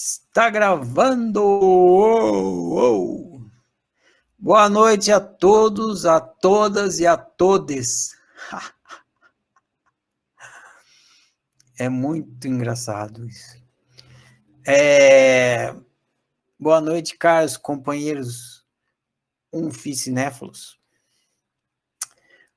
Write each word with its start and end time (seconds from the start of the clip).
Está 0.00 0.48
gravando! 0.48 1.42
Oh, 1.42 2.78
oh. 2.78 3.40
Boa 4.38 4.68
noite 4.68 5.10
a 5.10 5.18
todos, 5.18 6.06
a 6.06 6.20
todas 6.20 7.00
e 7.00 7.06
a 7.06 7.16
todes. 7.16 8.16
É 11.80 11.88
muito 11.88 12.48
engraçado 12.48 13.24
isso. 13.24 13.56
É... 14.66 15.72
Boa 16.58 16.80
noite, 16.80 17.16
caros 17.16 17.56
companheiros 17.56 18.66
unficinéfalos. 19.52 20.76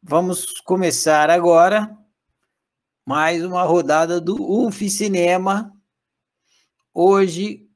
Vamos 0.01 0.59
começar 0.61 1.29
agora 1.29 1.95
mais 3.05 3.45
uma 3.45 3.61
rodada 3.61 4.19
do 4.19 4.41
Unficinema 4.41 5.71
hoje 6.93 7.69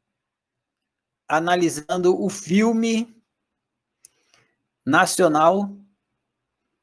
analisando 1.28 2.22
o 2.22 2.30
filme 2.30 3.16
nacional 4.86 5.76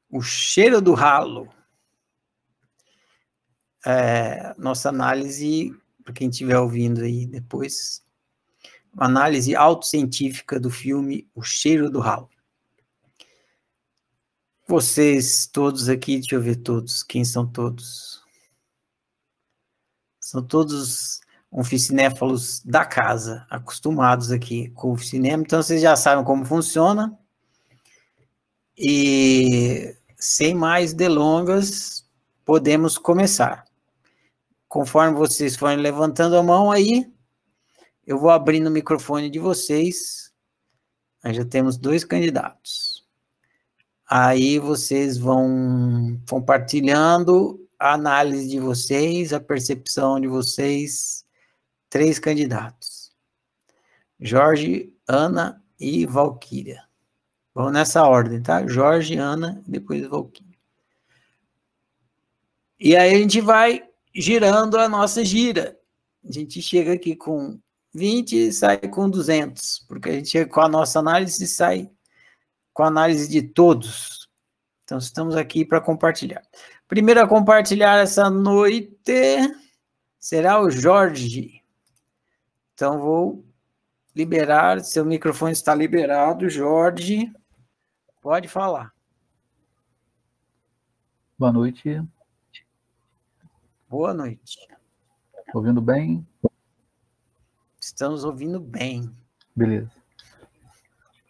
O 0.09 0.21
Cheiro 0.21 0.81
do 0.81 0.93
Ralo. 0.93 1.49
É, 3.85 4.53
nossa 4.57 4.89
análise, 4.89 5.75
para 6.03 6.13
quem 6.13 6.29
estiver 6.29 6.57
ouvindo 6.57 7.01
aí 7.01 7.25
depois, 7.25 8.03
uma 8.93 9.05
análise 9.05 9.55
autocientífica 9.55 10.59
do 10.59 10.69
filme 10.69 11.29
O 11.33 11.41
Cheiro 11.41 11.89
do 11.89 11.99
Ralo. 11.99 12.29
Vocês 14.65 15.45
todos 15.45 15.89
aqui, 15.89 16.17
deixa 16.17 16.35
eu 16.35 16.41
ver 16.41 16.55
todos, 16.55 17.03
quem 17.03 17.25
são 17.25 17.45
todos? 17.45 18.23
São 20.21 20.41
todos 20.41 21.22
oficinéfalos 21.53 22.61
da 22.65 22.83
casa, 22.83 23.45
acostumados 23.47 24.31
aqui 24.31 24.69
com 24.71 24.91
o 24.91 24.97
cinema, 24.97 25.43
então 25.43 25.61
vocês 25.61 25.79
já 25.79 25.95
sabem 25.95 26.25
como 26.25 26.43
funciona. 26.43 27.15
E 28.75 29.95
sem 30.17 30.55
mais 30.55 30.93
delongas, 30.93 32.09
podemos 32.43 32.97
começar. 32.97 33.65
Conforme 34.67 35.15
vocês 35.15 35.55
forem 35.55 35.77
levantando 35.77 36.35
a 36.35 36.41
mão 36.41 36.71
aí, 36.71 37.07
eu 38.05 38.17
vou 38.17 38.31
abrindo 38.31 38.65
o 38.65 38.71
microfone 38.71 39.29
de 39.29 39.37
vocês. 39.37 40.33
Nós 41.23 41.35
já 41.35 41.45
temos 41.45 41.77
dois 41.77 42.03
candidatos. 42.03 43.05
Aí 44.09 44.57
vocês 44.57 45.19
vão 45.19 46.19
compartilhando 46.27 47.63
a 47.77 47.93
análise 47.93 48.49
de 48.49 48.59
vocês, 48.59 49.33
a 49.33 49.39
percepção 49.39 50.19
de 50.19 50.27
vocês 50.27 51.22
três 51.93 52.17
candidatos: 52.17 53.11
Jorge, 54.19 54.91
Ana 55.07 55.63
e 55.79 56.07
Valquíria. 56.07 56.83
Vamos 57.53 57.71
nessa 57.71 58.01
ordem, 58.03 58.41
tá? 58.41 58.65
Jorge, 58.65 59.15
Ana, 59.15 59.61
depois 59.67 60.03
Valquíria. 60.07 60.57
E 62.79 62.95
aí 62.95 63.13
a 63.13 63.17
gente 63.19 63.39
vai 63.39 63.87
girando 64.11 64.79
a 64.79 64.89
nossa 64.89 65.23
gira. 65.23 65.77
A 66.27 66.31
gente 66.31 66.63
chega 66.63 66.93
aqui 66.93 67.15
com 67.15 67.59
20 67.93 68.47
e 68.47 68.51
sai 68.51 68.79
com 68.79 69.07
200, 69.07 69.85
porque 69.87 70.09
a 70.09 70.13
gente 70.13 70.45
com 70.47 70.61
a 70.61 70.67
nossa 70.67 70.97
análise 70.97 71.45
sai 71.45 71.91
com 72.73 72.81
a 72.81 72.87
análise 72.87 73.29
de 73.29 73.43
todos. 73.43 74.27
Então, 74.83 74.97
estamos 74.97 75.35
aqui 75.35 75.63
para 75.63 75.79
compartilhar. 75.79 76.41
Primeiro 76.87 77.21
a 77.21 77.27
compartilhar 77.27 77.99
essa 77.99 78.31
noite 78.31 78.97
será 80.19 80.59
o 80.59 80.71
Jorge. 80.71 81.62
Então, 82.73 82.99
vou 82.99 83.45
liberar. 84.15 84.81
Seu 84.81 85.05
microfone 85.05 85.51
está 85.51 85.75
liberado, 85.75 86.49
Jorge. 86.49 87.31
Pode 88.21 88.47
falar. 88.47 88.93
Boa 91.37 91.51
noite. 91.51 92.01
Boa 93.89 94.13
noite. 94.13 94.57
Ouvindo 95.53 95.81
bem? 95.81 96.25
Estamos 97.79 98.23
ouvindo 98.23 98.59
bem. 98.59 99.13
Beleza. 99.55 99.91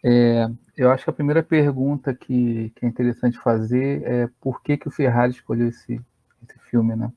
É, 0.02 0.46
eu 0.76 0.90
acho 0.90 1.04
que 1.04 1.10
a 1.10 1.14
primeira 1.14 1.42
pergunta 1.42 2.14
que, 2.14 2.70
que, 2.70 2.86
é 2.86 2.88
interessante 2.88 3.38
fazer 3.38 4.02
é 4.04 4.30
por 4.40 4.62
que, 4.62 4.76
que 4.76 4.88
o 4.88 4.90
Ferrari 4.90 5.32
escolheu 5.32 5.68
esse, 5.68 6.00
esse 6.42 6.58
filme, 6.70 6.94
né? 6.94 7.12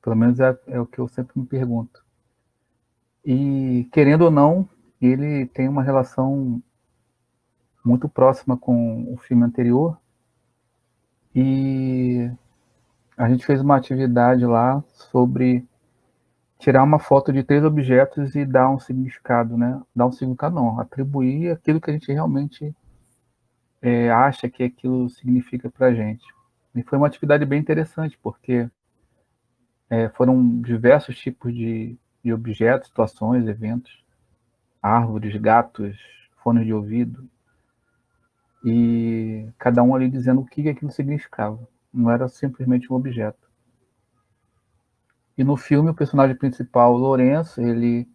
Pelo 0.00 0.16
menos 0.16 0.38
é, 0.40 0.58
é 0.68 0.80
o 0.80 0.86
que 0.86 0.98
eu 0.98 1.08
sempre 1.08 1.38
me 1.38 1.46
pergunto. 1.46 2.05
E, 3.26 3.88
querendo 3.90 4.22
ou 4.22 4.30
não, 4.30 4.68
ele 5.02 5.46
tem 5.46 5.66
uma 5.68 5.82
relação 5.82 6.62
muito 7.84 8.08
próxima 8.08 8.56
com 8.56 9.12
o 9.12 9.16
filme 9.16 9.42
anterior. 9.42 9.98
E 11.34 12.30
a 13.16 13.28
gente 13.28 13.44
fez 13.44 13.60
uma 13.60 13.76
atividade 13.76 14.46
lá 14.46 14.80
sobre 14.92 15.66
tirar 16.56 16.84
uma 16.84 17.00
foto 17.00 17.32
de 17.32 17.42
três 17.42 17.64
objetos 17.64 18.36
e 18.36 18.44
dar 18.44 18.70
um 18.70 18.78
significado, 18.78 19.58
né? 19.58 19.82
Dar 19.94 20.06
um 20.06 20.12
significado, 20.12 20.54
não, 20.54 20.78
atribuir 20.78 21.50
aquilo 21.50 21.80
que 21.80 21.90
a 21.90 21.92
gente 21.92 22.12
realmente 22.12 22.72
é, 23.82 24.08
acha 24.08 24.48
que 24.48 24.62
aquilo 24.62 25.10
significa 25.10 25.68
para 25.68 25.88
a 25.88 25.94
gente. 25.94 26.24
E 26.76 26.82
foi 26.84 26.96
uma 26.96 27.08
atividade 27.08 27.44
bem 27.44 27.58
interessante, 27.58 28.16
porque 28.22 28.70
é, 29.90 30.08
foram 30.10 30.60
diversos 30.60 31.18
tipos 31.18 31.52
de 31.52 31.98
de 32.26 32.32
objetos, 32.32 32.88
situações, 32.88 33.46
eventos, 33.46 34.04
árvores, 34.82 35.36
gatos, 35.36 35.96
fones 36.42 36.66
de 36.66 36.72
ouvido, 36.72 37.30
e 38.64 39.48
cada 39.56 39.80
um 39.80 39.94
ali 39.94 40.10
dizendo 40.10 40.40
o 40.40 40.44
que 40.44 40.68
aquilo 40.68 40.90
significava. 40.90 41.68
Não 41.94 42.10
era 42.10 42.26
simplesmente 42.28 42.92
um 42.92 42.96
objeto. 42.96 43.48
E 45.38 45.44
no 45.44 45.56
filme, 45.56 45.90
o 45.90 45.94
personagem 45.94 46.34
principal, 46.34 46.94
o 46.94 46.98
Lourenço, 46.98 47.60
ele 47.60 48.08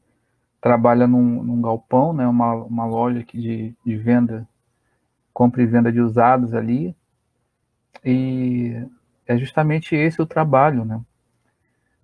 trabalha 0.60 1.08
num, 1.08 1.42
num 1.42 1.62
galpão, 1.62 2.12
né, 2.12 2.28
uma, 2.28 2.54
uma 2.54 2.86
loja 2.86 3.24
de, 3.24 3.74
de 3.86 3.96
venda, 3.96 4.46
compra 5.34 5.64
e 5.64 5.66
venda 5.66 5.90
de 5.90 6.02
usados 6.02 6.54
ali, 6.54 6.94
e 8.04 8.76
é 9.26 9.38
justamente 9.38 9.96
esse 9.96 10.22
o 10.22 10.26
trabalho, 10.26 10.84
né? 10.84 11.02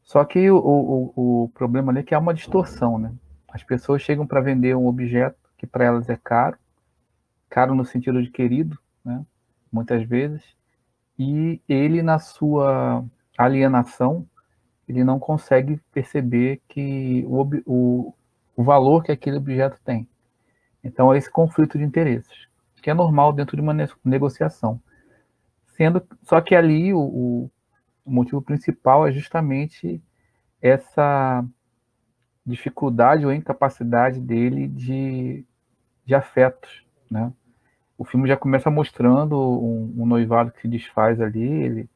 Só 0.08 0.24
que 0.24 0.50
o, 0.50 0.58
o, 0.58 1.44
o 1.44 1.50
problema 1.50 1.92
ali 1.92 2.00
é 2.00 2.04
que 2.04 2.16
há 2.16 2.20
uma 2.20 2.34
distorção, 2.34 2.98
né? 2.98 3.14
As 3.50 3.62
pessoas 3.62 4.02
chegam 4.02 4.26
para 4.26 4.40
vender 4.40 4.74
um 4.74 4.88
objeto 4.88 5.38
que 5.58 5.68
para 5.68 5.84
elas 5.84 6.08
é 6.08 6.16
caro, 6.16 6.58
caro 7.50 7.76
no 7.76 7.84
sentido 7.84 8.24
de 8.24 8.32
querido, 8.32 8.80
né? 9.04 9.26
Muitas 9.70 10.08
vezes, 10.08 10.42
e 11.20 11.62
ele 11.68 12.02
na 12.02 12.20
sua 12.20 13.04
alienação, 13.38 14.26
ele 14.88 15.04
não 15.04 15.20
consegue 15.20 15.78
perceber 15.92 16.62
que 16.70 17.26
o, 17.28 17.42
o, 17.66 18.14
o 18.56 18.64
valor 18.64 19.04
que 19.04 19.12
aquele 19.12 19.36
objeto 19.36 19.78
tem. 19.84 20.08
Então, 20.82 21.14
é 21.14 21.18
esse 21.18 21.30
conflito 21.30 21.78
de 21.78 21.84
interesses, 21.84 22.48
que 22.82 22.90
é 22.90 22.94
normal 22.94 23.34
dentro 23.34 23.58
de 23.58 23.62
uma 23.62 23.76
negociação. 24.06 24.80
Sendo, 25.66 26.02
só 26.24 26.40
que 26.40 26.56
ali 26.56 26.94
o, 26.94 27.00
o 27.00 27.52
motivo 28.12 28.42
principal 28.42 29.08
é 29.08 29.12
justamente 29.12 30.02
essa 30.62 31.46
dificuldade 32.46 33.26
ou 33.26 33.34
incapacidade 33.34 34.20
dele 34.20 34.68
de, 34.68 35.46
de 36.06 36.16
afetos, 36.16 36.86
né? 37.10 37.32
O 37.98 38.06
filme 38.06 38.28
já 38.28 38.38
começa 38.38 38.70
mostrando 38.70 39.38
um, 39.38 39.94
um 39.98 40.06
noivado 40.06 40.52
que 40.52 40.62
se 40.62 40.68
desfaz 40.68 41.20
ali, 41.20 41.42
ele 41.42 41.90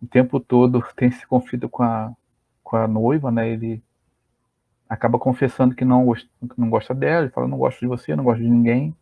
o 0.00 0.06
tempo 0.06 0.38
todo 0.40 0.82
tem 0.96 1.08
esse 1.08 1.26
conflito 1.26 1.68
com 1.68 1.82
a, 1.82 2.12
com 2.62 2.76
a 2.76 2.86
noiva, 2.88 3.30
né? 3.30 3.48
Ele 3.48 3.82
acaba 4.88 5.18
confessando 5.18 5.74
que 5.74 5.84
não, 5.84 6.06
gosta, 6.06 6.28
que 6.40 6.60
não 6.60 6.70
gosta 6.70 6.94
dela, 6.94 7.24
ele 7.24 7.32
fala, 7.32 7.48
não 7.48 7.58
gosto 7.58 7.80
de 7.80 7.86
você, 7.86 8.14
não 8.14 8.24
gosto 8.24 8.42
de 8.42 8.48
ninguém, 8.48 8.94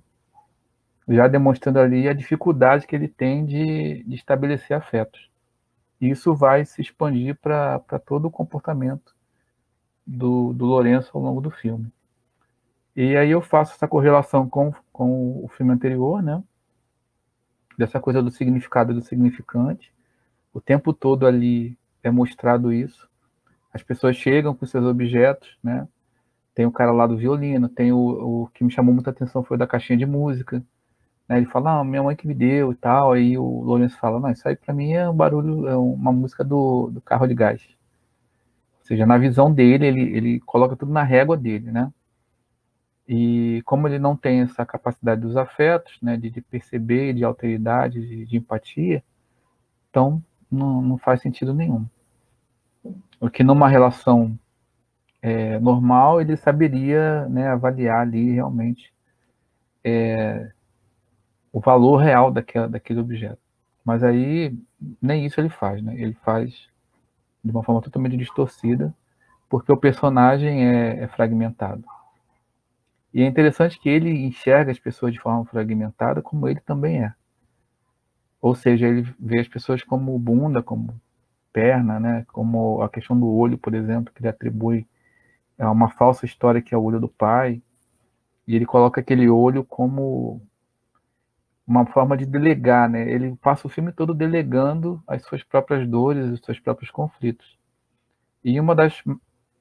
já 1.09 1.29
demonstrando 1.29 1.79
ali 1.79 2.09
a 2.09 2.15
dificuldade 2.15 2.87
que 2.87 2.97
ele 2.97 3.09
tem 3.09 3.45
de, 3.45 4.03
de 4.05 4.15
estabelecer 4.15 4.77
afetos 4.77 5.29
isso 6.01 6.35
vai 6.35 6.65
se 6.65 6.81
expandir 6.81 7.37
para 7.37 7.81
todo 8.05 8.27
o 8.27 8.31
comportamento 8.31 9.15
do, 10.07 10.53
do 10.53 10.67
Lourenço 10.67 11.11
ao 11.15 11.23
longo 11.23 11.41
do 11.41 11.51
filme. 11.51 11.93
E 12.97 13.17
aí 13.17 13.31
eu 13.31 13.41
faço 13.41 13.75
essa 13.75 13.89
correlação 13.89 14.49
com, 14.49 14.73
com 14.93 15.45
o 15.45 15.49
filme 15.49 15.73
anterior, 15.73 16.23
né? 16.23 16.43
Dessa 17.77 17.99
coisa 17.99 18.23
do 18.23 18.31
significado 18.31 18.93
e 18.93 18.95
do 18.95 19.03
significante. 19.03 19.93
O 20.53 20.61
tempo 20.61 20.93
todo 20.93 21.27
ali 21.27 21.77
é 22.03 22.11
mostrado 22.11 22.73
isso. 22.73 23.09
As 23.73 23.83
pessoas 23.83 24.15
chegam 24.15 24.55
com 24.55 24.65
seus 24.65 24.85
objetos, 24.85 25.59
né? 25.63 25.89
Tem 26.55 26.67
o 26.67 26.71
cara 26.71 26.93
lá 26.93 27.05
do 27.05 27.17
violino, 27.17 27.69
tem 27.69 27.91
o, 27.91 28.45
o 28.45 28.47
que 28.55 28.63
me 28.63 28.71
chamou 28.71 28.95
muita 28.95 29.11
atenção 29.11 29.43
foi 29.43 29.57
o 29.57 29.59
da 29.59 29.67
caixinha 29.67 29.99
de 29.99 30.07
música. 30.07 30.65
Né? 31.29 31.39
Ele 31.39 31.47
fala, 31.47 31.81
ah, 31.81 31.85
minha 31.85 32.03
mãe 32.03 32.17
que 32.17 32.27
me 32.27 32.35
deu 32.35 32.73
e 32.73 32.75
tal. 32.77 33.13
Aí 33.13 33.39
o 33.39 33.63
Lourenço 33.63 33.99
fala, 33.99 34.21
não, 34.21 34.31
isso 34.31 34.47
aí 34.49 34.57
para 34.57 34.75
mim 34.75 34.93
é 34.93 35.09
um 35.09 35.17
barulho, 35.17 35.69
é 35.69 35.77
uma 35.77 36.13
música 36.13 36.45
do, 36.45 36.91
do 36.91 37.01
carro 37.01 37.27
de 37.27 37.35
gás. 37.35 37.63
Ou 38.81 38.87
seja, 38.87 39.07
na 39.07 39.17
visão 39.19 39.53
dele, 39.53 39.87
ele, 39.87 40.03
ele 40.17 40.41
coloca 40.41 40.77
tudo 40.77 40.93
na 40.93 41.03
régua 41.03 41.37
dele, 41.37 41.71
né? 41.73 41.91
E 43.09 43.63
como 43.65 43.87
ele 43.87 43.99
não 43.99 44.17
tem 44.17 44.41
essa 44.41 44.65
capacidade 44.65 45.21
dos 45.21 45.37
afetos, 45.37 45.99
né, 46.01 46.17
de, 46.17 46.31
de 46.31 46.41
perceber, 46.41 47.13
de 47.13 47.23
alteridade, 47.23 48.01
de, 48.01 48.25
de 48.25 48.37
empatia, 48.39 49.05
então 49.91 50.23
não, 50.51 50.81
não, 50.81 50.99
faz 50.99 51.21
sentido 51.21 51.53
nenhum. 51.53 51.87
O 53.21 53.29
que 53.29 53.45
numa 53.45 53.69
relação 53.69 54.39
é, 55.21 55.59
normal 55.59 56.21
ele 56.21 56.37
saberia 56.37 57.29
né, 57.29 57.49
avaliar 57.49 58.01
ali 58.01 58.33
realmente 58.33 58.93
é, 59.83 60.51
o 61.55 61.61
valor 61.61 61.99
real 61.99 62.33
daquela, 62.33 62.69
daquele 62.69 62.99
objeto. 62.99 63.39
Mas 63.85 64.03
aí 64.03 64.53
nem 65.01 65.25
isso 65.25 65.41
ele 65.41 65.49
faz, 65.49 65.81
né? 65.81 65.95
Ele 65.97 66.15
faz 66.25 66.69
de 67.45 67.51
uma 67.53 67.63
forma 67.63 67.81
totalmente 67.81 68.17
distorcida, 68.17 68.93
porque 69.49 69.71
o 69.71 69.77
personagem 69.77 70.67
é, 70.67 71.05
é 71.05 71.07
fragmentado. 71.07 71.85
E 73.13 73.23
é 73.23 73.27
interessante 73.27 73.79
que 73.79 73.89
ele 73.89 74.11
enxerga 74.11 74.73
as 74.73 74.81
pessoas 74.81 75.13
de 75.13 75.21
forma 75.21 75.45
fragmentada, 75.45 76.21
como 76.21 76.49
ele 76.49 76.59
também 76.59 77.05
é. 77.05 77.15
Ou 78.43 78.57
seja, 78.57 78.89
ele 78.89 79.03
vê 79.17 79.39
as 79.39 79.47
pessoas 79.47 79.85
como 79.85 80.19
bunda, 80.19 80.61
como 80.61 81.01
perna, 81.53 82.01
né? 82.01 82.27
como 82.33 82.83
a 82.83 82.89
questão 82.89 83.17
do 83.17 83.29
olho, 83.33 83.57
por 83.57 83.75
exemplo, 83.75 84.13
que 84.13 84.21
ele 84.21 84.29
atribui 84.29 84.89
a 85.57 85.71
uma 85.71 85.89
falsa 85.89 86.27
história 86.27 86.61
que 86.61 86.75
é 86.75 86.77
o 86.77 86.83
olho 86.83 86.99
do 86.99 87.09
pai, 87.09 87.63
e 88.45 88.57
ele 88.57 88.67
coloca 88.67 89.01
aquele 89.01 89.29
olho 89.31 89.63
como 89.63 90.43
uma 91.67 91.87
forma 91.87 92.17
de 92.17 92.27
delegar, 92.27 92.89
né? 92.89 93.11
Ele 93.11 93.37
passa 93.37 93.67
o 93.67 93.71
filme 93.71 93.93
todo 93.93 94.15
delegando 94.15 95.03
as 95.07 95.23
suas 95.25 95.43
próprias 95.43 95.89
dores, 95.89 96.31
os 96.31 96.41
seus 96.45 96.61
próprios 96.61 96.91
conflitos. 96.91 97.59
E 98.45 98.61
uma 98.61 98.75
das 98.75 99.03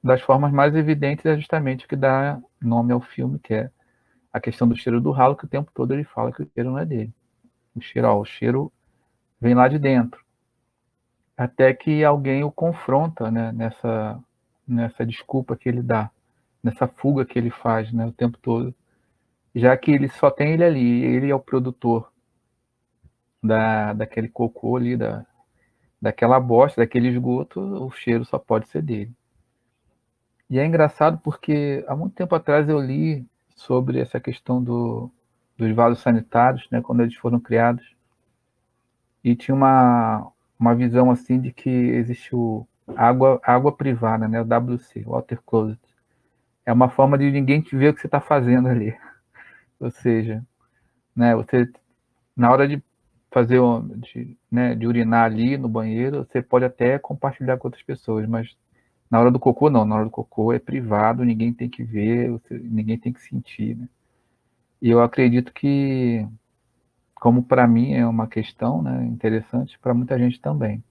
das 0.04 0.20
formas 0.20 0.52
mais 0.52 0.74
evidentes 0.74 1.24
é 1.24 1.34
justamente 1.34 1.86
o 1.86 1.88
que 1.88 1.96
dá 1.96 2.38
nome 2.60 2.92
ao 2.92 3.00
filme, 3.00 3.38
que 3.38 3.54
é 3.54 3.70
a 4.30 4.38
questão 4.38 4.68
do 4.68 4.76
cheiro 4.76 5.00
do 5.00 5.10
ralo, 5.10 5.34
que 5.34 5.46
o 5.46 5.48
tempo 5.48 5.70
todo 5.72 5.94
ele 5.94 6.04
fala 6.04 6.30
que 6.30 6.42
o 6.42 6.50
cheiro 6.52 6.70
não 6.70 6.78
é 6.78 6.84
dele. 6.84 7.10
O 7.74 7.80
cheiro, 7.80 8.08
ó, 8.08 8.20
o 8.20 8.24
cheiro 8.24 8.70
vem 9.40 9.54
lá 9.54 9.66
de 9.66 9.78
dentro. 9.78 10.22
Até 11.34 11.72
que 11.72 12.04
alguém 12.04 12.44
o 12.44 12.52
confronta 12.52 13.30
né, 13.30 13.50
nessa, 13.52 14.20
nessa 14.68 15.06
desculpa 15.06 15.56
que 15.56 15.70
ele 15.70 15.82
dá, 15.82 16.10
nessa 16.62 16.86
fuga 16.86 17.24
que 17.24 17.38
ele 17.38 17.50
faz 17.50 17.90
né, 17.90 18.04
o 18.04 18.12
tempo 18.12 18.36
todo. 18.36 18.74
Já 19.54 19.76
que 19.76 19.92
ele 19.92 20.08
só 20.08 20.30
tem 20.30 20.52
ele 20.52 20.64
ali, 20.64 21.04
ele 21.04 21.30
é 21.30 21.34
o 21.34 21.40
produtor 21.40 22.12
da, 23.42 23.92
daquele 23.92 24.28
cocô 24.28 24.76
ali, 24.76 24.96
da, 24.96 25.24
daquela 26.00 26.40
bosta, 26.40 26.80
daquele 26.80 27.08
esgoto, 27.08 27.60
o 27.60 27.90
cheiro 27.90 28.24
só 28.24 28.38
pode 28.38 28.68
ser 28.68 28.82
dele. 28.82 29.12
E 30.50 30.58
é 30.58 30.64
engraçado 30.66 31.18
porque 31.22 31.84
há 31.88 31.96
muito 31.96 32.14
tempo 32.14 32.34
atrás 32.34 32.68
eu 32.68 32.80
li 32.80 33.26
sobre 33.54 34.00
essa 34.00 34.20
questão 34.20 34.62
do, 34.62 35.10
dos 35.56 35.70
vasos 35.74 36.00
sanitários, 36.02 36.66
né, 36.70 36.80
quando 36.82 37.02
eles 37.02 37.14
foram 37.14 37.40
criados, 37.40 37.94
e 39.22 39.34
tinha 39.34 39.54
uma, 39.54 40.30
uma 40.58 40.74
visão 40.74 41.10
assim 41.10 41.40
de 41.40 41.52
que 41.52 41.70
existe 41.70 42.34
o 42.34 42.66
água, 42.96 43.40
água 43.42 43.72
privada, 43.72 44.28
né, 44.28 44.40
o 44.40 44.44
WC, 44.44 45.02
Water 45.06 45.40
Closet. 45.46 45.80
É 46.66 46.72
uma 46.72 46.88
forma 46.90 47.16
de 47.16 47.30
ninguém 47.30 47.60
te 47.60 47.76
ver 47.76 47.90
o 47.90 47.94
que 47.94 48.00
você 48.00 48.06
está 48.06 48.20
fazendo 48.20 48.68
ali. 48.68 48.96
Ou 49.80 49.90
seja, 49.90 50.44
né, 51.16 51.34
você 51.34 51.70
na 52.36 52.50
hora 52.50 52.66
de 52.68 52.82
fazer 53.30 53.60
de, 53.96 54.36
né, 54.50 54.74
de 54.74 54.86
urinar 54.86 55.24
ali 55.24 55.56
no 55.58 55.68
banheiro, 55.68 56.24
você 56.24 56.42
pode 56.42 56.64
até 56.64 56.98
compartilhar 56.98 57.58
com 57.58 57.68
outras 57.68 57.82
pessoas, 57.82 58.28
mas 58.28 58.56
na 59.10 59.20
hora 59.20 59.30
do 59.30 59.38
cocô, 59.38 59.70
não. 59.70 59.84
Na 59.84 59.96
hora 59.96 60.04
do 60.04 60.10
cocô 60.10 60.52
é 60.52 60.58
privado, 60.58 61.24
ninguém 61.24 61.52
tem 61.52 61.68
que 61.68 61.82
ver, 61.84 62.40
ninguém 62.50 62.98
tem 62.98 63.12
que 63.12 63.22
sentir. 63.22 63.76
Né? 63.76 63.88
E 64.80 64.90
eu 64.90 65.02
acredito 65.02 65.52
que, 65.52 66.26
como 67.14 67.42
para 67.42 67.66
mim 67.66 67.94
é 67.94 68.06
uma 68.06 68.26
questão 68.26 68.82
né, 68.82 69.04
interessante, 69.06 69.78
para 69.78 69.94
muita 69.94 70.18
gente 70.18 70.40
também. 70.40 70.82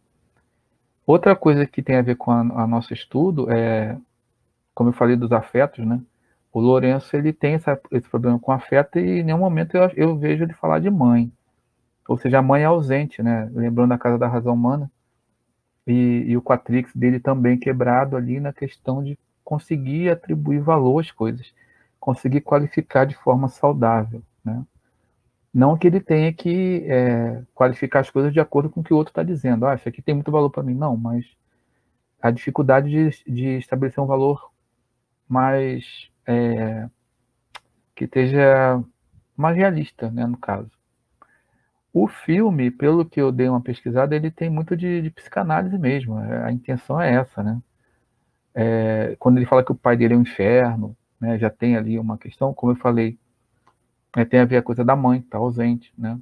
Outra 1.05 1.35
coisa 1.35 1.65
que 1.67 1.83
tem 1.83 1.97
a 1.97 2.01
ver 2.01 2.15
com 2.15 2.31
a 2.31 2.65
nosso 2.65 2.93
estudo 2.93 3.51
é, 3.51 3.97
como 4.73 4.89
eu 4.89 4.93
falei 4.93 5.15
dos 5.15 5.31
afetos, 5.31 5.85
né? 5.85 6.01
O 6.53 6.61
Lourenço 6.61 7.15
ele 7.17 7.33
tem 7.33 7.55
essa, 7.55 7.79
esse 7.91 8.07
problema 8.07 8.39
com 8.39 8.51
afeto 8.51 8.99
e 8.99 9.19
em 9.19 9.23
nenhum 9.23 9.39
momento 9.39 9.75
eu, 9.75 9.89
eu 9.95 10.17
vejo 10.17 10.43
ele 10.43 10.53
falar 10.53 10.79
de 10.79 10.89
mãe. 10.89 11.31
Ou 12.07 12.17
seja, 12.17 12.39
a 12.39 12.41
mãe 12.41 12.61
é 12.63 12.65
ausente, 12.65 13.23
né? 13.23 13.49
Lembrando 13.53 13.89
da 13.89 13.97
Casa 13.97 14.17
da 14.17 14.27
Razão 14.27 14.53
Humana, 14.53 14.91
e, 15.87 16.25
e 16.27 16.37
o 16.37 16.41
Quatrix 16.41 16.93
dele 16.95 17.19
também 17.19 17.57
quebrado 17.57 18.15
ali 18.15 18.39
na 18.39 18.53
questão 18.53 19.03
de 19.03 19.17
conseguir 19.43 20.09
atribuir 20.09 20.59
valor 20.59 20.99
às 20.99 21.11
coisas, 21.11 21.53
conseguir 21.99 22.41
qualificar 22.41 23.05
de 23.05 23.15
forma 23.15 23.47
saudável, 23.49 24.21
né? 24.43 24.63
Não 25.53 25.77
que 25.77 25.85
ele 25.87 25.99
tenha 25.99 26.33
que 26.33 26.83
é, 26.87 27.43
qualificar 27.53 27.99
as 27.99 28.09
coisas 28.09 28.33
de 28.33 28.39
acordo 28.39 28.69
com 28.69 28.81
o 28.81 28.83
que 28.83 28.93
o 28.93 28.97
outro 28.97 29.11
está 29.11 29.21
dizendo. 29.21 29.67
Ah, 29.67 29.75
isso 29.75 29.87
aqui 29.87 30.01
tem 30.01 30.15
muito 30.15 30.31
valor 30.31 30.49
para 30.49 30.63
mim. 30.63 30.73
Não, 30.73 30.97
mas 30.97 31.25
a 32.19 32.31
dificuldade 32.31 32.89
de, 32.89 33.23
de 33.31 33.47
estabelecer 33.57 34.03
um 34.03 34.07
valor 34.07 34.51
mais 35.29 36.09
é, 36.27 36.89
que 37.95 38.05
esteja 38.05 38.83
mais 39.35 39.55
realista, 39.55 40.09
né, 40.11 40.25
no 40.25 40.37
caso. 40.37 40.71
O 41.93 42.07
filme, 42.07 42.71
pelo 42.71 43.05
que 43.05 43.21
eu 43.21 43.31
dei 43.31 43.47
uma 43.47 43.61
pesquisada, 43.61 44.15
ele 44.15 44.31
tem 44.31 44.49
muito 44.49 44.75
de, 44.75 45.01
de 45.01 45.11
psicanálise 45.11 45.77
mesmo. 45.77 46.19
É, 46.19 46.45
a 46.45 46.51
intenção 46.51 46.99
é 46.99 47.13
essa, 47.13 47.43
né? 47.43 47.61
É, 48.55 49.15
quando 49.19 49.37
ele 49.37 49.45
fala 49.45 49.63
que 49.63 49.71
o 49.71 49.75
pai 49.75 49.97
dele 49.97 50.13
é 50.13 50.17
um 50.17 50.21
inferno, 50.21 50.95
né, 51.19 51.37
já 51.39 51.49
tem 51.49 51.75
ali 51.75 51.97
uma 51.99 52.17
questão, 52.17 52.53
como 52.53 52.71
eu 52.71 52.75
falei, 52.75 53.17
é, 54.15 54.25
tem 54.25 54.39
a 54.39 54.45
ver 54.45 54.57
a 54.57 54.61
coisa 54.63 54.83
da 54.83 54.95
mãe, 54.95 55.19
está 55.19 55.37
ausente, 55.37 55.93
né? 55.97 56.19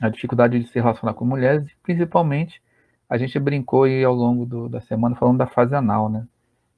A 0.00 0.08
dificuldade 0.08 0.58
de 0.58 0.68
se 0.68 0.78
relacionar 0.78 1.14
com 1.14 1.24
mulheres, 1.24 1.68
principalmente, 1.82 2.62
a 3.08 3.16
gente 3.16 3.38
brincou 3.38 3.84
aí 3.84 4.02
ao 4.04 4.14
longo 4.14 4.44
do, 4.46 4.68
da 4.68 4.80
semana 4.80 5.14
falando 5.16 5.38
da 5.38 5.46
fase 5.46 5.74
anal, 5.74 6.08
né? 6.08 6.26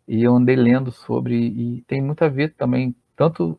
E 0.06 0.23
eu 0.23 0.35
andei 0.35 0.56
lendo 0.56 0.93
sobre, 0.93 1.37
e 1.37 1.82
tem 1.82 2.00
muito 2.00 2.23
a 2.25 2.29
ver 2.29 2.55
também, 2.55 2.94
tanto 3.17 3.58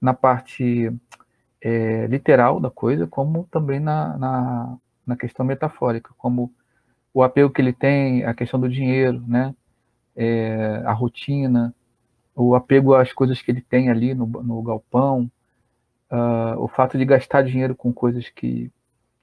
na 0.00 0.12
parte 0.14 0.92
é, 1.60 2.06
literal 2.06 2.60
da 2.60 2.70
coisa, 2.70 3.06
como 3.06 3.48
também 3.50 3.80
na, 3.80 4.16
na, 4.18 4.78
na, 5.06 5.16
questão 5.16 5.44
metafórica, 5.44 6.10
como 6.18 6.52
o 7.12 7.22
apego 7.22 7.50
que 7.50 7.60
ele 7.60 7.72
tem, 7.72 8.24
a 8.24 8.34
questão 8.34 8.60
do 8.60 8.68
dinheiro, 8.68 9.22
né? 9.26 9.54
É, 10.16 10.82
a 10.84 10.92
rotina, 10.92 11.74
o 12.34 12.54
apego 12.54 12.94
às 12.94 13.12
coisas 13.12 13.40
que 13.42 13.50
ele 13.50 13.60
tem 13.60 13.90
ali 13.90 14.14
no, 14.14 14.26
no 14.26 14.62
galpão, 14.62 15.30
uh, 16.10 16.58
o 16.58 16.68
fato 16.68 16.96
de 16.96 17.04
gastar 17.04 17.42
dinheiro 17.42 17.74
com 17.74 17.92
coisas 17.92 18.28
que 18.28 18.70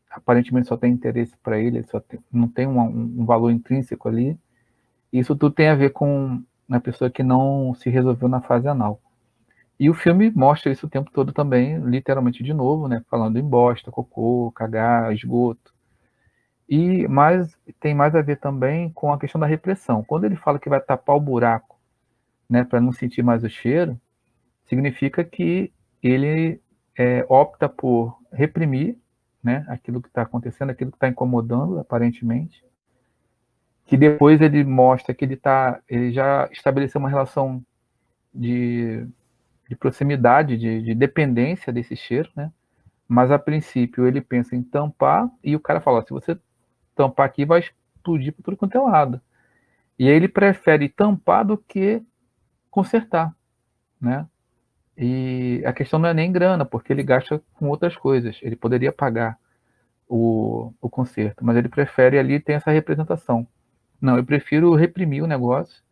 aparentemente 0.09 0.67
só 0.67 0.77
tem 0.77 0.93
interesse 0.93 1.35
para 1.43 1.59
ele, 1.59 1.83
só 1.83 2.00
tem, 2.00 2.19
não 2.31 2.47
tem 2.47 2.67
um, 2.67 2.79
um, 2.79 3.25
valor 3.25 3.51
intrínseco 3.51 4.07
ali. 4.07 4.38
Isso 5.19 5.36
tudo 5.36 5.53
tem 5.53 5.69
a 5.69 5.75
ver 5.75 5.91
com 5.91 6.43
uma 6.67 6.79
pessoa 6.81 7.10
que 7.10 7.24
não 7.24 7.74
se 7.75 7.89
resolveu 7.89 8.27
na 8.27 8.41
fase 8.41 8.67
anal. 8.67 9.00
E 9.79 9.89
o 9.89 9.93
filme 9.93 10.29
mostra 10.31 10.72
isso 10.72 10.88
o 10.88 10.89
tempo 10.89 11.10
todo 11.10 11.31
também, 11.31 11.79
literalmente 11.79 12.43
de 12.43 12.53
novo, 12.53 12.88
né? 12.89 13.01
Falando 13.10 13.38
em 13.38 13.43
bosta, 13.43 13.91
cocô, 13.91 14.51
cagar, 14.53 15.13
esgoto. 15.13 15.74
E 16.67 17.07
mais 17.07 17.57
tem 17.79 17.93
mais 17.93 18.13
a 18.13 18.22
ver 18.22 18.39
também 18.39 18.89
com 18.89 19.13
a 19.13 19.19
questão 19.19 19.39
da 19.39 19.48
repressão. 19.48 20.03
Quando 20.03 20.25
ele 20.25 20.36
fala 20.36 20.60
que 20.60 20.69
vai 20.69 20.81
tapar 20.81 21.15
o 21.15 21.22
buraco, 21.22 21.79
né, 22.50 22.63
para 22.63 22.81
não 22.81 22.91
sentir 22.91 23.24
mais 23.24 23.43
o 23.43 23.50
cheiro, 23.50 24.00
significa 24.65 25.24
que 25.24 25.72
ele 26.03 26.60
é, 26.98 27.25
opta 27.29 27.69
por 27.69 28.17
reprimir, 28.34 28.98
né, 29.43 29.65
aquilo 29.69 30.01
que 30.01 30.07
está 30.10 30.24
acontecendo, 30.24 30.72
aquilo 30.72 30.91
que 30.91 30.98
está 30.98 31.07
incomodando, 31.07 31.79
aparentemente. 31.79 32.65
Que 33.85 33.97
depois 33.97 34.41
ele 34.41 34.63
mostra 34.63 35.13
que 35.13 35.25
ele 35.25 35.35
tá, 35.35 35.79
ele 35.87 36.11
já 36.11 36.49
estabeleceu 36.51 36.99
uma 36.99 37.09
relação 37.09 37.63
de 38.33 39.07
de 39.67 39.75
proximidade, 39.75 40.57
de, 40.57 40.81
de 40.81 40.95
dependência 40.95 41.73
desse 41.73 41.95
cheiro, 41.95 42.29
né? 42.35 42.51
Mas 43.07 43.31
a 43.31 43.39
princípio 43.39 44.07
ele 44.07 44.21
pensa 44.21 44.55
em 44.55 44.63
tampar 44.63 45.29
e 45.43 45.55
o 45.55 45.59
cara 45.59 45.81
fala: 45.81 46.03
se 46.03 46.11
você 46.11 46.37
tampar 46.95 47.25
aqui, 47.25 47.45
vai 47.45 47.59
explodir 47.59 48.33
por 48.33 48.43
tudo 48.43 48.57
quanto 48.57 48.75
é 48.77 48.79
lado. 48.79 49.21
E 49.97 50.07
aí 50.07 50.15
ele 50.15 50.27
prefere 50.27 50.89
tampar 50.89 51.45
do 51.45 51.57
que 51.57 52.03
consertar, 52.69 53.35
né? 53.99 54.27
E 54.97 55.61
a 55.65 55.73
questão 55.73 55.99
não 55.99 56.09
é 56.09 56.13
nem 56.13 56.31
grana, 56.31 56.65
porque 56.65 56.91
ele 56.93 57.03
gasta 57.03 57.41
com 57.53 57.69
outras 57.69 57.95
coisas. 57.97 58.39
Ele 58.41 58.55
poderia 58.55 58.91
pagar 58.91 59.37
o, 60.07 60.73
o 60.81 60.89
conserto, 60.89 61.43
mas 61.45 61.57
ele 61.57 61.69
prefere 61.69 62.17
ali 62.17 62.39
ter 62.39 62.53
essa 62.53 62.71
representação. 62.71 63.47
Não, 64.01 64.17
eu 64.17 64.25
prefiro 64.25 64.75
reprimir 64.75 65.23
o 65.23 65.27
negócio 65.27 65.83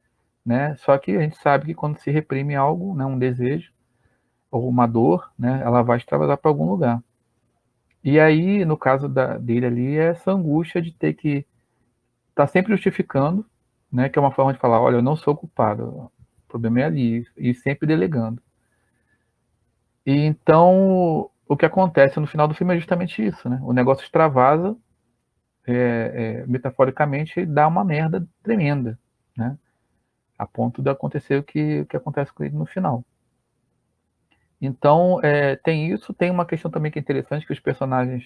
né? 0.45 0.75
Só 0.77 0.97
que 0.97 1.11
a 1.15 1.21
gente 1.21 1.37
sabe 1.37 1.67
que 1.67 1.73
quando 1.73 1.97
se 1.99 2.11
reprime 2.11 2.55
algo, 2.55 2.93
né, 2.95 3.05
um 3.05 3.17
desejo 3.17 3.71
ou 4.51 4.67
uma 4.67 4.85
dor, 4.87 5.31
né, 5.39 5.61
ela 5.63 5.81
vai 5.81 5.97
extravasar 5.97 6.37
para 6.37 6.51
algum 6.51 6.69
lugar. 6.69 7.01
E 8.03 8.19
aí, 8.19 8.65
no 8.65 8.77
caso 8.77 9.07
da, 9.07 9.37
dele 9.37 9.65
ali, 9.65 9.97
é 9.97 10.09
essa 10.09 10.31
angústia 10.31 10.81
de 10.81 10.91
ter 10.91 11.13
que 11.13 11.45
estar 12.31 12.45
tá 12.45 12.47
sempre 12.47 12.73
justificando 12.73 13.45
né? 13.93 14.09
Que 14.09 14.17
é 14.17 14.21
uma 14.21 14.31
forma 14.31 14.51
de 14.53 14.59
falar, 14.59 14.81
olha, 14.81 14.95
eu 14.95 15.01
não 15.03 15.15
sou 15.15 15.37
culpado, 15.37 15.83
o 15.85 16.11
problema 16.47 16.81
é 16.81 16.83
ali, 16.85 17.27
e 17.37 17.53
sempre 17.53 17.87
delegando. 17.87 18.41
E 20.05 20.11
então, 20.25 21.29
o 21.47 21.55
que 21.55 21.65
acontece 21.65 22.19
no 22.19 22.27
final 22.27 22.47
do 22.47 22.55
filme 22.55 22.73
é 22.73 22.77
justamente 22.77 23.25
isso, 23.25 23.47
né? 23.47 23.59
O 23.63 23.71
negócio 23.71 24.03
extravasa, 24.03 24.75
é, 25.67 26.43
é, 26.43 26.47
metaforicamente, 26.47 27.45
dá 27.45 27.67
uma 27.67 27.83
merda 27.83 28.25
tremenda, 28.41 28.97
né? 29.37 29.57
A 30.37 30.45
ponto 30.45 30.81
de 30.81 30.89
acontecer 30.89 31.37
o 31.37 31.43
que, 31.43 31.81
o 31.81 31.85
que 31.85 31.97
acontece 31.97 32.33
com 32.33 32.43
ele 32.43 32.55
no 32.55 32.65
final. 32.65 33.03
Então, 34.59 35.19
é, 35.23 35.55
tem 35.57 35.91
isso, 35.91 36.13
tem 36.13 36.31
uma 36.31 36.45
questão 36.45 36.71
também 36.71 36.91
que 36.91 36.99
é 36.99 37.01
interessante, 37.01 37.45
que 37.45 37.53
os 37.53 37.59
personagens, 37.59 38.25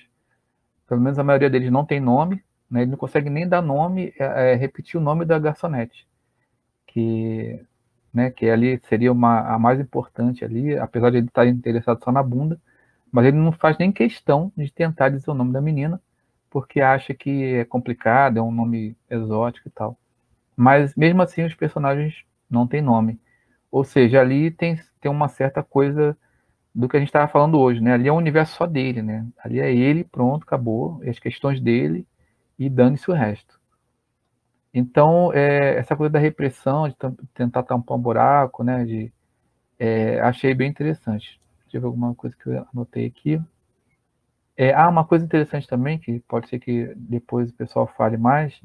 pelo 0.88 1.02
menos 1.02 1.20
a 1.20 1.24
maioria 1.24 1.50
deles 1.50 1.72
não 1.72 1.86
tem 1.86 2.00
nome, 2.00 2.44
né? 2.70 2.82
Ele 2.82 2.92
não 2.92 2.98
consegue 2.98 3.30
nem 3.30 3.48
dar 3.48 3.62
nome, 3.62 4.14
é, 4.20 4.54
é, 4.54 4.56
repetir 4.56 5.00
o 5.00 5.04
nome 5.04 5.26
da 5.26 5.40
garçonete, 5.40 6.08
que, 6.88 7.60
né, 8.14 8.32
que 8.32 8.50
ali 8.50 8.80
seria 8.88 9.12
uma, 9.12 9.42
a 9.42 9.60
mais 9.60 9.80
importante 9.80 10.44
ali, 10.44 10.78
apesar 10.78 11.12
de 11.12 11.18
ele 11.18 11.28
estar 11.28 11.48
interessado 11.48 12.04
só 12.04 12.12
na 12.12 12.24
bunda, 12.24 12.60
mas 13.12 13.26
ele 13.26 13.38
não 13.38 13.52
faz 13.52 13.78
nem 13.78 13.92
questão 13.92 14.52
de 14.56 14.72
tentar 14.72 15.10
dizer 15.10 15.32
o 15.32 15.34
nome 15.34 15.54
da 15.54 15.62
menina, 15.62 16.02
porque 16.50 16.82
acha 16.82 17.14
que 17.14 17.56
é 17.56 17.66
complicado, 17.66 18.38
é 18.38 18.42
um 18.42 18.52
nome 18.52 18.96
exótico 19.10 19.68
e 19.68 19.72
tal. 19.72 19.98
Mas 20.56 20.96
mesmo 20.96 21.22
assim 21.22 21.44
os 21.44 21.56
personagens 21.56 22.24
não 22.50 22.68
têm 22.68 22.82
nome. 22.82 23.20
Ou 23.72 23.84
seja, 23.84 24.22
ali 24.22 24.52
tem, 24.52 24.80
tem 25.02 25.12
uma 25.12 25.28
certa 25.28 25.62
coisa 25.64 26.18
do 26.74 26.88
que 26.88 26.96
a 26.96 27.00
gente 27.00 27.10
estava 27.10 27.28
falando 27.28 27.60
hoje, 27.60 27.82
né? 27.82 27.94
Ali 27.94 28.08
é 28.08 28.14
um 28.14 28.18
universo 28.18 28.56
só 28.56 28.66
dele, 28.66 29.02
né? 29.02 29.26
Ali 29.44 29.60
é 29.60 29.74
ele, 29.74 30.04
pronto, 30.04 30.44
acabou, 30.44 31.02
as 31.08 31.20
questões 31.20 31.60
dele, 31.60 32.08
e 32.58 32.70
dane-se 32.70 33.10
o 33.10 33.14
resto. 33.14 33.60
Então, 34.74 35.34
é, 35.34 35.76
essa 35.78 35.96
coisa 35.96 36.12
da 36.12 36.20
repressão, 36.20 36.88
de 36.88 36.96
tentar 37.34 37.64
tampar 37.64 37.98
um 37.98 38.02
buraco, 38.02 38.64
né, 38.64 38.86
de, 38.86 39.12
é, 39.80 40.20
achei 40.20 40.54
bem 40.54 40.70
interessante. 40.70 41.40
Tive 41.68 41.86
alguma 41.86 42.14
coisa 42.16 42.36
que 42.36 42.48
eu 42.48 42.66
anotei 42.74 43.08
aqui. 43.08 43.42
É, 44.58 44.74
ah, 44.74 44.90
uma 44.90 45.06
coisa 45.06 45.24
interessante 45.24 45.68
também, 45.68 46.00
que 46.00 46.20
pode 46.22 46.50
ser 46.50 46.60
que 46.60 46.92
depois 46.96 47.52
o 47.52 47.54
pessoal 47.54 47.88
fale 47.96 48.18
mais, 48.18 48.60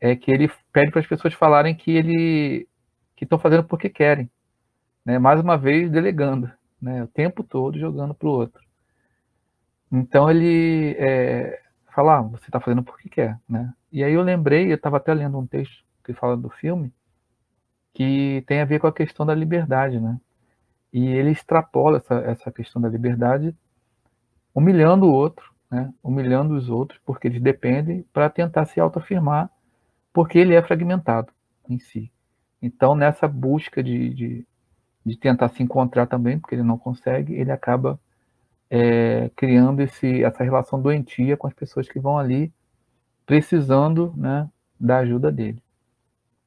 é 0.00 0.14
que 0.16 0.30
ele 0.30 0.50
pede 0.72 0.90
para 0.90 1.00
as 1.00 1.06
pessoas 1.06 1.34
falarem 1.34 1.74
que 1.74 1.90
ele 1.90 2.68
que 3.16 3.24
estão 3.24 3.38
fazendo 3.38 3.64
porque 3.64 3.88
querem, 3.88 4.30
né? 5.04 5.18
Mais 5.18 5.40
uma 5.40 5.56
vez 5.58 5.90
delegando, 5.90 6.50
né? 6.80 7.04
O 7.04 7.08
tempo 7.08 7.44
todo 7.44 7.78
jogando 7.78 8.14
para 8.14 8.28
o 8.28 8.32
outro. 8.32 8.62
Então 9.90 10.30
ele 10.30 10.96
é, 10.98 11.60
falar, 11.94 12.18
ah, 12.20 12.22
você 12.22 12.46
está 12.46 12.60
fazendo 12.60 12.82
porque 12.82 13.08
quer, 13.08 13.38
né? 13.48 13.72
E 13.92 14.02
aí 14.04 14.12
eu 14.14 14.22
lembrei, 14.22 14.70
eu 14.72 14.76
estava 14.76 14.96
até 14.98 15.14
lendo 15.14 15.38
um 15.38 15.46
texto 15.46 15.84
que 16.04 16.12
fala 16.14 16.36
do 16.36 16.50
filme, 16.50 16.92
que 17.94 18.42
tem 18.46 18.60
a 18.60 18.64
ver 18.64 18.80
com 18.80 18.86
a 18.86 18.92
questão 18.92 19.26
da 19.26 19.34
liberdade, 19.34 20.00
né? 20.00 20.18
E 20.92 21.06
ele 21.08 21.30
extrapola 21.30 21.98
essa, 21.98 22.14
essa 22.16 22.52
questão 22.52 22.82
da 22.82 22.88
liberdade, 22.88 23.56
humilhando 24.54 25.06
o 25.06 25.12
outro, 25.12 25.52
né? 25.70 25.92
Humilhando 26.02 26.54
os 26.54 26.68
outros, 26.68 27.00
porque 27.04 27.28
eles 27.28 27.40
dependem 27.40 28.04
para 28.12 28.28
tentar 28.28 28.66
se 28.66 28.78
autoafirmar, 28.78 29.50
porque 30.12 30.38
ele 30.38 30.54
é 30.54 30.62
fragmentado 30.62 31.32
em 31.68 31.78
si. 31.78 32.12
Então, 32.60 32.94
nessa 32.94 33.26
busca 33.26 33.82
de, 33.82 34.10
de, 34.10 34.46
de 35.04 35.16
tentar 35.16 35.48
se 35.48 35.62
encontrar 35.62 36.06
também, 36.06 36.38
porque 36.38 36.54
ele 36.54 36.62
não 36.62 36.78
consegue, 36.78 37.34
ele 37.34 37.50
acaba 37.50 37.98
é, 38.70 39.30
criando 39.36 39.80
esse, 39.80 40.22
essa 40.22 40.44
relação 40.44 40.80
doentia 40.80 41.36
com 41.36 41.46
as 41.46 41.54
pessoas 41.54 41.88
que 41.88 41.98
vão 41.98 42.18
ali 42.18 42.52
precisando 43.26 44.14
né, 44.16 44.48
da 44.78 44.98
ajuda 44.98 45.32
dele. 45.32 45.62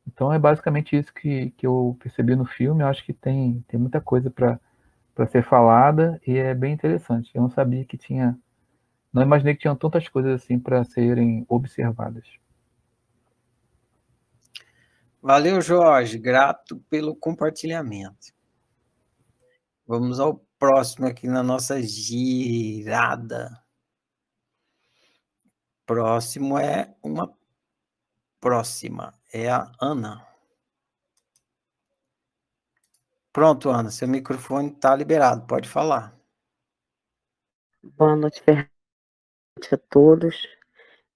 Então 0.08 0.32
é 0.32 0.38
basicamente 0.38 0.96
isso 0.96 1.14
que, 1.14 1.52
que 1.52 1.66
eu 1.66 1.98
percebi 2.00 2.36
no 2.36 2.46
filme. 2.46 2.84
Eu 2.84 2.88
acho 2.88 3.04
que 3.04 3.14
tem, 3.14 3.64
tem 3.68 3.80
muita 3.80 4.00
coisa 4.00 4.30
para 4.30 4.60
ser 5.26 5.44
falada 5.44 6.20
e 6.28 6.38
é 6.38 6.54
bem 6.54 6.74
interessante. 6.74 7.32
Eu 7.34 7.42
não 7.42 7.50
sabia 7.50 7.86
que 7.86 7.98
tinha. 7.98 8.38
Não 9.14 9.22
imaginei 9.22 9.54
que 9.54 9.62
tinham 9.62 9.76
tantas 9.76 10.10
coisas 10.10 10.42
assim 10.42 10.60
para 10.60 10.84
serem 10.84 11.46
observadas. 11.48 12.28
Valeu, 15.22 15.62
Jorge. 15.62 16.18
Grato 16.18 16.78
pelo 16.90 17.16
compartilhamento. 17.16 18.34
Vamos 19.88 20.20
ao 20.20 20.44
próximo 20.60 21.08
aqui 21.08 21.28
na 21.28 21.42
nossa 21.42 21.82
girada. 21.82 23.64
Próximo 25.86 26.58
é 26.58 26.94
uma 27.02 27.32
próxima, 28.40 29.14
é 29.32 29.50
a 29.50 29.72
Ana. 29.80 30.35
Pronto, 33.36 33.70
Ana, 33.70 33.92
seu 33.92 34.08
microfone 34.08 34.70
está 34.70 34.96
liberado, 34.96 35.46
pode 35.46 35.68
falar. 35.68 36.18
Boa 37.84 38.16
noite, 38.16 38.42
a 38.50 39.78
todos. 39.90 40.48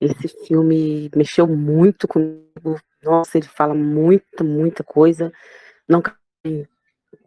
Esse 0.01 0.27
filme 0.45 1.09
mexeu 1.15 1.47
muito 1.47 2.09
comigo. 2.09 2.77
Nossa, 3.01 3.37
ele 3.37 3.47
fala 3.47 3.73
muita, 3.73 4.43
muita 4.43 4.83
coisa. 4.83 5.31
Não 5.87 6.03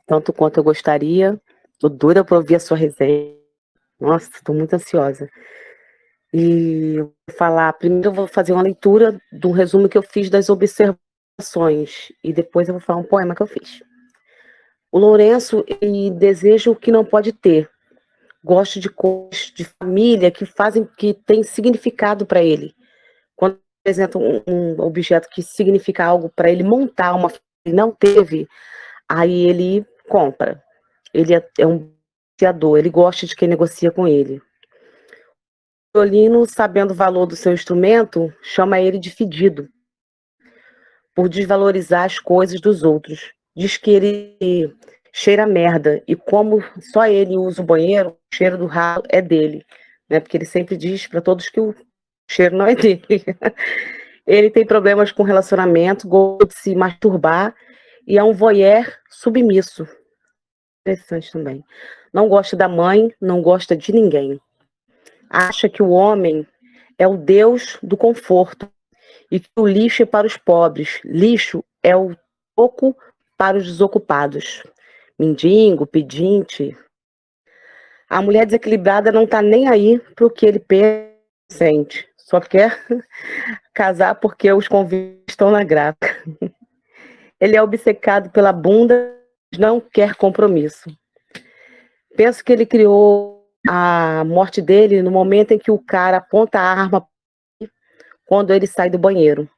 tanto 0.06 0.30
quanto 0.30 0.58
eu 0.58 0.64
gostaria. 0.64 1.40
Tô 1.78 1.88
doida 1.88 2.22
para 2.22 2.36
ouvir 2.36 2.56
a 2.56 2.60
sua 2.60 2.76
resenha. 2.76 3.34
Nossa, 3.98 4.28
estou 4.34 4.54
muito 4.54 4.74
ansiosa. 4.74 5.26
E 6.34 6.98
vou 6.98 7.14
falar, 7.38 7.72
primeiro 7.72 8.10
eu 8.10 8.12
vou 8.12 8.26
fazer 8.26 8.52
uma 8.52 8.62
leitura 8.62 9.18
do 9.32 9.52
resumo 9.52 9.88
que 9.88 9.96
eu 9.96 10.02
fiz 10.02 10.28
das 10.28 10.50
observações 10.50 12.12
e 12.22 12.30
depois 12.30 12.68
eu 12.68 12.74
vou 12.74 12.82
falar 12.82 12.98
um 12.98 13.04
poema 13.04 13.34
que 13.34 13.42
eu 13.42 13.46
fiz. 13.46 13.82
O 14.92 14.98
Lourenço 14.98 15.64
deseja 16.18 16.70
o 16.70 16.76
que 16.76 16.92
não 16.92 17.02
pode 17.02 17.32
ter. 17.32 17.70
Gosta 18.44 18.78
de 18.78 18.90
coisas 18.90 19.50
de 19.54 19.64
família 19.64 20.30
que 20.30 20.44
fazem 20.44 20.84
que 20.84 21.14
tem 21.14 21.42
significado 21.42 22.26
para 22.26 22.42
ele. 22.42 22.74
Quando 23.34 23.58
apresenta 23.80 24.18
um, 24.18 24.42
um, 24.46 24.80
objeto 24.82 25.30
que 25.30 25.42
significa 25.42 26.04
algo 26.04 26.28
para 26.28 26.50
ele 26.50 26.62
montar 26.62 27.14
uma 27.14 27.32
ele 27.64 27.74
não 27.74 27.90
teve, 27.90 28.46
aí 29.08 29.44
ele 29.44 29.86
compra. 30.08 30.62
Ele 31.14 31.34
é, 31.34 31.48
é 31.58 31.66
um 31.66 31.90
negociador, 32.40 32.78
ele 32.78 32.90
gosta 32.90 33.26
de 33.26 33.36
quem 33.36 33.48
negocia 33.48 33.90
com 33.90 34.06
ele. 34.06 34.42
O 35.94 36.00
violino, 36.00 36.46
sabendo 36.46 36.90
o 36.90 36.96
valor 36.96 37.26
do 37.26 37.36
seu 37.36 37.52
instrumento, 37.52 38.32
chama 38.42 38.80
ele 38.80 38.98
de 38.98 39.10
fedido, 39.10 39.68
por 41.14 41.28
desvalorizar 41.28 42.04
as 42.04 42.18
coisas 42.18 42.60
dos 42.60 42.82
outros. 42.82 43.32
Diz 43.54 43.76
que 43.76 43.90
ele 43.90 44.76
cheira 45.12 45.46
merda, 45.46 46.02
e 46.06 46.16
como 46.16 46.62
só 46.80 47.06
ele 47.06 47.36
usa 47.36 47.60
o 47.60 47.64
banheiro, 47.64 48.10
o 48.10 48.34
cheiro 48.34 48.56
do 48.56 48.66
ralo 48.66 49.02
é 49.08 49.20
dele. 49.20 49.64
Né? 50.08 50.20
Porque 50.20 50.36
ele 50.36 50.46
sempre 50.46 50.76
diz 50.76 51.06
para 51.06 51.20
todos 51.20 51.48
que 51.48 51.60
o 51.60 51.74
cheiro 52.28 52.56
não 52.56 52.66
é 52.66 52.74
dele. 52.74 53.02
ele 54.26 54.50
tem 54.50 54.64
problemas 54.64 55.12
com 55.12 55.22
relacionamento, 55.22 56.08
gosta 56.08 56.46
de 56.46 56.54
se 56.54 56.74
masturbar 56.74 57.54
e 58.06 58.18
é 58.18 58.24
um 58.24 58.32
voyeur 58.32 58.86
submisso 59.10 59.86
interessante 60.82 61.32
também. 61.32 61.64
Não 62.12 62.28
gosta 62.28 62.56
da 62.56 62.68
mãe, 62.68 63.14
não 63.20 63.40
gosta 63.40 63.76
de 63.76 63.92
ninguém. 63.92 64.40
Acha 65.30 65.68
que 65.68 65.82
o 65.82 65.90
homem 65.90 66.46
é 66.98 67.06
o 67.06 67.16
Deus 67.16 67.78
do 67.82 67.96
conforto 67.96 68.70
e 69.30 69.40
que 69.40 69.48
o 69.56 69.66
lixo 69.66 70.02
é 70.02 70.06
para 70.06 70.26
os 70.26 70.36
pobres. 70.36 71.00
Lixo 71.04 71.64
é 71.82 71.96
o 71.96 72.14
pouco 72.54 72.94
para 73.42 73.58
os 73.58 73.64
desocupados. 73.64 74.62
Mendigo, 75.18 75.84
pedinte. 75.84 76.78
A 78.08 78.22
mulher 78.22 78.46
desequilibrada 78.46 79.10
não 79.10 79.24
está 79.24 79.42
nem 79.42 79.66
aí 79.66 79.98
para 80.14 80.26
o 80.26 80.30
que 80.30 80.46
ele 80.46 80.64
sente. 81.50 82.08
Só 82.16 82.38
quer 82.38 82.78
casar 83.74 84.14
porque 84.14 84.52
os 84.52 84.68
convites 84.68 85.24
estão 85.30 85.50
na 85.50 85.64
gráfica. 85.64 86.22
Ele 87.40 87.56
é 87.56 87.62
obcecado 87.62 88.30
pela 88.30 88.52
bunda 88.52 89.12
não 89.58 89.80
quer 89.80 90.14
compromisso. 90.14 90.88
Penso 92.16 92.44
que 92.44 92.52
ele 92.52 92.64
criou 92.64 93.44
a 93.68 94.22
morte 94.24 94.62
dele 94.62 95.02
no 95.02 95.10
momento 95.10 95.50
em 95.50 95.58
que 95.58 95.72
o 95.72 95.80
cara 95.80 96.18
aponta 96.18 96.60
a 96.60 96.80
arma 96.80 97.04
quando 98.24 98.52
ele 98.52 98.68
sai 98.68 98.88
do 98.88 98.98
banheiro. 98.98 99.50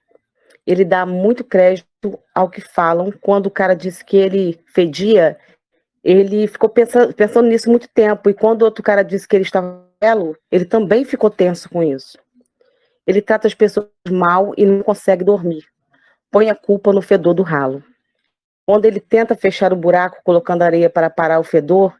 Ele 0.66 0.84
dá 0.84 1.04
muito 1.04 1.44
crédito 1.44 2.18
ao 2.34 2.48
que 2.48 2.60
falam. 2.60 3.12
Quando 3.20 3.46
o 3.46 3.50
cara 3.50 3.74
disse 3.74 4.04
que 4.04 4.16
ele 4.16 4.58
fedia, 4.66 5.38
ele 6.02 6.46
ficou 6.46 6.68
pensando, 6.68 7.12
pensando 7.14 7.48
nisso 7.48 7.70
muito 7.70 7.88
tempo. 7.88 8.30
E 8.30 8.34
quando 8.34 8.62
outro 8.62 8.82
cara 8.82 9.02
disse 9.02 9.26
que 9.28 9.36
ele 9.36 9.44
estava 9.44 9.84
belo, 10.00 10.36
ele 10.50 10.64
também 10.64 11.04
ficou 11.04 11.30
tenso 11.30 11.68
com 11.68 11.82
isso. 11.82 12.18
Ele 13.06 13.20
trata 13.22 13.46
as 13.46 13.54
pessoas 13.54 13.88
mal 14.10 14.54
e 14.56 14.64
não 14.64 14.82
consegue 14.82 15.24
dormir. 15.24 15.64
Põe 16.30 16.50
a 16.50 16.54
culpa 16.54 16.92
no 16.92 17.02
fedor 17.02 17.34
do 17.34 17.42
ralo. 17.42 17.82
Quando 18.66 18.86
ele 18.86 19.00
tenta 19.00 19.34
fechar 19.34 19.72
o 19.72 19.76
buraco 19.76 20.20
colocando 20.24 20.62
areia 20.62 20.88
para 20.88 21.10
parar 21.10 21.38
o 21.38 21.44
fedor, 21.44 21.94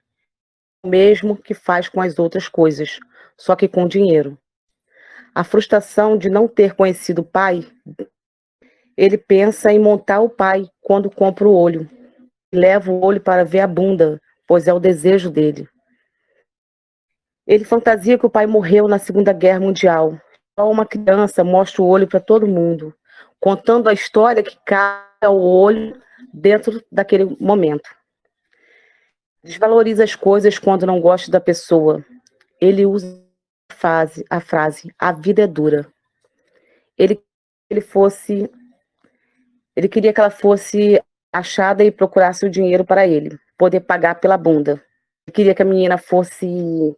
é 0.83 0.87
o 0.87 0.91
mesmo 0.91 1.37
que 1.37 1.53
faz 1.53 1.89
com 1.89 2.01
as 2.01 2.19
outras 2.19 2.49
coisas, 2.49 2.99
só 3.37 3.55
que 3.55 3.69
com 3.69 3.87
dinheiro. 3.87 4.39
A 5.35 5.45
frustração 5.45 6.17
de 6.17 6.31
não 6.31 6.49
ter 6.49 6.75
conhecido 6.75 7.21
o 7.21 7.25
pai 7.25 7.67
ele 8.97 9.19
pensa 9.19 9.73
em 9.73 9.79
montar 9.79 10.21
o 10.21 10.29
pai 10.29 10.69
quando 10.81 11.11
compra 11.11 11.49
o 11.49 11.55
olho. 11.55 11.89
Leva 12.53 12.91
o 12.93 13.05
olho 13.05 13.21
para 13.21 13.45
ver 13.45 13.61
a 13.61 13.67
bunda, 13.67 14.21
pois 14.47 14.69
é 14.69 14.73
o 14.73 14.79
desejo 14.79 15.31
dele. 15.31 15.69
Ele 17.47 17.65
fantasia 17.65 18.19
que 18.19 18.27
o 18.27 18.31
pai 18.31 18.47
morreu 18.47 18.89
na 18.89 18.99
Segunda 18.99 19.33
Guerra 19.33 19.61
Mundial. 19.61 20.19
Só 20.59 20.71
uma 20.71 20.87
criança 20.87 21.43
mostra 21.43 21.83
o 21.83 21.87
olho 21.87 22.07
para 22.07 22.21
todo 22.21 22.47
mundo, 22.47 22.95
contando 23.41 23.89
a 23.89 23.93
história 23.93 24.43
que 24.43 24.57
cai 24.65 25.03
ao 25.21 25.39
olho 25.41 26.01
dentro 26.33 26.83
daquele 26.91 27.37
momento. 27.41 27.89
Desvaloriza 29.43 30.05
as 30.05 30.15
coisas 30.15 30.59
quando 30.59 30.87
não 30.87 31.01
gosta 31.01 31.31
da 31.31 31.41
pessoa. 31.41 32.05
Ele 32.61 32.87
usa 32.87 33.23
a 33.69 33.75
frase, 33.75 34.25
a 34.31 34.41
frase 34.41 34.95
a 34.99 35.13
vida 35.13 35.43
é 35.43 35.47
dura. 35.47 35.87
Ele 36.97 37.21
ele 37.69 37.81
fosse 37.81 38.49
ele 39.77 39.89
queria 39.89 40.13
que 40.13 40.21
ela 40.21 40.31
fosse 40.31 41.01
achada 41.33 41.83
e 41.83 41.91
procurasse 41.91 42.47
o 42.47 42.51
dinheiro 42.51 42.85
para 42.85 43.07
ele, 43.07 43.37
poder 43.59 43.81
pagar 43.81 44.17
pela 44.17 44.37
bunda. 44.37 44.83
Ele 45.27 45.35
queria 45.35 45.55
que 45.55 45.63
a 45.63 45.65
menina 45.65 45.99
fosse 45.99 46.97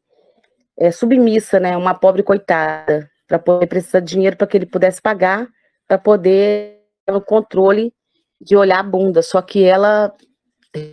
é, 0.79 0.91
submissa, 0.91 1.59
né, 1.59 1.77
uma 1.77 1.95
pobre 1.95 2.23
coitada, 2.23 3.11
para 3.27 3.39
poder 3.39 3.67
precisar 3.67 4.01
de 4.01 4.13
dinheiro 4.13 4.37
para 4.37 4.47
que 4.47 4.57
ele 4.57 4.67
pudesse 4.67 5.01
pagar, 5.01 5.49
para 5.89 5.99
poder 5.99 6.83
ter 7.05 7.13
o 7.13 7.21
controle 7.21 7.93
de 8.41 8.57
olhar 8.57 8.81
a 8.81 8.83
bunda. 8.83 9.23
Só 9.23 9.41
que 9.41 9.65
ela 9.65 10.15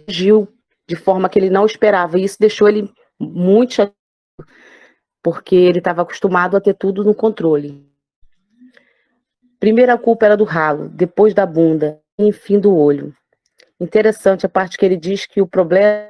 agiu 0.07 0.47
de 0.87 0.95
forma 0.95 1.29
que 1.29 1.37
ele 1.37 1.49
não 1.49 1.65
esperava. 1.65 2.17
E 2.17 2.23
isso 2.23 2.37
deixou 2.39 2.67
ele 2.67 2.89
muito 3.19 3.73
chateado, 3.73 3.95
porque 5.21 5.55
ele 5.55 5.79
estava 5.79 6.01
acostumado 6.01 6.57
a 6.57 6.61
ter 6.61 6.73
tudo 6.73 7.03
no 7.03 7.13
controle. 7.13 7.92
Primeira 9.63 9.97
culpa 9.97 10.25
era 10.25 10.35
do 10.35 10.43
ralo, 10.43 10.89
depois 10.89 11.33
da 11.33 11.45
bunda, 11.45 11.97
e 12.19 12.27
enfim 12.27 12.59
do 12.59 12.75
olho. 12.75 13.15
Interessante 13.79 14.45
a 14.45 14.49
parte 14.49 14.77
que 14.77 14.85
ele 14.85 14.97
diz 14.97 15.25
que 15.25 15.39
o 15.41 15.47
problema 15.47 16.09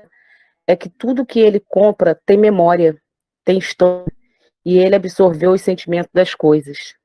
é 0.66 0.76
que 0.76 0.90
tudo 0.90 1.24
que 1.24 1.40
ele 1.40 1.60
compra 1.60 2.20
tem 2.26 2.36
memória, 2.36 3.00
tem 3.46 3.60
história, 3.60 4.12
e 4.66 4.80
ele 4.80 4.96
absorveu 4.96 5.52
os 5.52 5.62
sentimentos 5.62 6.10
das 6.12 6.34
coisas. 6.34 6.96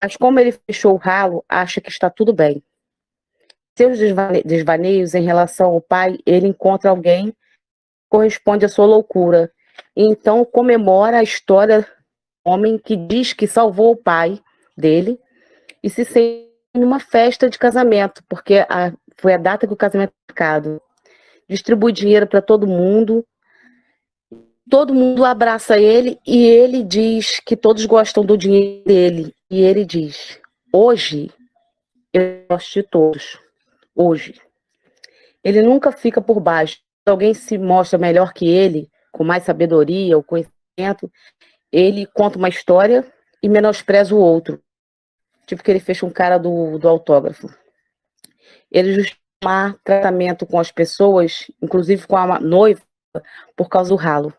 Mas 0.00 0.16
como 0.16 0.38
ele 0.38 0.52
fechou 0.52 0.94
o 0.94 0.98
ralo, 0.98 1.44
acha 1.48 1.80
que 1.80 1.90
está 1.90 2.08
tudo 2.08 2.32
bem. 2.32 2.62
Seus 3.76 3.98
desvaneios 4.44 5.16
em 5.16 5.24
relação 5.24 5.70
ao 5.70 5.80
pai, 5.80 6.20
ele 6.24 6.46
encontra 6.46 6.90
alguém 6.90 7.32
que 7.32 7.36
corresponde 8.08 8.64
à 8.64 8.68
sua 8.68 8.86
loucura. 8.86 9.50
E 9.96 10.04
então 10.04 10.44
comemora 10.44 11.18
a 11.18 11.24
história 11.24 11.80
do 11.80 11.88
homem 12.52 12.78
que 12.78 12.94
diz 12.94 13.32
que 13.32 13.48
salvou 13.48 13.90
o 13.90 13.96
pai 13.96 14.40
dele 14.78 15.18
e 15.82 15.90
se 15.90 16.04
sente 16.04 16.48
numa 16.74 17.00
festa 17.00 17.50
de 17.50 17.58
casamento, 17.58 18.22
porque 18.28 18.64
a, 18.68 18.92
foi 19.16 19.34
a 19.34 19.38
data 19.38 19.66
que 19.66 19.72
o 19.72 19.76
casamento 19.76 20.10
é 20.10 20.32
marcado. 20.32 20.80
Distribui 21.48 21.92
dinheiro 21.92 22.26
para 22.26 22.42
todo 22.42 22.66
mundo, 22.66 23.26
todo 24.68 24.94
mundo 24.94 25.24
abraça 25.24 25.78
ele 25.78 26.18
e 26.26 26.44
ele 26.46 26.82
diz 26.82 27.40
que 27.40 27.56
todos 27.56 27.84
gostam 27.86 28.24
do 28.24 28.36
dinheiro 28.36 28.84
dele. 28.84 29.34
E 29.50 29.62
ele 29.62 29.84
diz: 29.84 30.38
Hoje 30.72 31.30
eu 32.12 32.44
gosto 32.48 32.74
de 32.74 32.82
todos. 32.82 33.38
Hoje. 33.94 34.34
Ele 35.42 35.62
nunca 35.62 35.90
fica 35.90 36.20
por 36.20 36.40
baixo. 36.40 36.76
Se 36.76 37.10
alguém 37.10 37.32
se 37.32 37.56
mostra 37.56 37.98
melhor 37.98 38.32
que 38.32 38.46
ele, 38.46 38.90
com 39.10 39.24
mais 39.24 39.44
sabedoria 39.44 40.16
ou 40.16 40.22
conhecimento, 40.22 41.10
ele 41.72 42.06
conta 42.06 42.38
uma 42.38 42.48
história 42.48 43.04
e 43.42 43.48
menospreza 43.48 44.14
o 44.14 44.18
outro. 44.18 44.60
Tipo 45.48 45.62
que 45.62 45.70
ele 45.70 45.80
fecha 45.80 46.04
um 46.04 46.10
cara 46.10 46.36
do, 46.36 46.78
do 46.78 46.86
autógrafo. 46.86 47.48
Ele 48.70 48.92
justifica 48.92 49.80
tratamento 49.82 50.44
com 50.44 50.58
as 50.58 50.70
pessoas, 50.70 51.50
inclusive 51.62 52.06
com 52.06 52.18
a 52.18 52.38
noiva, 52.38 52.82
por 53.56 53.70
causa 53.70 53.88
do 53.88 53.96
ralo. 53.96 54.34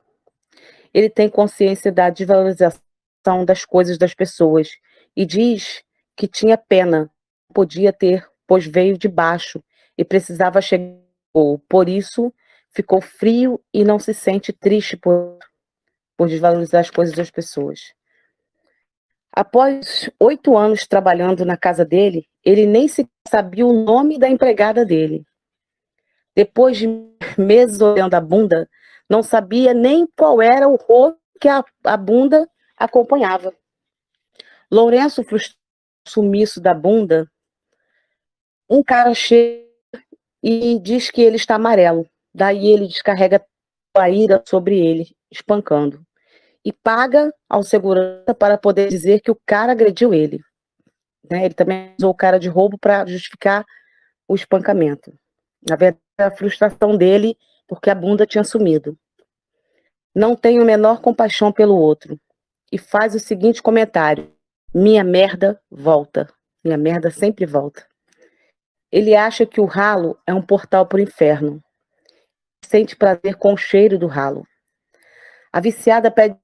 Ele 0.94 1.10
tem 1.10 1.28
consciência 1.28 1.92
da 1.92 2.12
desvalorização 2.12 2.84
das 3.44 3.66
coisas 3.66 3.98
das 3.98 4.14
pessoas 4.14 4.70
e 5.16 5.26
diz 5.26 5.84
que 6.16 6.28
tinha 6.28 6.56
pena, 6.56 7.10
podia 7.56 7.92
ter, 7.92 8.30
pois 8.46 8.68
veio 8.68 8.96
de 8.96 9.08
baixo 9.08 9.64
e 9.98 10.06
precisava 10.06 10.62
chegar. 10.62 11.00
Por 11.68 11.90
isso, 11.90 12.32
ficou 12.70 13.02
frio 13.02 13.60
e 13.74 13.84
não 13.84 13.98
se 13.98 14.14
sente 14.14 14.54
triste 14.54 14.96
por, 14.96 15.40
por 16.16 16.28
desvalorizar 16.28 16.82
as 16.82 16.92
coisas 16.92 17.16
das 17.16 17.32
pessoas. 17.32 17.98
Após 19.40 20.10
oito 20.20 20.58
anos 20.58 20.86
trabalhando 20.86 21.46
na 21.46 21.56
casa 21.56 21.86
dele, 21.86 22.28
ele 22.44 22.66
nem 22.66 22.90
se 22.90 23.10
sabia 23.26 23.66
o 23.66 23.72
nome 23.72 24.20
da 24.20 24.28
empregada 24.28 24.86
dele. 24.86 25.24
Depois 26.36 26.76
de 26.76 26.88
meses 27.38 27.80
olhando 27.80 28.16
a 28.16 28.20
bunda, 28.20 28.70
não 29.10 29.24
sabia 29.24 29.74
nem 29.74 30.06
qual 30.18 30.42
era 30.42 30.68
o 30.68 30.76
rosto 30.76 31.18
que 31.40 31.48
a, 31.48 31.64
a 31.86 31.96
bunda 31.96 32.50
acompanhava. 32.76 33.54
Lourenço, 34.70 35.24
sumiço 36.06 36.60
da 36.60 36.74
bunda, 36.74 37.26
um 38.70 38.84
cara 38.84 39.14
chega 39.14 39.64
e 40.44 40.78
diz 40.80 41.10
que 41.10 41.22
ele 41.22 41.38
está 41.38 41.56
amarelo. 41.56 42.06
Daí 42.36 42.68
ele 42.68 42.88
descarrega 42.88 43.42
a 43.96 44.10
ira 44.10 44.44
sobre 44.46 44.86
ele, 44.86 45.16
espancando. 45.32 46.06
E 46.66 46.74
paga 46.74 47.34
ao 47.50 47.64
segurança 47.64 48.34
para 48.34 48.58
poder 48.58 48.90
dizer 48.90 49.22
que 49.22 49.32
o 49.32 49.40
cara 49.46 49.72
agrediu 49.72 50.14
ele. 50.14 50.40
Né? 51.30 51.46
Ele 51.46 51.54
também 51.54 51.94
usou 51.98 52.12
o 52.12 52.16
cara 52.16 52.40
de 52.40 52.50
roubo 52.50 52.78
para 52.78 53.06
justificar 53.06 53.66
o 54.28 54.36
espancamento. 54.36 55.14
Na 55.68 55.76
verdade, 55.76 56.02
a 56.18 56.32
frustração 56.32 56.98
dele 56.98 57.38
porque 57.68 57.90
a 57.90 57.96
bunda 57.96 58.26
tinha 58.26 58.44
sumido. 58.44 58.98
Não 60.16 60.34
a 60.34 60.66
menor 60.66 61.02
compaixão 61.02 61.52
pelo 61.52 61.76
outro. 61.76 62.20
E 62.72 62.78
faz 62.78 63.14
o 63.16 63.20
seguinte 63.20 63.62
comentário: 63.62 64.34
Minha 64.74 65.04
merda 65.04 65.62
volta. 65.70 66.28
Minha 66.64 66.78
merda 66.78 67.10
sempre 67.12 67.46
volta. 67.46 67.88
Ele 68.92 69.16
acha 69.16 69.46
que 69.46 69.62
o 69.62 69.66
ralo 69.66 70.18
é 70.26 70.34
um 70.34 70.42
portal 70.42 70.86
para 70.86 70.98
o 70.98 71.02
inferno. 71.02 71.64
Sente 72.66 72.96
prazer 72.96 73.36
com 73.38 73.54
o 73.54 73.58
cheiro 73.58 73.98
do 73.98 74.08
ralo. 74.08 74.46
A 75.54 75.60
viciada 75.60 76.12
pede 76.12 76.38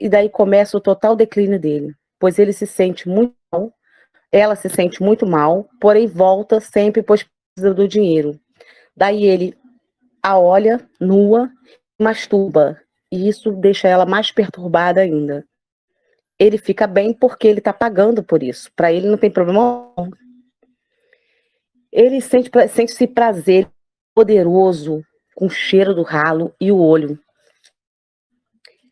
e 0.00 0.08
daí 0.08 0.28
começa 0.28 0.76
o 0.76 0.80
total 0.80 1.14
declínio 1.14 1.58
dele, 1.58 1.94
pois 2.18 2.38
ele 2.38 2.52
se 2.52 2.66
sente 2.66 3.08
muito 3.08 3.34
mal, 3.52 3.72
ela 4.32 4.56
se 4.56 4.68
sente 4.68 5.02
muito 5.02 5.26
mal, 5.26 5.68
porém 5.80 6.06
volta 6.06 6.60
sempre 6.60 7.02
pois 7.02 7.24
precisa 7.54 7.74
do 7.74 7.86
dinheiro. 7.86 8.38
Daí 8.96 9.24
ele 9.24 9.56
a 10.22 10.38
olha 10.38 10.84
nua, 11.00 11.50
masturba, 12.00 12.80
e 13.12 13.28
isso 13.28 13.52
deixa 13.52 13.88
ela 13.88 14.04
mais 14.04 14.32
perturbada 14.32 15.00
ainda. 15.00 15.44
Ele 16.38 16.58
fica 16.58 16.86
bem 16.86 17.14
porque 17.14 17.46
ele 17.46 17.60
está 17.60 17.72
pagando 17.72 18.22
por 18.22 18.42
isso. 18.42 18.70
Para 18.74 18.92
ele 18.92 19.08
não 19.08 19.16
tem 19.16 19.30
problema. 19.30 19.92
Ele 21.90 22.20
sente, 22.20 22.50
sente-se 22.68 23.06
prazer 23.06 23.70
poderoso 24.14 25.02
com 25.34 25.46
o 25.46 25.50
cheiro 25.50 25.94
do 25.94 26.02
ralo 26.02 26.54
e 26.60 26.70
o 26.70 26.78
olho. 26.78 27.18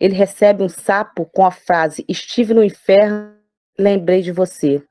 Ele 0.01 0.15
recebe 0.15 0.63
um 0.63 0.69
sapo 0.69 1.27
com 1.27 1.45
a 1.45 1.51
frase: 1.51 2.05
Estive 2.09 2.55
no 2.55 2.65
inferno, 2.65 3.37
lembrei 3.79 4.23
de 4.23 4.33
você, 4.33 4.83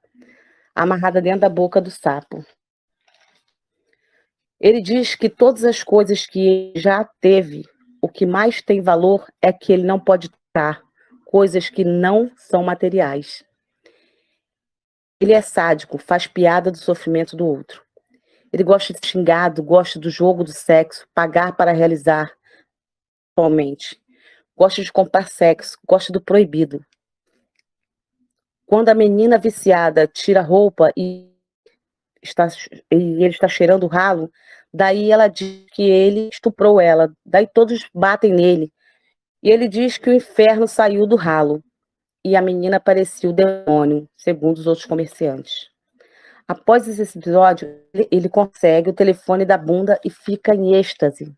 amarrada 0.74 1.22
dentro 1.22 1.42
da 1.42 1.50
boca 1.50 1.82
do 1.82 1.92
sapo. 1.92 2.46
Ele 4.60 4.82
diz 4.82 5.16
que 5.16 5.30
todas 5.30 5.66
as 5.66 5.84
coisas 5.84 6.26
que 6.26 6.72
já 6.76 7.04
teve, 7.20 7.66
o 8.02 8.08
que 8.08 8.26
mais 8.26 8.62
tem 8.62 8.82
valor 8.82 9.28
é 9.42 9.52
que 9.52 9.74
ele 9.74 9.84
não 9.84 10.00
pode 10.00 10.30
tocar 10.30 10.82
coisas 11.26 11.70
que 11.70 11.84
não 11.84 12.32
são 12.38 12.64
materiais. 12.64 13.44
Ele 15.20 15.34
é 15.34 15.42
sádico, 15.42 15.98
faz 15.98 16.28
piada 16.28 16.70
do 16.70 16.78
sofrimento 16.78 17.36
do 17.36 17.48
outro. 17.48 17.84
Ele 18.52 18.64
gosta 18.64 18.94
de 18.94 19.00
xingado, 19.08 19.64
gosta 19.64 19.98
do 19.98 20.10
jogo 20.10 20.44
do 20.44 20.52
sexo, 20.52 21.08
pagar 21.14 21.56
para 21.56 21.72
realizar 21.72 22.32
atualmente. 23.32 24.03
Gosta 24.56 24.84
de 24.84 24.92
comprar 24.92 25.30
sexo, 25.30 25.78
gosta 25.88 26.12
do 26.12 26.22
proibido. 26.22 26.86
Quando 28.66 28.90
a 28.90 28.96
menina 28.96 29.38
viciada 29.38 30.08
tira 30.08 30.40
a 30.40 30.44
roupa 30.44 30.92
e 30.96 31.32
está, 32.22 32.48
e 32.92 32.96
ele 32.96 33.28
está 33.28 33.48
cheirando 33.48 33.84
o 33.84 33.88
ralo, 33.88 34.32
daí 34.74 35.12
ela 35.12 35.28
diz 35.28 35.66
que 35.72 35.84
ele 35.84 36.30
estuprou 36.30 36.80
ela, 36.80 37.12
daí 37.26 37.48
todos 37.48 37.90
batem 37.94 38.34
nele. 38.34 38.72
E 39.42 39.50
ele 39.50 39.68
diz 39.68 39.98
que 39.98 40.10
o 40.10 40.14
inferno 40.14 40.68
saiu 40.68 41.06
do 41.06 41.16
ralo 41.16 41.64
e 42.24 42.36
a 42.36 42.42
menina 42.42 42.80
parecia 42.80 43.30
o 43.30 43.34
demônio, 43.34 44.08
segundo 44.16 44.58
os 44.58 44.68
outros 44.68 44.86
comerciantes. 44.86 45.70
Após 46.48 46.88
esse 46.88 47.18
episódio, 47.18 47.82
ele 48.12 48.30
consegue 48.30 48.90
o 48.90 48.94
telefone 48.94 49.46
da 49.46 49.58
bunda 49.58 50.00
e 50.04 50.10
fica 50.10 50.56
em 50.56 50.76
êxtase. 50.76 51.34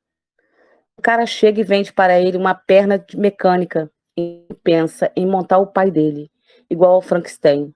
O 0.98 1.02
cara 1.02 1.26
chega 1.26 1.62
e 1.62 1.64
vende 1.64 1.92
para 1.94 2.20
ele 2.20 2.38
uma 2.38 2.56
perna 2.56 2.98
de 2.98 3.18
mecânica 3.18 3.92
e 4.18 4.46
pensa 4.64 5.12
em 5.16 5.26
montar 5.26 5.58
o 5.58 5.68
pai 5.68 5.92
dele, 5.92 6.32
igual 6.70 6.94
ao 6.94 7.02
Frankenstein, 7.02 7.74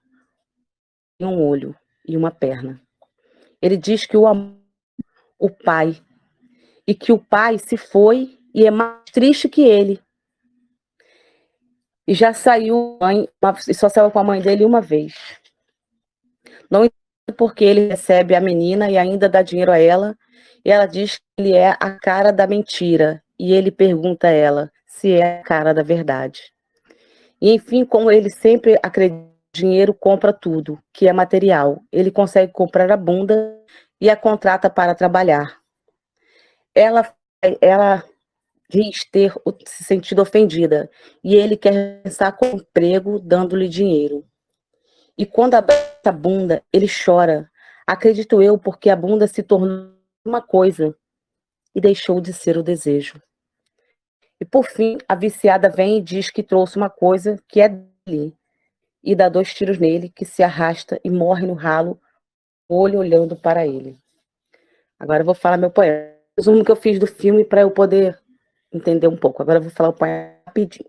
em 1.20 1.26
um 1.26 1.42
olho 1.46 1.76
e 2.06 2.16
uma 2.16 2.30
perna. 2.30 2.80
Ele 3.60 3.76
diz 3.76 4.06
que 4.06 4.16
o 4.16 4.26
amor, 4.26 4.58
o 5.38 5.50
pai, 5.50 6.00
e 6.86 6.94
que 6.94 7.12
o 7.12 7.18
pai 7.18 7.58
se 7.58 7.76
foi 7.76 8.38
e 8.54 8.66
é 8.66 8.70
mais 8.70 9.04
triste 9.12 9.48
que 9.48 9.62
ele. 9.62 10.00
E 12.06 12.14
já 12.14 12.32
saiu, 12.32 12.98
mãe, 13.00 13.28
e 13.68 13.74
só 13.74 13.88
saiu 13.88 14.10
com 14.10 14.18
a 14.18 14.24
mãe 14.24 14.40
dele 14.40 14.64
uma 14.64 14.80
vez. 14.80 15.14
Não 16.68 16.84
porque 17.32 17.64
ele 17.64 17.88
recebe 17.88 18.34
a 18.34 18.40
menina 18.40 18.90
e 18.90 18.98
ainda 18.98 19.28
dá 19.28 19.42
dinheiro 19.42 19.72
a 19.72 19.78
ela, 19.78 20.16
e 20.64 20.70
ela 20.70 20.86
diz 20.86 21.18
que 21.18 21.24
ele 21.38 21.52
é 21.54 21.70
a 21.78 21.90
cara 21.92 22.32
da 22.32 22.46
mentira, 22.46 23.22
e 23.38 23.52
ele 23.52 23.70
pergunta 23.70 24.28
a 24.28 24.32
ela 24.32 24.70
se 24.86 25.12
é 25.12 25.40
a 25.40 25.42
cara 25.42 25.72
da 25.72 25.82
verdade. 25.82 26.52
E 27.40 27.52
enfim, 27.54 27.84
como 27.84 28.10
ele 28.10 28.28
sempre 28.28 28.78
acredita 28.82 29.30
dinheiro 29.52 29.92
compra 29.92 30.32
tudo, 30.32 30.78
que 30.92 31.08
é 31.08 31.12
material. 31.12 31.82
Ele 31.90 32.10
consegue 32.10 32.52
comprar 32.52 32.90
a 32.90 32.96
bunda 32.96 33.58
e 34.00 34.08
a 34.08 34.16
contrata 34.16 34.70
para 34.70 34.94
trabalhar. 34.94 35.58
Ela, 36.74 37.12
ela 37.60 38.04
diz 38.68 39.04
ter 39.10 39.32
se 39.66 39.82
sentido 39.82 40.22
ofendida 40.22 40.88
e 41.24 41.34
ele 41.34 41.56
quer 41.56 42.02
pensar 42.02 42.32
com 42.32 42.46
emprego 42.46 43.18
dando-lhe 43.18 43.68
dinheiro. 43.68 44.24
E 45.18 45.26
quando 45.26 45.54
abraça 45.54 45.89
a 46.08 46.12
bunda, 46.12 46.62
ele 46.72 46.86
chora. 46.88 47.50
Acredito 47.86 48.40
eu, 48.42 48.58
porque 48.58 48.88
a 48.88 48.96
bunda 48.96 49.26
se 49.26 49.42
tornou 49.42 49.92
uma 50.24 50.40
coisa 50.40 50.94
e 51.74 51.80
deixou 51.80 52.20
de 52.20 52.32
ser 52.32 52.56
o 52.56 52.62
desejo. 52.62 53.20
E 54.40 54.44
por 54.44 54.66
fim, 54.66 54.98
a 55.08 55.14
viciada 55.14 55.68
vem 55.68 55.98
e 55.98 56.02
diz 56.02 56.30
que 56.30 56.42
trouxe 56.42 56.76
uma 56.76 56.88
coisa 56.88 57.38
que 57.46 57.60
é 57.60 57.68
dele 57.68 58.36
e 59.02 59.14
dá 59.14 59.28
dois 59.28 59.52
tiros 59.54 59.78
nele, 59.78 60.08
que 60.08 60.24
se 60.24 60.42
arrasta 60.42 61.00
e 61.04 61.10
morre 61.10 61.46
no 61.46 61.54
ralo, 61.54 62.00
olho 62.68 62.98
olhando 62.98 63.36
para 63.36 63.66
ele. 63.66 63.98
Agora 64.98 65.22
eu 65.22 65.26
vou 65.26 65.34
falar 65.34 65.56
meu 65.56 65.70
poema. 65.70 66.14
Resumo 66.36 66.64
que 66.64 66.70
eu 66.70 66.76
fiz 66.76 66.98
do 66.98 67.06
filme 67.06 67.44
para 67.44 67.62
eu 67.62 67.70
poder 67.70 68.18
entender 68.72 69.08
um 69.08 69.16
pouco. 69.16 69.42
Agora 69.42 69.58
eu 69.58 69.62
vou 69.62 69.70
falar 69.70 69.90
o 69.90 69.94
poema 69.94 70.34
rapidinho. 70.46 70.88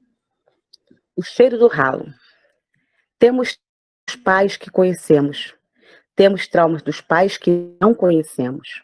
O 1.16 1.24
cheiro 1.24 1.58
do 1.58 1.68
ralo. 1.68 2.14
Temos 3.18 3.50
os 3.50 3.60
pais 4.24 4.58
que 4.58 4.70
conhecemos. 4.70 5.56
Temos 6.16 6.48
traumas 6.48 6.82
dos 6.82 7.02
pais 7.02 7.38
que 7.38 7.76
não 7.80 7.94
conhecemos. 7.94 8.84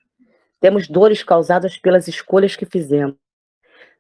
Temos 0.60 0.88
dores 0.88 1.24
causadas 1.24 1.78
pelas 1.78 2.08
escolhas 2.08 2.56
que 2.56 2.66
fizemos. 2.66 3.16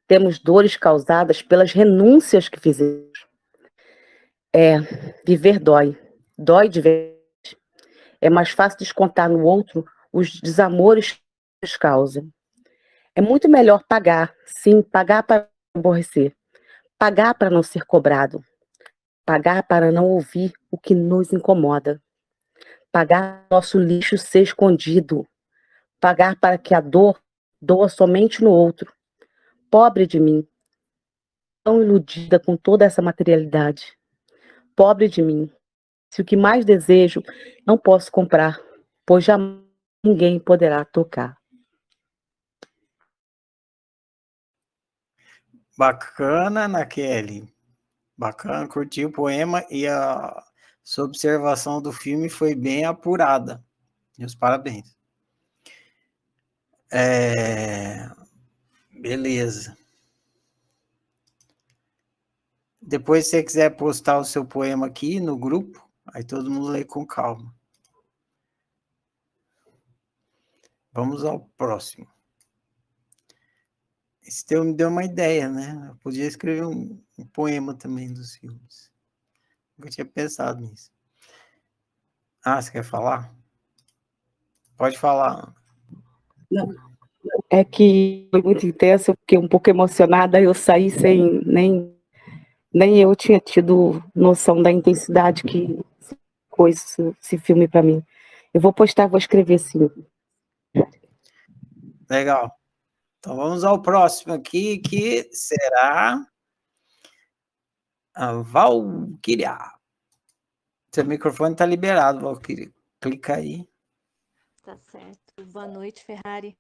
Temos 0.08 0.39
dores 0.39 0.77
causadas 0.77 1.41
pelas 1.41 1.73
renúncias 1.73 2.47
que 2.47 2.60
fizemos. 2.60 3.27
É, 4.53 4.77
viver 5.25 5.60
dói. 5.60 5.97
Dói 6.38 6.69
de 6.69 6.82
vez. 6.82 7.15
É 8.21 8.30
mais 8.30 8.49
fácil 8.49 8.80
descontar 8.80 9.30
no 9.30 9.43
outro 9.43 9.86
os 10.12 10.39
desamores 10.41 11.12
que 11.12 11.21
nos 11.62 11.75
causam. 11.77 12.27
É 13.13 13.21
muito 13.21 13.49
melhor 13.49 13.84
pagar, 13.88 14.34
sim, 14.45 14.82
pagar 14.82 15.23
para 15.23 15.49
aborrecer. 15.75 16.36
Pagar 16.97 17.36
para 17.36 17.49
não 17.49 17.62
ser 17.62 17.86
cobrado. 17.86 18.41
Pagar 19.25 19.63
para 19.63 19.91
não 19.91 20.06
ouvir 20.06 20.53
o 20.77 20.79
que 20.79 20.93
nos 20.93 21.33
incomoda. 21.33 22.01
Pagar 22.91 23.45
nosso 23.49 23.79
lixo 23.79 24.17
ser 24.17 24.43
escondido. 24.43 25.27
Pagar 25.99 26.39
para 26.39 26.57
que 26.57 26.73
a 26.73 26.79
dor 26.79 27.19
doa 27.61 27.89
somente 27.89 28.43
no 28.43 28.51
outro. 28.51 28.93
Pobre 29.69 30.07
de 30.07 30.19
mim, 30.19 30.47
tão 31.63 31.81
iludida 31.81 32.39
com 32.39 32.55
toda 32.55 32.85
essa 32.85 33.01
materialidade 33.01 33.97
pobre 34.77 35.09
de 35.09 35.23
mim. 35.23 35.51
Se 36.11 36.21
o 36.21 36.25
que 36.25 36.37
mais 36.37 36.63
desejo 36.63 37.23
não 37.65 37.77
posso 37.77 38.11
comprar, 38.11 38.61
pois 39.03 39.25
jamais 39.25 39.65
ninguém 40.05 40.39
poderá 40.39 40.85
tocar. 40.85 41.35
Bacana, 45.75 46.65
Ana 46.65 46.85
Kelly. 46.85 47.51
Bacana, 48.15 48.67
curti 48.67 49.03
o 49.03 49.11
poema 49.11 49.65
e 49.69 49.87
a 49.87 50.43
sua 50.88 51.04
observação 51.04 51.82
do 51.82 51.91
filme 51.91 52.30
foi 52.30 52.56
bem 52.56 52.86
apurada. 52.86 53.62
Meus 54.17 54.34
parabéns. 54.34 54.95
É... 56.89 58.10
Beleza. 58.93 59.78
Depois, 62.82 63.26
se 63.26 63.32
você 63.32 63.43
quiser 63.43 63.76
postar 63.76 64.17
o 64.17 64.23
seu 64.23 64.45
poema 64.45 64.88
aqui 64.88 65.19
no 65.19 65.38
grupo, 65.38 65.86
aí 66.06 66.23
todo 66.23 66.50
mundo 66.50 66.69
lê 66.69 66.86
com 66.86 67.06
calma. 67.06 67.54
Vamos 70.93 71.26
ao 71.26 71.41
próximo. 71.58 72.08
Esse 74.21 74.45
teu 74.45 74.63
me 74.63 74.73
deu 74.73 74.88
uma 74.88 75.04
ideia, 75.04 75.50
né? 75.50 75.89
Eu 75.89 75.97
podia 75.97 76.26
escrever 76.26 76.65
um, 76.65 76.97
um 77.17 77.26
poema 77.26 77.73
também 77.73 78.13
dos 78.13 78.38
filmes. 78.38 78.89
Nunca 79.77 79.89
tinha 79.89 80.05
pensado 80.05 80.61
nisso. 80.61 80.91
Ah, 82.43 82.61
você 82.61 82.71
quer 82.71 82.83
falar? 82.83 83.33
Pode 84.75 84.97
falar. 84.97 85.53
Não. 86.49 86.73
É 87.49 87.63
que 87.63 88.27
foi 88.31 88.41
muito 88.41 88.65
intenso, 88.65 89.11
eu 89.11 89.17
fiquei 89.17 89.37
um 89.37 89.47
pouco 89.47 89.69
emocionada, 89.69 90.39
eu 90.39 90.53
saí 90.53 90.89
sem 90.89 91.41
nem 91.45 91.95
nem 92.73 92.99
eu 92.99 93.15
tinha 93.15 93.39
tido 93.39 94.03
noção 94.13 94.61
da 94.61 94.71
intensidade 94.71 95.43
que 95.43 95.79
coisa 96.49 96.81
esse 97.21 97.37
filme 97.37 97.67
para 97.67 97.81
mim. 97.81 98.03
Eu 98.53 98.61
vou 98.61 98.71
postar, 98.73 99.07
vou 99.07 99.17
escrever 99.17 99.57
sim. 99.57 99.89
Legal. 102.09 102.51
Então 103.19 103.35
vamos 103.35 103.63
ao 103.63 103.81
próximo 103.81 104.33
aqui, 104.33 104.77
que 104.77 105.27
será 105.31 106.25
a 108.17 108.34
Valkyria. 108.41 109.58
Seu 110.91 111.06
microfone 111.06 111.53
está 111.53 111.65
liberado, 111.65 112.21
Valkyria. 112.21 112.73
Clica 112.99 113.36
aí. 113.36 113.69
Tá 114.63 114.75
certo. 114.77 115.45
Boa 115.45 115.67
noite, 115.67 116.03
Ferrari. 116.03 116.58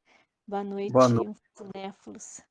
Boa 0.47 0.63
noite, 0.63 0.93
Boa 0.93 1.09
noite. 1.09 1.41
Cinéfilos. 1.57 2.41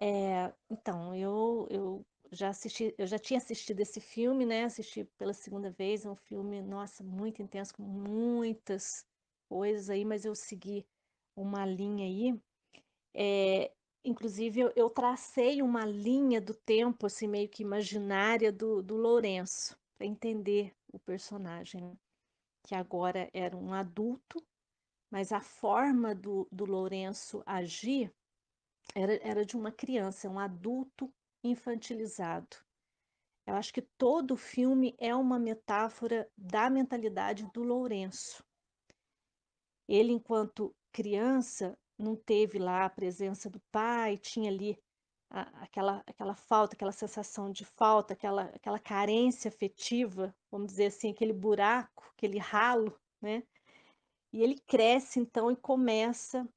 É, 0.00 0.52
então, 0.70 1.12
eu, 1.14 1.66
eu 1.68 2.06
já 2.30 2.50
assisti, 2.50 2.94
eu 2.96 3.06
já 3.08 3.18
tinha 3.18 3.38
assistido 3.38 3.80
esse 3.80 4.00
filme, 4.00 4.46
né? 4.46 4.64
Assisti 4.64 5.04
pela 5.18 5.34
segunda 5.34 5.70
vez, 5.70 6.04
é 6.04 6.08
um 6.08 6.16
filme, 6.16 6.62
nossa, 6.62 7.02
muito 7.02 7.42
intenso, 7.42 7.74
com 7.74 7.82
muitas 7.82 9.04
coisas 9.48 9.90
aí, 9.90 10.04
mas 10.04 10.24
eu 10.24 10.34
segui 10.36 10.86
uma 11.34 11.66
linha 11.66 12.04
aí. 12.04 12.40
É, 13.12 13.72
inclusive, 14.04 14.60
eu, 14.60 14.72
eu 14.74 14.90
tracei 14.90 15.62
uma 15.62 15.84
linha 15.84 16.40
do 16.40 16.54
tempo, 16.54 17.06
assim, 17.06 17.26
meio 17.26 17.48
que 17.48 17.62
imaginária 17.62 18.52
do, 18.52 18.82
do 18.82 18.96
Lourenço, 18.96 19.78
para 19.96 20.06
entender 20.06 20.74
o 20.92 20.98
personagem, 20.98 21.98
que 22.64 22.74
agora 22.74 23.28
era 23.32 23.56
um 23.56 23.72
adulto, 23.72 24.44
mas 25.10 25.32
a 25.32 25.40
forma 25.40 26.14
do, 26.14 26.48
do 26.50 26.64
Lourenço 26.64 27.42
agir 27.44 28.12
era, 28.94 29.14
era 29.22 29.44
de 29.44 29.56
uma 29.56 29.70
criança, 29.70 30.28
um 30.28 30.38
adulto 30.38 31.12
infantilizado. 31.44 32.56
Eu 33.46 33.54
acho 33.54 33.72
que 33.72 33.82
todo 33.98 34.32
o 34.32 34.36
filme 34.36 34.94
é 34.98 35.14
uma 35.14 35.38
metáfora 35.38 36.30
da 36.36 36.70
mentalidade 36.70 37.44
do 37.52 37.62
Lourenço. 37.62 38.44
Ele, 39.88 40.12
enquanto 40.12 40.74
criança, 40.92 41.76
não 42.02 42.16
teve 42.16 42.58
lá 42.58 42.84
a 42.84 42.90
presença 42.90 43.48
do 43.48 43.60
pai, 43.70 44.16
tinha 44.18 44.50
ali 44.50 44.78
a, 45.30 45.42
aquela, 45.62 46.02
aquela 46.06 46.34
falta, 46.34 46.74
aquela 46.74 46.92
sensação 46.92 47.50
de 47.50 47.64
falta, 47.64 48.12
aquela, 48.14 48.44
aquela 48.54 48.78
carência 48.78 49.48
afetiva, 49.48 50.34
vamos 50.50 50.68
dizer 50.68 50.86
assim, 50.86 51.10
aquele 51.10 51.32
buraco, 51.32 52.04
aquele 52.16 52.38
ralo, 52.38 52.98
né? 53.20 53.42
E 54.32 54.42
ele 54.42 54.58
cresce 54.66 55.20
então 55.20 55.50
e 55.50 55.56
começa 55.56 56.48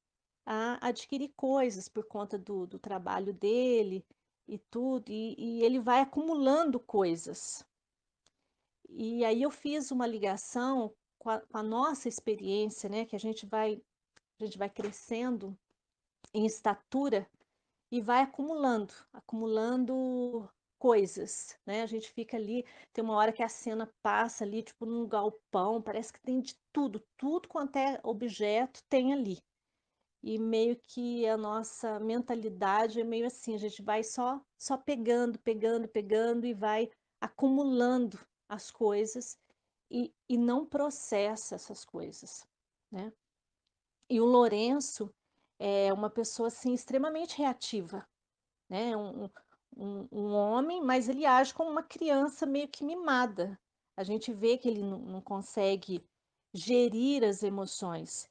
a 0.44 0.88
adquirir 0.88 1.32
coisas 1.36 1.88
por 1.88 2.06
conta 2.06 2.38
do, 2.38 2.66
do 2.66 2.78
trabalho 2.78 3.32
dele 3.34 4.04
e 4.46 4.58
tudo, 4.58 5.10
e, 5.10 5.34
e 5.38 5.64
ele 5.64 5.80
vai 5.80 6.00
acumulando 6.00 6.78
coisas. 6.78 7.66
E 8.88 9.24
aí 9.24 9.42
eu 9.42 9.50
fiz 9.50 9.90
uma 9.90 10.06
ligação 10.06 10.94
com 11.18 11.30
a, 11.30 11.40
com 11.40 11.58
a, 11.58 11.62
nossa 11.62 12.08
experiência, 12.08 12.88
né? 12.88 13.04
Que 13.04 13.16
a 13.16 13.18
gente 13.18 13.44
vai, 13.44 13.82
a 14.38 14.44
gente 14.44 14.58
vai 14.58 14.70
crescendo 14.70 15.56
em 16.34 16.44
estatura 16.46 17.28
e 17.90 18.00
vai 18.00 18.22
acumulando, 18.22 18.92
acumulando 19.12 20.48
coisas, 20.78 21.58
né? 21.64 21.82
A 21.82 21.86
gente 21.86 22.10
fica 22.10 22.36
ali, 22.36 22.64
tem 22.92 23.02
uma 23.02 23.14
hora 23.14 23.32
que 23.32 23.42
a 23.42 23.48
cena 23.48 23.92
passa 24.02 24.44
ali, 24.44 24.62
tipo 24.62 24.84
num 24.84 25.06
galpão, 25.06 25.80
parece 25.80 26.12
que 26.12 26.20
tem 26.20 26.40
de 26.40 26.54
tudo, 26.72 27.02
tudo 27.16 27.48
quanto 27.48 27.76
é 27.76 28.00
objeto 28.02 28.82
tem 28.88 29.12
ali 29.12 29.38
e 30.22 30.38
meio 30.38 30.76
que 30.76 31.24
a 31.26 31.36
nossa 31.36 32.00
mentalidade 32.00 33.00
é 33.00 33.04
meio 33.04 33.26
assim, 33.26 33.54
a 33.54 33.58
gente 33.58 33.80
vai 33.80 34.02
só 34.02 34.40
só 34.58 34.76
pegando, 34.76 35.38
pegando, 35.38 35.86
pegando 35.88 36.46
e 36.46 36.52
vai 36.52 36.90
acumulando 37.20 38.18
as 38.48 38.70
coisas 38.70 39.38
e, 39.88 40.12
e 40.28 40.36
não 40.36 40.66
processa 40.66 41.54
essas 41.54 41.84
coisas, 41.84 42.44
né? 42.90 43.12
E 44.08 44.20
o 44.20 44.24
Lourenço 44.24 45.12
é 45.58 45.92
uma 45.92 46.10
pessoa 46.10 46.48
assim 46.48 46.72
extremamente 46.74 47.38
reativa, 47.38 48.06
né? 48.68 48.96
Um, 48.96 49.28
um, 49.76 50.08
um 50.10 50.32
homem, 50.32 50.82
mas 50.82 51.08
ele 51.08 51.26
age 51.26 51.52
como 51.52 51.70
uma 51.70 51.82
criança 51.82 52.46
meio 52.46 52.68
que 52.68 52.84
mimada. 52.84 53.58
A 53.96 54.04
gente 54.04 54.32
vê 54.32 54.58
que 54.58 54.68
ele 54.68 54.82
não, 54.82 54.98
não 54.98 55.20
consegue 55.20 56.04
gerir 56.52 57.24
as 57.24 57.42
emoções 57.42 58.30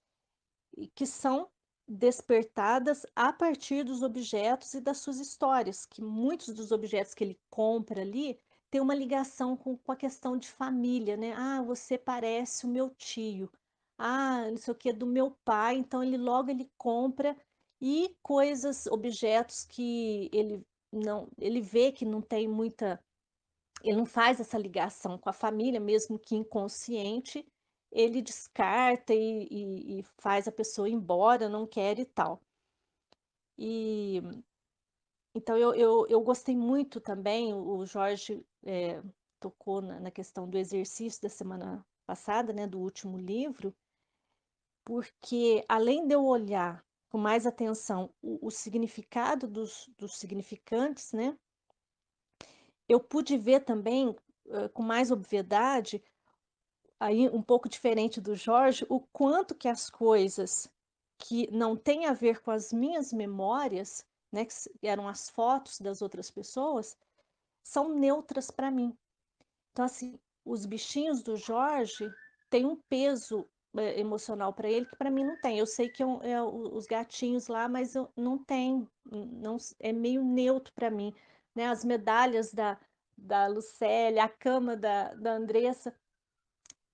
e 0.78 0.88
que 0.88 1.06
são 1.06 1.50
despertadas 1.88 3.06
a 3.16 3.32
partir 3.32 3.84
dos 3.84 4.02
objetos 4.02 4.74
e 4.74 4.82
das 4.82 4.98
suas 4.98 5.20
histórias, 5.20 5.86
que 5.86 6.02
muitos 6.02 6.54
dos 6.54 6.72
objetos 6.72 7.14
que 7.14 7.24
ele 7.24 7.40
compra 7.50 8.02
ali 8.02 8.40
têm 8.72 8.82
uma 8.82 8.96
ligação 8.96 9.56
com, 9.56 9.78
com 9.78 9.92
a 9.92 9.96
questão 9.96 10.38
de 10.38 10.50
família, 10.50 11.16
né? 11.16 11.34
Ah, 11.34 11.62
você 11.62 11.98
parece 11.98 12.66
o 12.66 12.70
meu 12.70 12.90
tio. 12.90 13.52
Ah, 13.98 14.50
não 14.50 14.58
sei 14.58 14.74
o 14.74 14.78
que, 14.78 14.92
do 14.94 15.06
meu 15.06 15.32
pai. 15.44 15.78
Então, 15.78 16.04
ele 16.04 16.18
logo 16.18 16.50
ele 16.50 16.70
compra 16.78 17.36
e 17.82 18.16
coisas, 18.22 18.88
objetos 18.88 19.66
que 19.66 20.30
ele 20.34 20.66
não, 20.92 21.30
ele 21.38 21.62
vê 21.62 21.92
que 21.92 22.06
não 22.06 22.22
tem 22.22 22.48
muita, 22.48 23.04
ele 23.84 23.98
não 23.98 24.06
faz 24.06 24.40
essa 24.40 24.58
ligação 24.58 25.18
com 25.18 25.30
a 25.30 25.34
família, 25.34 25.80
mesmo 25.80 26.18
que 26.20 26.36
inconsciente, 26.36 27.46
ele 27.92 28.22
descarta 28.22 29.14
e, 29.14 29.48
e, 29.50 30.00
e 30.00 30.04
faz 30.18 30.48
a 30.48 30.52
pessoa 30.52 30.90
ir 30.90 30.94
embora, 30.94 31.50
não 31.50 31.68
quer 31.68 32.00
e 32.00 32.06
tal. 32.06 32.42
E 33.58 34.22
então 35.34 35.58
eu, 35.58 35.76
eu, 35.76 36.08
eu 36.08 36.22
gostei 36.22 36.56
muito 36.56 37.02
também, 37.02 37.54
o 37.54 37.86
Jorge 37.86 38.46
é, 38.64 39.02
tocou 39.40 39.82
na, 39.82 40.00
na, 40.00 40.10
questão 40.10 40.50
do 40.50 40.58
exercício 40.58 41.22
da 41.22 41.30
semana 41.30 41.86
passada, 42.06 42.54
né, 42.54 42.66
do 42.66 42.80
último 42.80 43.18
livro, 43.18 43.76
porque 44.86 45.66
além 45.68 46.08
de 46.08 46.14
eu 46.14 46.24
olhar 46.24 46.86
com 47.10 47.18
mais 47.18 47.46
atenção 47.46 48.14
o, 48.22 48.48
o 48.48 48.52
significado 48.52 49.48
dos, 49.48 49.90
dos 49.98 50.18
significantes, 50.18 51.12
né, 51.12 51.36
eu 52.88 53.00
pude 53.00 53.38
ver 53.38 53.66
também 53.66 54.10
uh, 54.10 54.70
com 54.74 54.84
mais 54.84 55.12
obviedade 55.12 56.04
aí 57.00 57.28
um 57.30 57.42
pouco 57.42 57.68
diferente 57.68 58.22
do 58.22 58.36
Jorge, 58.36 58.86
o 58.88 59.00
quanto 59.00 59.56
que 59.56 59.68
as 59.68 59.90
coisas 59.90 60.70
que 61.18 61.50
não 61.52 61.76
têm 61.76 62.06
a 62.06 62.14
ver 62.14 62.42
com 62.42 62.52
as 62.52 62.72
minhas 62.72 63.12
memórias, 63.12 64.06
né, 64.32 64.46
que 64.46 64.54
eram 64.82 65.08
as 65.08 65.30
fotos 65.30 65.80
das 65.80 66.02
outras 66.02 66.30
pessoas, 66.30 66.98
são 67.64 67.90
neutras 67.90 68.52
para 68.52 68.70
mim. 68.70 68.96
Então, 69.72 69.86
assim, 69.86 70.20
os 70.44 70.66
bichinhos 70.66 71.24
do 71.24 71.36
Jorge 71.36 72.10
têm 72.50 72.66
um 72.66 72.76
peso 72.88 73.50
emocional 73.98 74.54
para 74.54 74.70
ele 74.70 74.86
que 74.86 74.96
para 74.96 75.12
mim 75.12 75.24
não 75.24 75.40
tem. 75.40 75.60
Eu 75.60 75.66
sei 75.66 75.90
que 75.90 76.04
é, 76.04 76.06
é, 76.24 76.42
os 76.42 76.86
gatinhos 76.86 77.48
lá, 77.48 77.68
mas 77.68 77.96
eu 77.96 78.10
não 78.16 78.38
tem, 78.38 78.88
não 79.06 79.58
é 79.80 79.92
meio 79.92 80.24
neutro 80.24 80.74
para 80.74 80.90
mim. 80.90 81.14
Né? 81.54 81.68
As 81.68 81.84
medalhas 81.84 82.54
da, 82.54 82.78
da 83.18 83.48
Lucélia, 83.48 84.24
a 84.24 84.30
cama 84.30 84.76
da, 84.76 85.14
da 85.14 85.34
Andressa, 85.34 85.96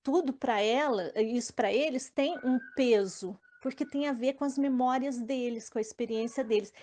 tudo 0.03 0.33
para 0.33 0.59
ela, 0.61 1.11
isso 1.19 1.53
para 1.53 1.71
eles 1.71 2.09
tem 2.09 2.37
um 2.43 2.59
peso, 2.75 3.39
porque 3.61 3.85
tem 3.85 4.07
a 4.07 4.13
ver 4.13 4.33
com 4.33 4.43
as 4.43 4.57
memórias 4.57 5.19
deles, 5.19 5.69
com 5.69 5.77
a 5.77 5.81
experiência 5.81 6.43
deles. 6.43 6.73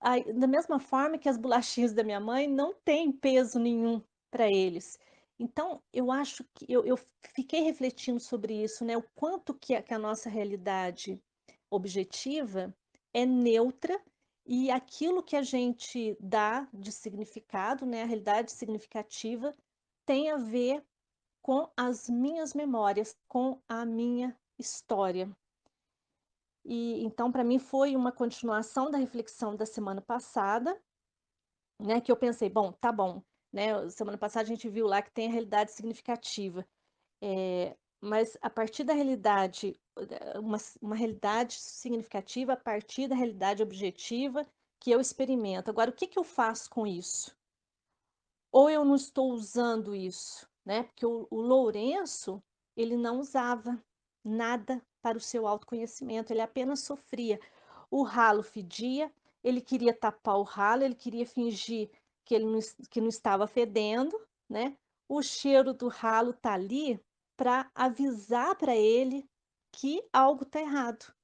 Aí, 0.00 0.32
da 0.32 0.46
mesma 0.46 0.78
forma 0.78 1.18
que 1.18 1.28
as 1.28 1.36
bolachinhas 1.36 1.92
da 1.92 2.04
minha 2.04 2.20
mãe 2.20 2.46
não 2.46 2.74
têm 2.74 3.12
peso 3.12 3.58
nenhum 3.58 4.02
para 4.30 4.50
eles. 4.50 4.98
Então, 5.38 5.82
eu 5.92 6.10
acho 6.10 6.44
que 6.54 6.64
eu, 6.68 6.84
eu, 6.84 6.98
fiquei 7.34 7.60
refletindo 7.60 8.18
sobre 8.18 8.62
isso, 8.62 8.84
né? 8.84 8.96
O 8.96 9.04
quanto 9.14 9.54
que 9.54 9.74
a, 9.74 9.82
que 9.82 9.92
a 9.92 9.98
nossa 9.98 10.30
realidade 10.30 11.22
objetiva 11.70 12.74
é 13.12 13.26
neutra 13.26 14.00
e 14.46 14.70
aquilo 14.70 15.22
que 15.22 15.36
a 15.36 15.42
gente 15.42 16.16
dá 16.20 16.66
de 16.72 16.90
significado, 16.90 17.84
né? 17.84 18.02
A 18.02 18.06
realidade 18.06 18.52
significativa 18.52 19.54
tem 20.06 20.30
a 20.30 20.36
ver 20.36 20.82
com 21.42 21.70
as 21.76 22.08
minhas 22.08 22.54
memórias, 22.54 23.16
com 23.28 23.60
a 23.68 23.84
minha 23.84 24.36
história. 24.58 25.30
E 26.64 27.04
então 27.04 27.30
para 27.30 27.44
mim 27.44 27.58
foi 27.58 27.94
uma 27.94 28.10
continuação 28.10 28.90
da 28.90 28.98
reflexão 28.98 29.54
da 29.54 29.66
semana 29.66 30.00
passada, 30.00 30.76
né, 31.78 32.00
que 32.00 32.10
eu 32.10 32.16
pensei, 32.16 32.48
bom, 32.48 32.72
tá 32.72 32.90
bom, 32.90 33.22
né? 33.56 33.88
Semana 33.90 34.18
passada 34.18 34.44
a 34.44 34.48
gente 34.48 34.68
viu 34.68 34.86
lá 34.86 35.02
que 35.02 35.10
tem 35.10 35.28
a 35.28 35.32
realidade 35.32 35.72
significativa, 35.72 36.66
é, 37.20 37.76
mas 38.00 38.36
a 38.40 38.50
partir 38.50 38.84
da 38.84 38.92
realidade, 38.92 39.74
uma, 40.36 40.58
uma 40.80 40.94
realidade 40.94 41.54
significativa 41.54 42.52
a 42.52 42.56
partir 42.56 43.08
da 43.08 43.16
realidade 43.16 43.62
objetiva 43.62 44.46
que 44.78 44.90
eu 44.90 45.00
experimento. 45.00 45.70
Agora, 45.70 45.90
o 45.90 45.94
que, 45.94 46.06
que 46.06 46.18
eu 46.18 46.24
faço 46.24 46.70
com 46.70 46.86
isso? 46.86 47.36
Ou 48.52 48.70
eu 48.70 48.84
não 48.84 48.94
estou 48.94 49.32
usando 49.32 49.94
isso? 49.94 50.48
né? 50.66 50.82
Porque 50.82 51.06
o, 51.06 51.28
o 51.30 51.40
Lourenço, 51.40 52.42
ele 52.76 52.96
não 52.96 53.20
usava 53.20 53.80
nada 54.24 54.82
para 55.00 55.16
o 55.16 55.20
seu 55.20 55.46
autoconhecimento, 55.46 56.32
ele 56.32 56.42
apenas 56.42 56.80
sofria. 56.80 57.38
O 57.88 58.02
ralo 58.02 58.42
fedia, 58.42 59.10
ele 59.44 59.60
queria 59.60 59.94
tapar 59.94 60.36
o 60.36 60.42
ralo, 60.42 60.82
ele 60.82 60.96
queria 60.96 61.24
fingir 61.24 61.88
que 62.26 62.34
ele 62.34 62.44
não, 62.44 62.58
que 62.90 63.00
não 63.00 63.08
estava 63.08 63.46
fedendo, 63.46 64.20
né? 64.48 64.76
O 65.08 65.22
cheiro 65.22 65.72
do 65.72 65.88
ralo 65.88 66.34
tá 66.34 66.52
ali 66.52 67.00
para 67.36 67.70
avisar 67.74 68.56
para 68.56 68.76
ele 68.76 69.26
que 69.72 70.06
algo 70.12 70.42
está 70.42 70.60
errado. 70.60 71.14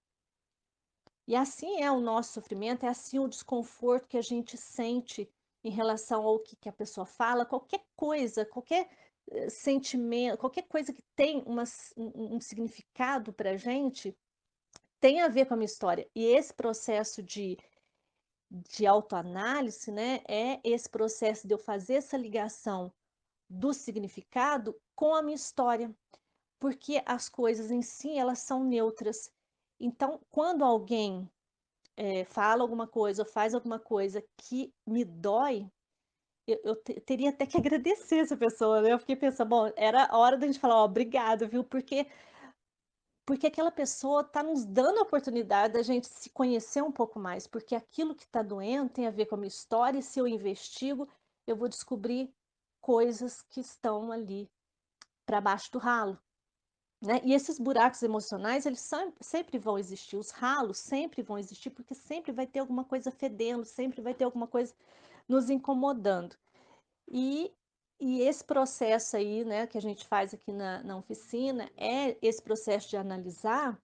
E 1.26 1.34
assim 1.36 1.82
é 1.82 1.90
o 1.90 2.00
nosso 2.00 2.32
sofrimento, 2.32 2.86
é 2.86 2.88
assim 2.88 3.18
o 3.18 3.28
desconforto 3.28 4.08
que 4.08 4.16
a 4.16 4.22
gente 4.22 4.56
sente 4.56 5.28
em 5.64 5.70
relação 5.70 6.24
ao 6.24 6.38
que, 6.38 6.56
que 6.56 6.68
a 6.68 6.72
pessoa 6.72 7.06
fala, 7.06 7.46
qualquer 7.46 7.84
coisa, 7.96 8.44
qualquer 8.44 8.88
sentimento, 9.48 10.38
qualquer 10.38 10.62
coisa 10.62 10.92
que 10.92 11.02
tem 11.14 11.42
uma, 11.46 11.64
um, 11.96 12.36
um 12.36 12.40
significado 12.40 13.32
para 13.32 13.50
a 13.50 13.56
gente, 13.56 14.16
tem 15.00 15.20
a 15.20 15.28
ver 15.28 15.46
com 15.46 15.54
a 15.54 15.56
minha 15.56 15.66
história. 15.66 16.08
E 16.14 16.24
esse 16.24 16.52
processo 16.52 17.22
de, 17.22 17.56
de 18.52 18.86
autoanálise, 18.86 19.90
né, 19.90 20.20
é 20.28 20.60
esse 20.62 20.88
processo 20.88 21.46
de 21.46 21.54
eu 21.54 21.58
fazer 21.58 21.94
essa 21.94 22.16
ligação 22.16 22.92
do 23.48 23.72
significado 23.72 24.78
com 24.94 25.14
a 25.14 25.22
minha 25.22 25.34
história. 25.34 25.94
Porque 26.58 27.02
as 27.06 27.28
coisas 27.28 27.70
em 27.70 27.82
si, 27.82 28.16
elas 28.16 28.40
são 28.40 28.62
neutras. 28.62 29.32
Então, 29.80 30.20
quando 30.30 30.64
alguém 30.64 31.28
é, 31.96 32.24
fala 32.24 32.62
alguma 32.62 32.86
coisa 32.86 33.22
ou 33.22 33.28
faz 33.28 33.54
alguma 33.54 33.78
coisa 33.78 34.22
que 34.36 34.72
me 34.86 35.04
dói, 35.04 35.66
eu, 36.46 36.60
eu 36.64 36.76
te, 36.76 37.00
teria 37.00 37.30
até 37.30 37.46
que 37.46 37.56
agradecer 37.58 38.18
essa 38.18 38.36
pessoa, 38.36 38.82
né? 38.82 38.92
Eu 38.92 38.98
fiquei 38.98 39.16
pensando, 39.16 39.48
bom, 39.48 39.72
era 39.76 40.08
hora 40.16 40.36
da 40.36 40.46
gente 40.46 40.60
falar, 40.60 40.76
ó, 40.76 40.84
obrigado, 40.84 41.48
viu? 41.48 41.64
Porque 41.64 42.06
porque 43.24 43.46
aquela 43.46 43.70
pessoa 43.70 44.22
está 44.22 44.42
nos 44.42 44.64
dando 44.64 44.98
a 44.98 45.02
oportunidade 45.02 45.74
da 45.74 45.82
gente 45.82 46.08
se 46.08 46.30
conhecer 46.30 46.82
um 46.82 46.92
pouco 46.92 47.18
mais, 47.18 47.46
porque 47.46 47.74
aquilo 47.74 48.14
que 48.14 48.24
está 48.24 48.42
doendo 48.42 48.90
tem 48.90 49.06
a 49.06 49.10
ver 49.10 49.26
com 49.26 49.36
a 49.36 49.38
minha 49.38 49.48
história, 49.48 49.98
e 49.98 50.02
se 50.02 50.18
eu 50.18 50.26
investigo, 50.26 51.08
eu 51.46 51.56
vou 51.56 51.68
descobrir 51.68 52.32
coisas 52.80 53.42
que 53.42 53.60
estão 53.60 54.10
ali 54.10 54.50
para 55.24 55.40
baixo 55.40 55.70
do 55.70 55.78
ralo. 55.78 56.18
Né? 57.00 57.20
E 57.24 57.32
esses 57.34 57.58
buracos 57.58 58.02
emocionais, 58.02 58.64
eles 58.64 58.88
sempre 59.20 59.58
vão 59.58 59.76
existir, 59.76 60.16
os 60.16 60.30
ralos 60.30 60.78
sempre 60.78 61.22
vão 61.22 61.38
existir, 61.38 61.70
porque 61.70 61.94
sempre 61.94 62.32
vai 62.32 62.46
ter 62.46 62.60
alguma 62.60 62.84
coisa 62.84 63.10
fedendo, 63.10 63.64
sempre 63.64 64.00
vai 64.00 64.14
ter 64.14 64.24
alguma 64.24 64.46
coisa 64.46 64.74
nos 65.28 65.50
incomodando. 65.50 66.36
E, 67.08 67.52
e 68.04 68.20
esse 68.22 68.42
processo 68.42 69.16
aí, 69.16 69.44
né, 69.44 69.64
que 69.64 69.78
a 69.78 69.80
gente 69.80 70.04
faz 70.04 70.34
aqui 70.34 70.52
na, 70.52 70.82
na 70.82 70.96
oficina, 70.96 71.70
é 71.76 72.18
esse 72.20 72.42
processo 72.42 72.90
de 72.90 72.96
analisar 72.96 73.80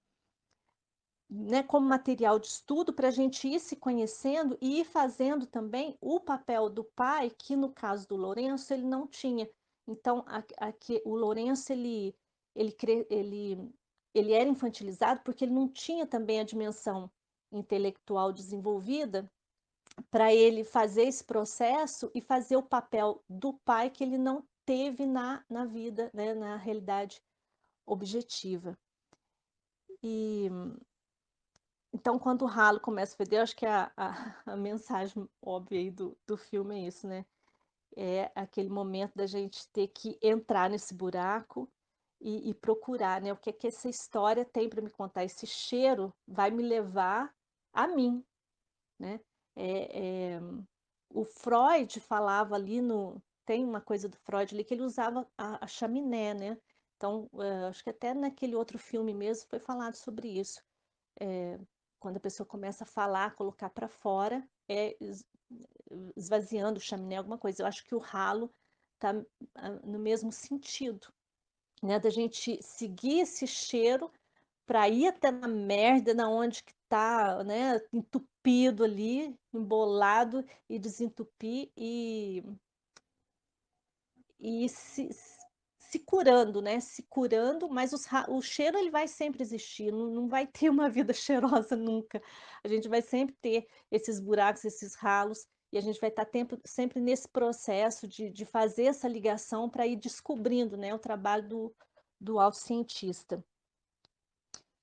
né, 1.30 1.62
como 1.62 1.86
material 1.86 2.36
de 2.36 2.48
estudo 2.48 2.92
para 2.92 3.06
a 3.08 3.12
gente 3.12 3.46
ir 3.46 3.60
se 3.60 3.76
conhecendo 3.76 4.58
e 4.60 4.80
ir 4.80 4.84
fazendo 4.84 5.46
também 5.46 5.96
o 6.00 6.18
papel 6.18 6.68
do 6.68 6.82
pai, 6.82 7.30
que 7.30 7.54
no 7.54 7.70
caso 7.70 8.08
do 8.08 8.16
Lourenço 8.16 8.74
ele 8.74 8.82
não 8.84 9.06
tinha. 9.06 9.48
Então, 9.86 10.24
aqui, 10.56 11.00
o 11.04 11.14
Lourenço 11.14 11.72
ele, 11.72 12.12
ele, 12.56 12.76
ele, 13.08 13.72
ele 14.12 14.32
era 14.32 14.48
infantilizado 14.48 15.20
porque 15.22 15.44
ele 15.44 15.54
não 15.54 15.68
tinha 15.68 16.04
também 16.04 16.40
a 16.40 16.44
dimensão 16.44 17.08
intelectual 17.52 18.32
desenvolvida 18.32 19.30
para 20.10 20.32
ele 20.32 20.64
fazer 20.64 21.02
esse 21.02 21.24
processo 21.24 22.10
e 22.14 22.20
fazer 22.20 22.56
o 22.56 22.62
papel 22.62 23.22
do 23.28 23.52
pai 23.52 23.90
que 23.90 24.02
ele 24.02 24.18
não 24.18 24.46
teve 24.64 25.06
na, 25.06 25.44
na 25.48 25.64
vida, 25.64 26.10
né, 26.12 26.34
na 26.34 26.56
realidade 26.56 27.22
objetiva. 27.86 28.78
E 30.02 30.50
então, 31.92 32.18
quando 32.18 32.42
o 32.42 32.46
ralo 32.46 32.78
começa 32.78 33.14
a 33.14 33.16
feder, 33.16 33.40
acho 33.40 33.56
que 33.56 33.66
a, 33.66 33.90
a, 33.96 34.34
a, 34.52 34.56
mensagem 34.56 35.28
óbvia 35.40 35.90
do, 35.90 36.16
do 36.26 36.36
filme 36.36 36.76
é 36.76 36.86
isso, 36.86 37.06
né? 37.08 37.24
é 37.98 38.30
aquele 38.34 38.68
momento 38.68 39.14
da 39.16 39.26
gente 39.26 39.68
ter 39.72 39.88
que 39.88 40.16
entrar 40.22 40.70
nesse 40.70 40.94
buraco 40.94 41.68
e, 42.20 42.50
e 42.50 42.54
procurar, 42.54 43.20
né? 43.20 43.32
O 43.32 43.36
que 43.36 43.50
é 43.50 43.52
que 43.52 43.66
essa 43.66 43.88
história 43.88 44.44
tem 44.44 44.68
para 44.68 44.80
me 44.80 44.90
contar? 44.90 45.24
Esse 45.24 45.46
cheiro 45.46 46.14
vai 46.26 46.50
me 46.50 46.62
levar 46.62 47.34
a 47.72 47.88
mim, 47.88 48.24
né? 48.98 49.20
É, 49.60 50.36
é, 50.36 50.40
o 51.10 51.24
Freud 51.24 51.98
falava 52.00 52.54
ali 52.54 52.80
no 52.80 53.20
tem 53.44 53.64
uma 53.64 53.80
coisa 53.80 54.08
do 54.08 54.16
Freud 54.18 54.54
ali 54.54 54.62
que 54.62 54.74
ele 54.74 54.82
usava 54.82 55.26
a, 55.36 55.64
a 55.64 55.66
chaminé, 55.66 56.34
né? 56.34 56.58
Então, 56.96 57.30
uh, 57.32 57.66
acho 57.68 57.82
que 57.82 57.88
até 57.90 58.12
naquele 58.12 58.54
outro 58.54 58.78
filme 58.78 59.14
mesmo 59.14 59.48
foi 59.48 59.58
falado 59.58 59.94
sobre 59.94 60.28
isso. 60.28 60.62
É, 61.18 61.58
quando 61.98 62.18
a 62.18 62.20
pessoa 62.20 62.46
começa 62.46 62.84
a 62.84 62.86
falar, 62.86 63.34
colocar 63.34 63.70
para 63.70 63.88
fora, 63.88 64.46
é 64.68 64.94
esvaziando 66.14 66.78
o 66.78 66.82
chaminé, 66.82 67.16
alguma 67.16 67.38
coisa. 67.38 67.62
Eu 67.62 67.66
acho 67.66 67.84
que 67.84 67.94
o 67.94 67.98
ralo 67.98 68.52
está 68.94 69.14
no 69.82 69.98
mesmo 69.98 70.30
sentido, 70.30 71.08
né? 71.82 71.98
Da 71.98 72.10
gente 72.10 72.62
seguir 72.62 73.20
esse 73.20 73.46
cheiro 73.46 74.12
para 74.68 74.86
ir 74.86 75.08
até 75.08 75.30
na 75.30 75.48
merda, 75.48 76.12
na 76.12 76.28
onde 76.28 76.62
que 76.62 76.74
tá, 76.90 77.42
né, 77.42 77.80
entupido 77.90 78.84
ali, 78.84 79.34
embolado 79.52 80.44
e 80.68 80.78
desentupir 80.78 81.70
e 81.74 82.44
e 84.38 84.68
se, 84.68 85.08
se 85.78 85.98
curando, 86.00 86.60
né? 86.62 86.80
Se 86.80 87.02
curando, 87.04 87.68
mas 87.70 87.92
os, 87.94 88.04
o 88.28 88.42
cheiro 88.42 88.78
ele 88.78 88.90
vai 88.90 89.08
sempre 89.08 89.42
existir, 89.42 89.90
não, 89.90 90.10
não 90.10 90.28
vai 90.28 90.46
ter 90.46 90.68
uma 90.70 90.88
vida 90.90 91.12
cheirosa 91.14 91.74
nunca. 91.74 92.22
A 92.62 92.68
gente 92.68 92.88
vai 92.88 93.00
sempre 93.02 93.34
ter 93.40 93.66
esses 93.90 94.20
buracos, 94.20 94.64
esses 94.64 94.94
ralos, 94.94 95.46
e 95.72 95.78
a 95.78 95.80
gente 95.80 95.98
vai 95.98 96.10
estar 96.10 96.26
tempo, 96.26 96.58
sempre 96.64 97.00
nesse 97.00 97.28
processo 97.28 98.06
de, 98.06 98.30
de 98.30 98.44
fazer 98.44 98.84
essa 98.84 99.08
ligação 99.08 99.68
para 99.68 99.86
ir 99.86 99.96
descobrindo 99.96 100.76
né, 100.76 100.94
o 100.94 100.98
trabalho 100.98 101.48
do, 101.48 101.74
do 102.20 102.38
autocientista. 102.38 103.42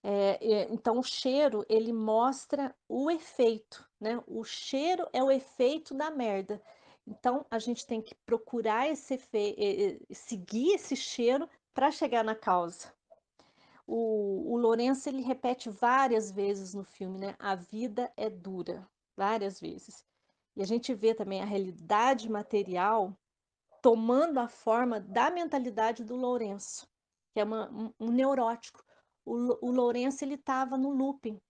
É, 0.08 0.72
então, 0.72 1.00
o 1.00 1.04
cheiro, 1.04 1.66
ele 1.68 1.92
mostra 1.92 2.76
o 2.88 3.10
efeito, 3.10 3.90
né? 4.00 4.22
O 4.28 4.44
cheiro 4.44 5.08
é 5.12 5.24
o 5.24 5.32
efeito 5.32 5.96
da 5.96 6.12
merda. 6.12 6.62
Então, 7.08 7.44
a 7.50 7.58
gente 7.58 7.88
tem 7.88 8.04
que 8.04 8.14
procurar 8.14 8.88
esse 8.88 9.16
efeito, 9.16 10.06
seguir 10.14 10.74
esse 10.74 10.96
cheiro 10.96 11.50
para 11.74 11.90
chegar 11.90 12.24
na 12.24 12.36
causa. 12.36 12.94
O, 13.88 14.54
o 14.54 14.58
Lourenço, 14.58 15.10
ele 15.10 15.24
repete 15.24 15.72
várias 15.72 16.30
vezes 16.30 16.76
no 16.76 16.84
filme, 16.84 17.18
né? 17.18 17.36
A 17.40 17.56
vida 17.56 18.14
é 18.16 18.30
dura, 18.30 18.88
várias 19.18 19.60
vezes. 19.60 20.06
E 20.56 20.62
a 20.62 20.68
gente 20.68 20.94
vê 20.94 21.16
também 21.16 21.42
a 21.42 21.46
realidade 21.46 22.30
material 22.30 23.18
tomando 23.82 24.40
a 24.40 24.48
forma 24.48 25.00
da 25.00 25.32
mentalidade 25.32 26.04
do 26.04 26.16
Lourenço, 26.16 26.88
que 27.34 27.40
é 27.40 27.44
uma, 27.44 27.72
um, 27.72 27.92
um 28.00 28.12
neurótico. 28.12 28.86
O, 29.26 29.68
o 29.68 29.72
Lourenço, 29.72 30.24
ele 30.24 30.36
estava 30.36 30.78
no 30.78 30.92
looping, 30.92 31.42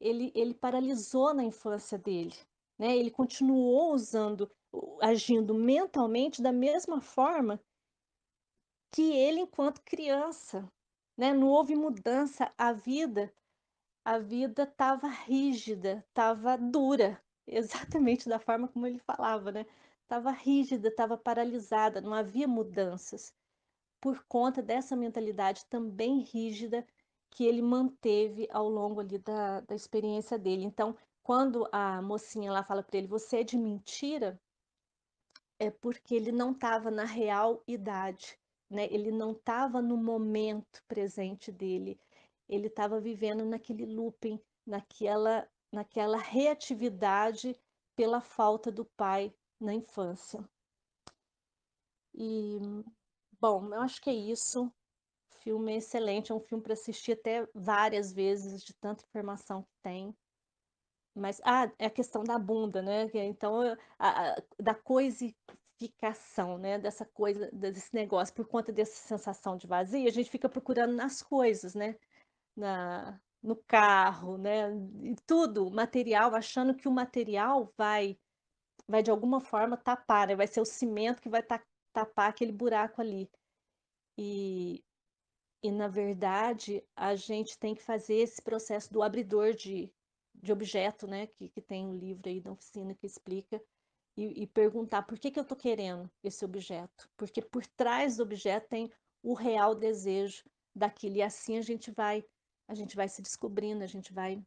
ele, 0.00 0.32
ele 0.34 0.54
paralisou 0.54 1.34
na 1.34 1.44
infância 1.44 1.98
dele, 1.98 2.34
né? 2.78 2.96
Ele 2.96 3.10
continuou 3.10 3.92
usando 3.92 4.50
agindo 5.00 5.54
mentalmente 5.54 6.42
da 6.42 6.52
mesma 6.52 7.00
forma 7.00 7.60
que 8.92 9.12
ele 9.12 9.40
enquanto 9.40 9.82
criança, 9.82 10.70
né? 11.16 11.32
Não 11.32 11.48
houve 11.48 11.74
mudança, 11.74 12.52
a 12.56 12.72
vida, 12.72 13.32
a 14.04 14.18
vida 14.18 14.62
estava 14.62 15.08
rígida, 15.08 16.04
estava 16.08 16.56
dura, 16.56 17.22
exatamente 17.46 18.28
da 18.28 18.38
forma 18.38 18.68
como 18.68 18.86
ele 18.86 18.98
falava, 18.98 19.52
né? 19.52 19.66
Estava 20.02 20.30
rígida, 20.30 20.88
estava 20.88 21.18
paralisada, 21.18 22.00
não 22.00 22.14
havia 22.14 22.48
mudanças 22.48 23.34
por 24.00 24.24
conta 24.28 24.62
dessa 24.62 24.96
mentalidade 24.96 25.66
também 25.66 26.20
rígida 26.20 26.86
que 27.30 27.44
ele 27.44 27.62
manteve 27.62 28.48
ao 28.50 28.68
longo 28.68 29.00
ali 29.00 29.18
da, 29.18 29.60
da 29.60 29.74
experiência 29.74 30.38
dele. 30.38 30.64
Então, 30.64 30.96
quando 31.22 31.68
a 31.72 32.00
mocinha 32.00 32.50
lá 32.50 32.62
fala 32.64 32.82
para 32.82 32.98
ele, 32.98 33.06
você 33.06 33.38
é 33.40 33.44
de 33.44 33.56
mentira, 33.56 34.40
é 35.58 35.70
porque 35.70 36.14
ele 36.14 36.32
não 36.32 36.52
estava 36.52 36.90
na 36.90 37.04
real 37.04 37.62
idade, 37.66 38.38
né? 38.70 38.86
Ele 38.90 39.10
não 39.10 39.32
estava 39.32 39.82
no 39.82 39.96
momento 39.96 40.82
presente 40.86 41.50
dele. 41.50 42.00
Ele 42.48 42.68
estava 42.68 43.00
vivendo 43.00 43.44
naquele 43.44 43.84
looping, 43.84 44.40
naquela, 44.66 45.46
naquela 45.72 46.18
reatividade 46.18 47.58
pela 47.94 48.20
falta 48.20 48.70
do 48.70 48.84
pai 48.84 49.34
na 49.60 49.74
infância. 49.74 50.42
E, 52.14 52.58
bom, 53.40 53.72
eu 53.74 53.82
acho 53.82 54.00
que 54.00 54.10
é 54.10 54.14
isso. 54.14 54.72
Filme 55.48 55.72
é 55.72 55.76
excelente, 55.76 56.30
é 56.30 56.34
um 56.34 56.40
filme 56.40 56.62
para 56.62 56.74
assistir 56.74 57.12
até 57.12 57.48
várias 57.54 58.12
vezes, 58.12 58.62
de 58.62 58.74
tanta 58.74 59.02
informação 59.02 59.62
que 59.62 59.74
tem. 59.82 60.14
Mas, 61.16 61.40
ah, 61.42 61.72
é 61.78 61.86
a 61.86 61.90
questão 61.90 62.22
da 62.22 62.38
bunda, 62.38 62.82
né? 62.82 63.08
Então, 63.14 63.62
a, 63.98 64.32
a, 64.32 64.42
da 64.60 64.74
coisificação, 64.74 66.58
né? 66.58 66.78
Dessa 66.78 67.06
coisa, 67.06 67.50
desse 67.50 67.94
negócio, 67.94 68.34
por 68.34 68.46
conta 68.46 68.70
dessa 68.70 68.94
sensação 69.08 69.56
de 69.56 69.66
vazio, 69.66 70.06
a 70.06 70.12
gente 70.12 70.28
fica 70.28 70.50
procurando 70.50 70.92
nas 70.94 71.22
coisas, 71.22 71.74
né? 71.74 71.96
Na, 72.54 73.18
no 73.42 73.56
carro, 73.56 74.36
né? 74.36 74.68
E 75.02 75.16
tudo, 75.26 75.70
material, 75.70 76.34
achando 76.34 76.74
que 76.74 76.86
o 76.86 76.92
material 76.92 77.72
vai, 77.74 78.18
vai 78.86 79.02
de 79.02 79.10
alguma 79.10 79.40
forma 79.40 79.78
tapar, 79.78 80.28
né? 80.28 80.36
Vai 80.36 80.46
ser 80.46 80.60
o 80.60 80.66
cimento 80.66 81.22
que 81.22 81.30
vai 81.30 81.42
tapar 81.42 82.28
aquele 82.28 82.52
buraco 82.52 83.00
ali. 83.00 83.30
E, 84.18 84.84
e, 85.62 85.72
na 85.72 85.88
verdade, 85.88 86.84
a 86.94 87.14
gente 87.14 87.58
tem 87.58 87.74
que 87.74 87.82
fazer 87.82 88.14
esse 88.14 88.40
processo 88.40 88.92
do 88.92 89.02
abridor 89.02 89.54
de, 89.54 89.90
de 90.34 90.52
objeto, 90.52 91.06
né? 91.06 91.26
Que, 91.26 91.48
que 91.48 91.60
tem 91.60 91.86
um 91.86 91.94
livro 91.94 92.28
aí 92.28 92.40
da 92.40 92.52
oficina 92.52 92.94
que 92.94 93.06
explica, 93.06 93.60
e, 94.18 94.42
e 94.42 94.46
perguntar 94.48 95.02
por 95.02 95.16
que, 95.16 95.30
que 95.30 95.38
eu 95.38 95.42
estou 95.42 95.56
querendo 95.56 96.10
esse 96.24 96.44
objeto. 96.44 97.08
Porque 97.16 97.40
por 97.40 97.64
trás 97.64 98.16
do 98.16 98.24
objeto 98.24 98.68
tem 98.68 98.90
o 99.22 99.32
real 99.32 99.76
desejo 99.76 100.44
daquilo. 100.74 101.16
E 101.16 101.22
assim 101.22 101.56
a 101.56 101.62
gente 101.62 101.92
vai, 101.92 102.24
a 102.66 102.74
gente 102.74 102.96
vai 102.96 103.08
se 103.08 103.22
descobrindo, 103.22 103.84
a 103.84 103.86
gente 103.86 104.12
vai 104.12 104.42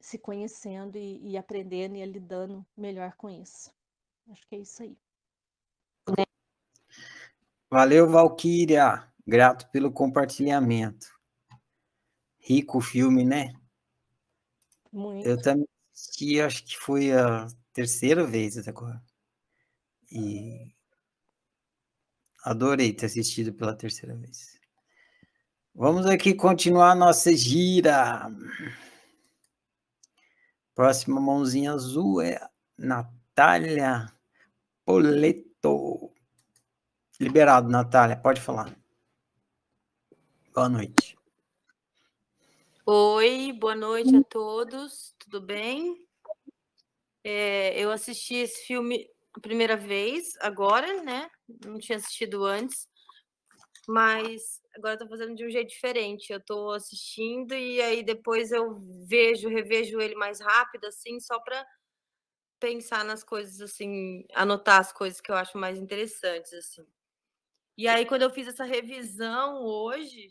se 0.00 0.18
conhecendo 0.18 0.98
e, 0.98 1.30
e 1.30 1.38
aprendendo 1.38 1.96
e 1.96 2.04
lidando 2.04 2.64
melhor 2.76 3.14
com 3.16 3.30
isso. 3.30 3.72
Acho 4.30 4.46
que 4.46 4.56
é 4.56 4.58
isso 4.58 4.82
aí. 4.82 4.98
Valeu, 7.70 8.06
Valquíria. 8.06 9.10
Grato 9.26 9.70
pelo 9.70 9.90
compartilhamento. 9.90 11.06
Rico 12.38 12.80
filme, 12.80 13.24
né? 13.24 13.54
Muito. 14.92 15.26
Eu 15.26 15.40
também 15.40 15.66
assisti, 15.92 16.40
acho 16.40 16.64
que 16.64 16.76
foi 16.76 17.12
a 17.12 17.46
terceira 17.72 18.26
vez 18.26 18.58
até 18.58 18.70
agora. 18.70 19.02
E 20.12 20.72
adorei 22.44 22.92
ter 22.92 23.06
assistido 23.06 23.52
pela 23.52 23.74
terceira 23.74 24.14
vez. 24.14 24.60
Vamos 25.74 26.06
aqui 26.06 26.34
continuar 26.34 26.94
nossa 26.94 27.34
gira. 27.34 28.30
Próxima 30.74 31.20
mãozinha 31.20 31.72
azul 31.72 32.20
é 32.20 32.40
Natália 32.76 34.12
Poleto. 34.84 36.12
Liberado, 37.18 37.68
Natália, 37.68 38.16
pode 38.16 38.40
falar. 38.40 38.76
Boa 40.54 40.68
noite. 40.68 41.18
Oi, 42.86 43.52
boa 43.54 43.74
noite 43.74 44.14
a 44.14 44.22
todos, 44.22 45.12
tudo 45.18 45.40
bem? 45.40 46.06
É, 47.24 47.76
eu 47.76 47.90
assisti 47.90 48.36
esse 48.36 48.64
filme 48.64 49.10
a 49.34 49.40
primeira 49.40 49.76
vez, 49.76 50.36
agora, 50.38 51.02
né? 51.02 51.28
Não 51.66 51.76
tinha 51.76 51.98
assistido 51.98 52.44
antes, 52.44 52.86
mas 53.88 54.62
agora 54.76 54.94
estou 54.94 55.08
fazendo 55.08 55.34
de 55.34 55.44
um 55.44 55.50
jeito 55.50 55.70
diferente. 55.70 56.32
Eu 56.32 56.38
estou 56.38 56.70
assistindo 56.70 57.52
e 57.52 57.82
aí 57.82 58.04
depois 58.04 58.52
eu 58.52 58.78
vejo, 59.08 59.48
revejo 59.48 60.00
ele 60.00 60.14
mais 60.14 60.38
rápido, 60.38 60.84
assim, 60.84 61.18
só 61.18 61.40
para 61.40 61.66
pensar 62.60 63.04
nas 63.04 63.24
coisas, 63.24 63.60
assim, 63.60 64.24
anotar 64.34 64.78
as 64.78 64.92
coisas 64.92 65.20
que 65.20 65.32
eu 65.32 65.34
acho 65.34 65.58
mais 65.58 65.80
interessantes, 65.80 66.52
assim. 66.52 66.86
E 67.76 67.88
aí, 67.88 68.06
quando 68.06 68.22
eu 68.22 68.30
fiz 68.30 68.46
essa 68.46 68.62
revisão 68.62 69.64
hoje, 69.64 70.28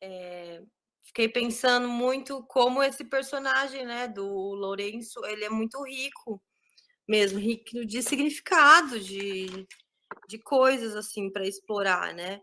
é, 0.00 0.62
fiquei 1.02 1.28
pensando 1.28 1.88
muito 1.88 2.44
como 2.46 2.82
esse 2.82 3.04
personagem, 3.04 3.86
né, 3.86 4.08
do 4.08 4.26
Lourenço, 4.26 5.24
ele 5.26 5.44
é 5.44 5.50
muito 5.50 5.82
rico 5.84 6.42
mesmo, 7.08 7.38
rico 7.38 7.84
de 7.86 8.02
significado, 8.02 8.98
de, 9.00 9.66
de 10.28 10.38
coisas 10.38 10.96
assim 10.96 11.30
para 11.30 11.46
explorar, 11.46 12.14
né? 12.14 12.40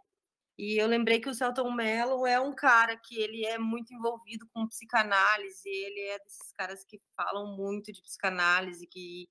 E 0.57 0.77
eu 0.81 0.87
lembrei 0.87 1.19
que 1.19 1.29
o 1.29 1.33
Celton 1.33 1.71
Mello 1.71 2.27
é 2.27 2.39
um 2.39 2.53
cara 2.53 2.95
que 2.95 3.19
ele 3.19 3.43
é 3.45 3.57
muito 3.57 3.93
envolvido 3.93 4.47
com 4.53 4.67
psicanálise, 4.67 5.67
ele 5.67 6.01
é 6.01 6.19
desses 6.19 6.51
caras 6.53 6.85
que 6.85 7.01
falam 7.17 7.57
muito 7.57 7.91
de 7.91 8.01
psicanálise, 8.01 8.87
que 8.87 9.27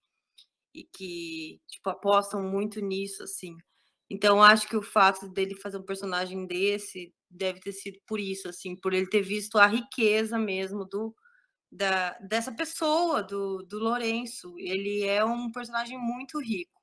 e 0.74 0.84
que 0.84 1.60
tipo 1.68 1.90
apostam 1.90 2.42
muito 2.42 2.80
nisso 2.80 3.22
assim. 3.22 3.56
Então 4.10 4.42
acho 4.42 4.68
que 4.68 4.76
o 4.76 4.82
fato 4.82 5.28
dele 5.28 5.54
fazer 5.54 5.78
um 5.78 5.84
personagem 5.84 6.46
desse 6.46 7.14
deve 7.32 7.60
ter 7.60 7.72
sido 7.72 7.98
por 8.06 8.20
isso 8.20 8.48
assim, 8.48 8.76
por 8.76 8.92
ele 8.94 9.08
ter 9.08 9.22
visto 9.22 9.58
a 9.58 9.66
riqueza 9.66 10.38
mesmo 10.38 10.84
do 10.84 11.14
da, 11.72 12.18
dessa 12.18 12.52
pessoa, 12.52 13.22
do, 13.22 13.62
do 13.62 13.78
Lourenço. 13.78 14.54
Ele 14.58 15.04
é 15.04 15.24
um 15.24 15.50
personagem 15.50 15.98
muito 15.98 16.38
rico. 16.38 16.82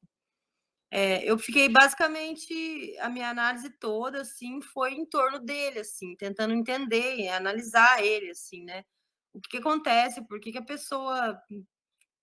É, 0.91 1.23
eu 1.23 1.37
fiquei 1.37 1.69
basicamente 1.69 2.97
a 2.99 3.09
minha 3.09 3.29
análise 3.29 3.69
toda 3.79 4.21
assim 4.21 4.59
foi 4.59 4.93
em 4.93 5.05
torno 5.05 5.39
dele 5.39 5.81
assim 5.81 6.15
tentando 6.15 6.51
entender 6.51 7.29
analisar 7.29 8.03
ele 8.03 8.31
assim 8.31 8.63
né 8.63 8.83
o 9.31 9.39
que, 9.39 9.49
que 9.51 9.57
acontece 9.57 10.27
por 10.27 10.39
que, 10.39 10.51
que, 10.51 10.57
a 10.57 10.65
pessoa 10.65 11.39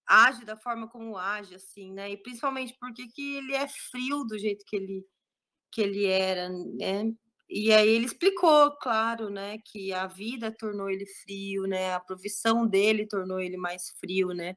age 0.04 0.44
da 0.44 0.56
forma 0.56 0.88
como 0.88 1.16
age 1.16 1.54
assim 1.54 1.92
né 1.92 2.10
e 2.10 2.16
principalmente 2.16 2.76
por 2.80 2.92
que, 2.92 3.06
que 3.06 3.36
ele 3.36 3.54
é 3.54 3.68
frio 3.68 4.24
do 4.24 4.36
jeito 4.36 4.64
que 4.66 4.74
ele 4.74 5.06
que 5.70 5.80
ele 5.80 6.04
era 6.06 6.48
né 6.48 7.14
e 7.48 7.72
aí 7.72 7.88
ele 7.88 8.06
explicou 8.06 8.76
claro 8.78 9.30
né 9.30 9.58
que 9.64 9.92
a 9.92 10.06
vida 10.06 10.50
tornou 10.56 10.90
ele 10.90 11.06
frio 11.06 11.64
né 11.66 11.94
a 11.94 12.00
profissão 12.00 12.66
dele 12.66 13.06
tornou 13.06 13.40
ele 13.40 13.56
mais 13.56 13.90
frio 14.00 14.28
né 14.34 14.56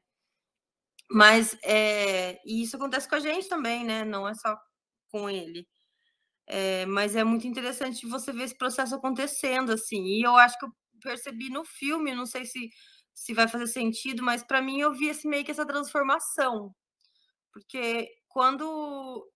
mas 1.10 1.56
é, 1.64 2.40
e 2.46 2.62
isso 2.62 2.76
acontece 2.76 3.08
com 3.08 3.16
a 3.16 3.20
gente 3.20 3.48
também, 3.48 3.84
né? 3.84 4.04
Não 4.04 4.28
é 4.28 4.34
só 4.34 4.56
com 5.10 5.28
ele. 5.28 5.66
É, 6.46 6.86
mas 6.86 7.16
é 7.16 7.24
muito 7.24 7.46
interessante 7.46 8.06
você 8.06 8.32
ver 8.32 8.44
esse 8.44 8.58
processo 8.58 8.94
acontecendo, 8.96 9.72
assim. 9.72 10.04
E 10.06 10.22
eu 10.22 10.36
acho 10.36 10.58
que 10.58 10.66
eu 10.66 10.70
percebi 11.02 11.50
no 11.50 11.64
filme, 11.64 12.14
não 12.14 12.26
sei 12.26 12.44
se, 12.46 12.70
se 13.14 13.34
vai 13.34 13.48
fazer 13.48 13.66
sentido, 13.68 14.22
mas 14.22 14.42
para 14.44 14.62
mim 14.62 14.80
eu 14.80 14.92
vi 14.94 15.08
esse, 15.08 15.28
meio 15.28 15.44
que 15.44 15.50
essa 15.52 15.66
transformação. 15.66 16.74
Porque 17.52 18.08
quando 18.28 19.26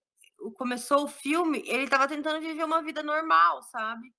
começou 0.53 1.05
o 1.05 1.09
filme, 1.09 1.63
ele 1.67 1.85
estava 1.85 2.09
tentando 2.09 2.41
viver 2.41 2.65
uma 2.65 2.83
vida 2.83 3.03
normal, 3.03 3.63
sabe? 3.65 4.13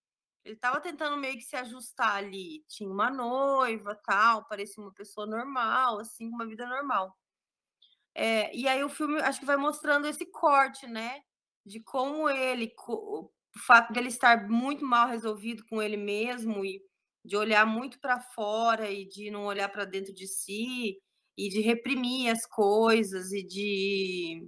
Ele 0.44 0.56
estava 0.56 0.80
tentando 0.80 1.18
meio 1.18 1.36
que 1.38 1.44
se 1.44 1.56
ajustar 1.56 2.16
ali. 2.18 2.64
Tinha 2.68 2.90
uma 2.90 3.10
noiva, 3.10 3.96
tal, 3.96 4.46
parecia 4.48 4.84
uma 4.84 4.94
pessoa 4.94 5.26
normal, 5.26 6.00
assim, 6.00 6.30
uma 6.30 6.46
vida 6.46 6.68
normal. 6.68 7.16
É, 8.14 8.56
e 8.56 8.68
aí 8.68 8.84
o 8.84 8.90
filme 8.90 9.20
acho 9.22 9.40
que 9.40 9.46
vai 9.46 9.58
mostrando 9.58 10.08
esse 10.08 10.26
corte, 10.26 10.88
né? 10.88 11.22
De 11.66 11.82
como 11.82 12.30
ele, 12.30 12.74
o 12.88 13.30
fato 13.66 13.92
dele 13.94 14.08
estar 14.10 14.48
muito 14.50 14.86
mal 14.86 15.08
resolvido 15.08 15.66
com 15.68 15.82
ele 15.82 15.98
mesmo 15.98 16.64
e 16.66 16.82
de 17.26 17.36
olhar 17.36 17.66
muito 17.66 18.00
para 18.00 18.20
fora 18.20 18.90
e 18.90 19.06
de 19.08 19.32
não 19.32 19.46
olhar 19.46 19.70
para 19.70 19.86
dentro 19.86 20.14
de 20.14 20.28
si 20.28 20.98
e 21.38 21.50
de 21.50 21.60
reprimir 21.62 22.30
as 22.32 22.46
coisas 22.46 23.32
e 23.32 23.44
de 23.44 24.48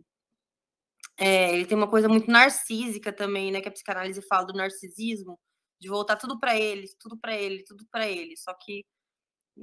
é, 1.19 1.53
ele 1.55 1.65
tem 1.65 1.77
uma 1.77 1.89
coisa 1.89 2.07
muito 2.09 2.29
narcísica 2.31 3.11
também, 3.13 3.51
né? 3.51 3.61
Que 3.61 3.69
a 3.69 3.71
psicanálise 3.71 4.21
fala 4.23 4.45
do 4.45 4.53
narcisismo, 4.53 5.39
de 5.79 5.89
voltar 5.89 6.15
tudo 6.17 6.39
para 6.39 6.57
ele, 6.57 6.87
tudo 6.99 7.17
para 7.19 7.35
ele, 7.37 7.63
tudo 7.63 7.85
para 7.91 8.07
ele. 8.07 8.37
Só 8.37 8.53
que 8.53 8.85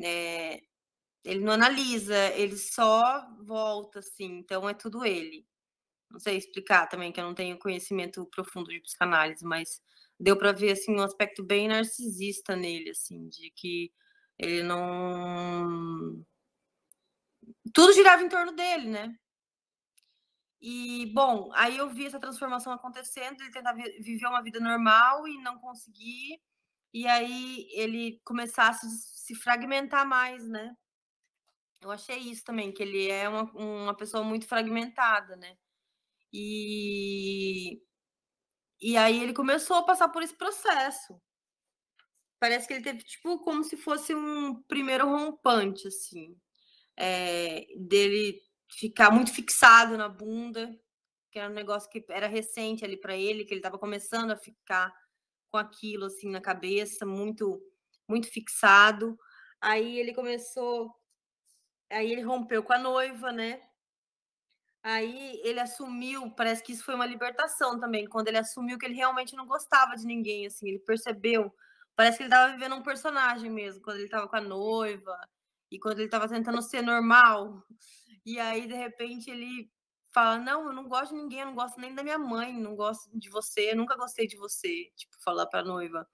é, 0.02 0.60
ele 1.24 1.40
não 1.40 1.52
analisa, 1.54 2.16
ele 2.36 2.56
só 2.56 3.26
volta, 3.46 4.00
assim, 4.00 4.38
então 4.38 4.68
é 4.68 4.74
tudo 4.74 5.04
ele. 5.04 5.46
Não 6.10 6.20
sei 6.20 6.36
explicar 6.36 6.88
também, 6.88 7.12
que 7.12 7.20
eu 7.20 7.24
não 7.24 7.34
tenho 7.34 7.58
conhecimento 7.58 8.26
profundo 8.26 8.70
de 8.70 8.80
psicanálise, 8.80 9.44
mas 9.44 9.82
deu 10.20 10.36
para 10.38 10.52
ver, 10.52 10.72
assim, 10.72 10.94
um 10.94 11.02
aspecto 11.02 11.44
bem 11.44 11.68
narcisista 11.68 12.56
nele, 12.56 12.90
assim, 12.90 13.28
de 13.28 13.50
que 13.56 13.92
ele 14.38 14.62
não... 14.62 16.24
Tudo 17.72 17.92
girava 17.92 18.22
em 18.22 18.28
torno 18.28 18.52
dele, 18.52 18.88
né? 18.88 19.18
E, 20.66 21.12
bom, 21.12 21.50
aí 21.52 21.76
eu 21.76 21.90
vi 21.90 22.06
essa 22.06 22.18
transformação 22.18 22.72
acontecendo, 22.72 23.38
ele 23.42 23.50
tentar 23.50 23.74
viver 23.74 24.26
uma 24.26 24.42
vida 24.42 24.58
normal 24.58 25.28
e 25.28 25.36
não 25.42 25.58
conseguir, 25.58 26.40
e 26.90 27.06
aí 27.06 27.68
ele 27.72 28.18
começasse 28.24 28.86
a 28.86 28.88
se 28.88 29.34
fragmentar 29.34 30.08
mais, 30.08 30.48
né? 30.48 30.74
Eu 31.82 31.90
achei 31.90 32.16
isso 32.16 32.42
também, 32.44 32.72
que 32.72 32.82
ele 32.82 33.10
é 33.10 33.28
uma, 33.28 33.42
uma 33.52 33.94
pessoa 33.94 34.24
muito 34.24 34.46
fragmentada, 34.46 35.36
né? 35.36 35.54
E, 36.32 37.78
e 38.80 38.96
aí 38.96 39.22
ele 39.22 39.34
começou 39.34 39.76
a 39.76 39.84
passar 39.84 40.08
por 40.08 40.22
esse 40.22 40.34
processo. 40.34 41.20
Parece 42.40 42.66
que 42.66 42.72
ele 42.72 42.84
teve, 42.84 43.02
tipo, 43.04 43.38
como 43.40 43.62
se 43.64 43.76
fosse 43.76 44.14
um 44.14 44.62
primeiro 44.62 45.06
rompante, 45.06 45.88
assim. 45.88 46.34
É, 46.96 47.66
dele 47.76 48.40
ficar 48.78 49.10
muito 49.10 49.32
fixado 49.32 49.96
na 49.96 50.08
bunda, 50.08 50.70
que 51.30 51.38
era 51.38 51.50
um 51.50 51.54
negócio 51.54 51.90
que 51.90 52.04
era 52.08 52.26
recente 52.28 52.84
ali 52.84 52.96
para 52.96 53.16
ele, 53.16 53.44
que 53.44 53.52
ele 53.54 53.60
estava 53.60 53.78
começando 53.78 54.30
a 54.32 54.36
ficar 54.36 54.92
com 55.50 55.58
aquilo 55.58 56.06
assim 56.06 56.30
na 56.30 56.40
cabeça, 56.40 57.06
muito 57.06 57.60
muito 58.08 58.28
fixado. 58.28 59.18
Aí 59.60 59.98
ele 59.98 60.14
começou 60.14 60.92
Aí 61.90 62.10
ele 62.12 62.22
rompeu 62.22 62.62
com 62.62 62.72
a 62.72 62.78
noiva, 62.78 63.32
né? 63.32 63.60
Aí 64.82 65.40
ele 65.42 65.60
assumiu, 65.60 66.30
parece 66.32 66.62
que 66.62 66.72
isso 66.72 66.84
foi 66.84 66.94
uma 66.94 67.06
libertação 67.06 67.78
também, 67.80 68.06
quando 68.06 68.28
ele 68.28 68.36
assumiu 68.38 68.78
que 68.78 68.84
ele 68.84 68.94
realmente 68.94 69.34
não 69.34 69.46
gostava 69.46 69.96
de 69.96 70.04
ninguém, 70.04 70.46
assim, 70.46 70.68
ele 70.68 70.78
percebeu. 70.80 71.54
Parece 71.96 72.18
que 72.18 72.24
ele 72.24 72.28
estava 72.30 72.52
vivendo 72.52 72.74
um 72.74 72.82
personagem 72.82 73.50
mesmo, 73.50 73.80
quando 73.82 73.96
ele 73.96 74.06
estava 74.06 74.28
com 74.28 74.36
a 74.36 74.40
noiva 74.42 75.18
e 75.70 75.78
quando 75.78 75.98
ele 75.98 76.06
estava 76.06 76.28
tentando 76.28 76.60
ser 76.60 76.82
normal. 76.82 77.64
E 78.24 78.38
aí, 78.40 78.66
de 78.66 78.74
repente, 78.74 79.30
ele 79.30 79.70
fala: 80.12 80.38
Não, 80.38 80.66
eu 80.66 80.72
não 80.72 80.88
gosto 80.88 81.14
de 81.14 81.20
ninguém, 81.20 81.40
eu 81.40 81.46
não 81.46 81.54
gosto 81.54 81.80
nem 81.80 81.94
da 81.94 82.02
minha 82.02 82.18
mãe, 82.18 82.52
não 82.58 82.76
gosto 82.76 83.10
de 83.18 83.28
você, 83.30 83.72
eu 83.72 83.76
nunca 83.76 83.96
gostei 83.96 84.26
de 84.26 84.36
você. 84.36 84.90
Tipo, 84.96 85.16
falar 85.22 85.46
para 85.46 85.60
a 85.60 85.64
noiva. 85.64 86.06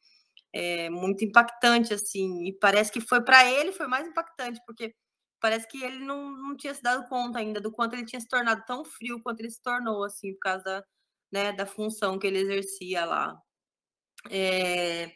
É 0.53 0.91
muito 0.91 1.25
impactante, 1.25 1.95
assim. 1.95 2.47
E 2.47 2.53
parece 2.53 2.93
que 2.93 3.01
foi 3.01 3.23
para 3.25 3.45
ele, 3.51 3.73
foi 3.73 3.87
mais 3.87 4.07
impactante, 4.09 4.61
porque 4.67 4.95
parece 5.41 5.67
que 5.69 5.83
ele 5.83 6.01
não, 6.05 6.31
não 6.31 6.57
tinha 6.57 6.75
se 6.75 6.83
dado 6.83 7.09
conta 7.09 7.39
ainda 7.39 7.61
do 7.61 7.73
quanto 7.73 7.95
ele 7.95 8.05
tinha 8.05 8.21
se 8.21 8.29
tornado 8.29 8.65
tão 8.67 8.85
frio 8.85 9.23
quanto 9.23 9.41
ele 9.41 9.51
se 9.51 9.63
tornou, 9.63 10.05
assim, 10.05 10.35
por 10.35 10.41
causa 10.41 10.65
da, 10.65 10.85
né, 11.33 11.53
da 11.53 11.67
função 11.67 12.19
que 12.19 12.27
ele 12.27 12.39
exercia 12.39 13.05
lá. 13.05 13.41
É... 14.31 15.13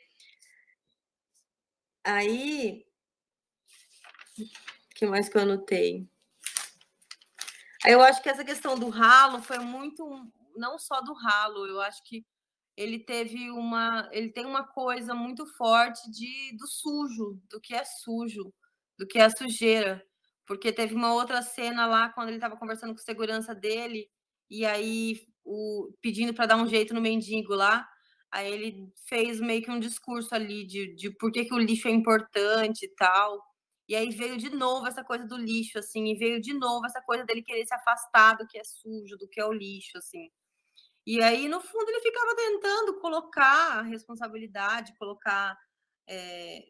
Aí, 2.05 2.85
o 4.39 4.95
que 4.95 5.07
mais 5.07 5.29
que 5.29 5.37
eu 5.37 5.43
anotei? 5.43 6.09
Eu 7.87 8.01
acho 8.03 8.23
que 8.23 8.29
essa 8.29 8.45
questão 8.45 8.79
do 8.79 8.89
ralo 8.89 9.43
foi 9.43 9.59
muito, 9.59 10.05
não 10.57 10.79
só 10.79 11.01
do 11.01 11.13
ralo, 11.15 11.67
eu 11.67 11.81
acho 11.81 12.03
que 12.05 12.25
ele 12.77 12.99
teve 12.99 13.51
uma, 13.51 14.09
ele 14.13 14.31
tem 14.33 14.47
uma 14.47 14.65
coisa 14.67 15.15
muito 15.15 15.47
forte 15.57 16.11
de 16.11 16.57
do 16.57 16.67
sujo, 16.67 17.41
do 17.51 17.61
que 17.61 17.75
é 17.75 17.85
sujo, 17.85 18.53
do 18.99 19.07
que 19.07 19.19
é 19.19 19.29
sujeira 19.31 20.05
porque 20.47 20.73
teve 20.73 20.95
uma 20.95 21.15
outra 21.15 21.43
cena 21.43 21.87
lá 21.87 22.09
quando 22.11 22.29
ele 22.29 22.37
estava 22.37 22.57
conversando 22.57 22.93
com 22.95 23.01
segurança 23.01 23.55
dele 23.55 24.09
e 24.51 24.65
aí 24.65 25.21
o, 25.45 25.91
pedindo 26.01 26.35
para 26.35 26.47
dar 26.47 26.57
um 26.57 26.69
jeito 26.69 26.95
no 26.95 27.01
mendigo 27.01 27.55
lá. 27.55 27.87
Aí 28.31 28.53
ele 28.53 28.93
fez 29.09 29.41
meio 29.41 29.63
que 29.63 29.71
um 29.71 29.79
discurso 29.81 30.35
ali 30.35 30.67
de, 30.67 30.95
de 30.95 31.11
por 31.11 31.31
que, 31.33 31.45
que 31.45 31.55
o 31.55 31.59
lixo 31.59 31.89
é 31.89 31.93
importante 31.93 32.85
e 32.85 32.95
tal. 32.97 33.41
E 33.89 33.95
aí 33.95 34.11
veio 34.11 34.37
de 34.39 34.51
novo 34.51 34.87
essa 34.87 35.05
coisa 35.05 35.27
do 35.27 35.37
lixo, 35.37 35.79
assim, 35.79 36.07
e 36.13 36.17
veio 36.17 36.41
de 36.41 36.55
novo 36.55 36.87
essa 36.87 37.03
coisa 37.03 37.25
dele 37.25 37.43
querer 37.43 37.67
se 37.67 37.75
afastar 37.75 38.37
do 38.37 38.47
que 38.47 38.59
é 38.59 38.65
sujo, 38.65 39.17
do 39.19 39.29
que 39.29 39.41
é 39.41 39.45
o 39.47 39.53
lixo, 39.53 39.99
assim. 39.99 40.31
E 41.07 41.23
aí, 41.23 41.49
no 41.49 41.61
fundo, 41.61 41.89
ele 41.91 42.01
ficava 42.01 42.35
tentando 42.37 43.01
colocar 43.01 43.79
a 43.81 43.83
responsabilidade, 43.83 44.97
colocar 44.99 45.57
é, 46.09 46.65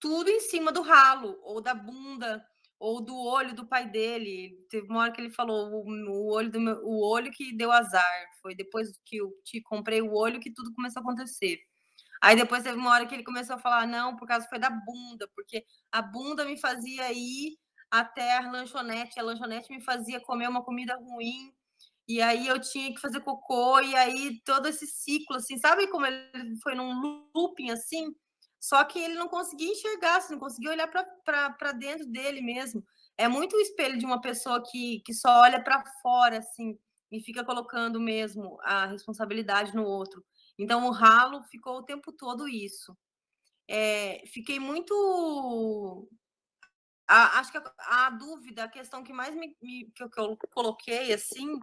tudo 0.00 0.30
em 0.30 0.40
cima 0.40 0.72
do 0.72 0.82
ralo 0.82 1.38
ou 1.42 1.60
da 1.60 1.74
bunda 1.74 2.44
ou 2.78 3.00
do 3.04 3.16
olho 3.16 3.54
do 3.54 3.66
pai 3.68 3.90
dele. 3.90 4.56
Teve 4.70 4.88
uma 4.88 5.00
hora 5.02 5.12
que 5.12 5.20
ele 5.20 5.30
falou 5.30 5.70
o, 5.70 5.90
o 6.10 6.32
olho 6.32 6.50
do 6.50 6.60
meu, 6.60 6.76
o 6.84 7.06
olho 7.06 7.30
que 7.32 7.56
deu 7.56 7.72
azar. 7.72 8.04
Foi 8.42 8.54
depois 8.54 8.88
que 9.04 9.16
eu 9.18 9.30
te 9.44 9.60
comprei 9.62 10.00
o 10.02 10.14
olho 10.14 10.40
que 10.40 10.52
tudo 10.52 10.72
começou 10.74 11.00
a 11.00 11.02
acontecer. 11.02 11.58
Aí 12.20 12.36
depois 12.36 12.62
teve 12.62 12.76
uma 12.76 12.90
hora 12.90 13.06
que 13.06 13.14
ele 13.14 13.24
começou 13.24 13.56
a 13.56 13.58
falar 13.58 13.86
não, 13.86 14.16
por 14.16 14.26
causa 14.26 14.48
foi 14.48 14.58
da 14.58 14.70
bunda, 14.70 15.28
porque 15.34 15.64
a 15.92 16.02
bunda 16.02 16.44
me 16.44 16.58
fazia 16.60 17.12
ir 17.12 17.56
até 17.90 18.36
a 18.38 18.50
lanchonete, 18.50 19.18
a 19.18 19.22
lanchonete 19.22 19.70
me 19.72 19.82
fazia 19.82 20.20
comer 20.20 20.48
uma 20.48 20.62
comida 20.64 20.96
ruim. 20.96 21.52
E 22.08 22.22
aí 22.22 22.48
eu 22.48 22.58
tinha 22.60 22.92
que 22.94 23.00
fazer 23.00 23.20
cocô, 23.20 23.80
e 23.80 23.94
aí 23.94 24.40
todo 24.44 24.66
esse 24.66 24.86
ciclo, 24.86 25.36
assim, 25.36 25.58
sabe 25.58 25.86
como 25.88 26.06
ele 26.06 26.56
foi 26.62 26.74
num 26.74 27.28
looping 27.34 27.70
assim? 27.70 28.14
Só 28.58 28.82
que 28.84 28.98
ele 28.98 29.14
não 29.14 29.28
conseguia 29.28 29.70
enxergar, 29.70 30.16
assim, 30.16 30.32
não 30.32 30.40
conseguia 30.40 30.70
olhar 30.70 30.88
para 30.88 31.72
dentro 31.72 32.06
dele 32.06 32.40
mesmo. 32.40 32.82
É 33.16 33.28
muito 33.28 33.56
o 33.56 33.60
espelho 33.60 33.98
de 33.98 34.06
uma 34.06 34.20
pessoa 34.20 34.62
que, 34.62 35.00
que 35.04 35.12
só 35.14 35.42
olha 35.42 35.62
para 35.62 35.84
fora, 36.02 36.38
assim, 36.38 36.78
e 37.12 37.20
fica 37.20 37.44
colocando 37.44 38.00
mesmo 38.00 38.58
a 38.62 38.86
responsabilidade 38.86 39.74
no 39.74 39.84
outro. 39.84 40.24
Então, 40.58 40.86
o 40.86 40.90
ralo 40.90 41.42
ficou 41.44 41.78
o 41.78 41.84
tempo 41.84 42.12
todo 42.12 42.48
isso. 42.48 42.96
É, 43.68 44.22
fiquei 44.26 44.58
muito 44.58 46.08
a, 47.08 47.38
acho 47.38 47.50
que 47.50 47.58
a, 47.58 48.06
a, 48.06 48.10
dúvida, 48.10 48.64
a 48.64 48.68
questão 48.68 49.02
que 49.02 49.12
mais 49.12 49.34
me, 49.34 49.56
me 49.62 49.90
que, 49.94 50.02
eu, 50.02 50.10
que, 50.10 50.20
eu, 50.20 50.36
coloquei 50.52 51.12
assim 51.12 51.58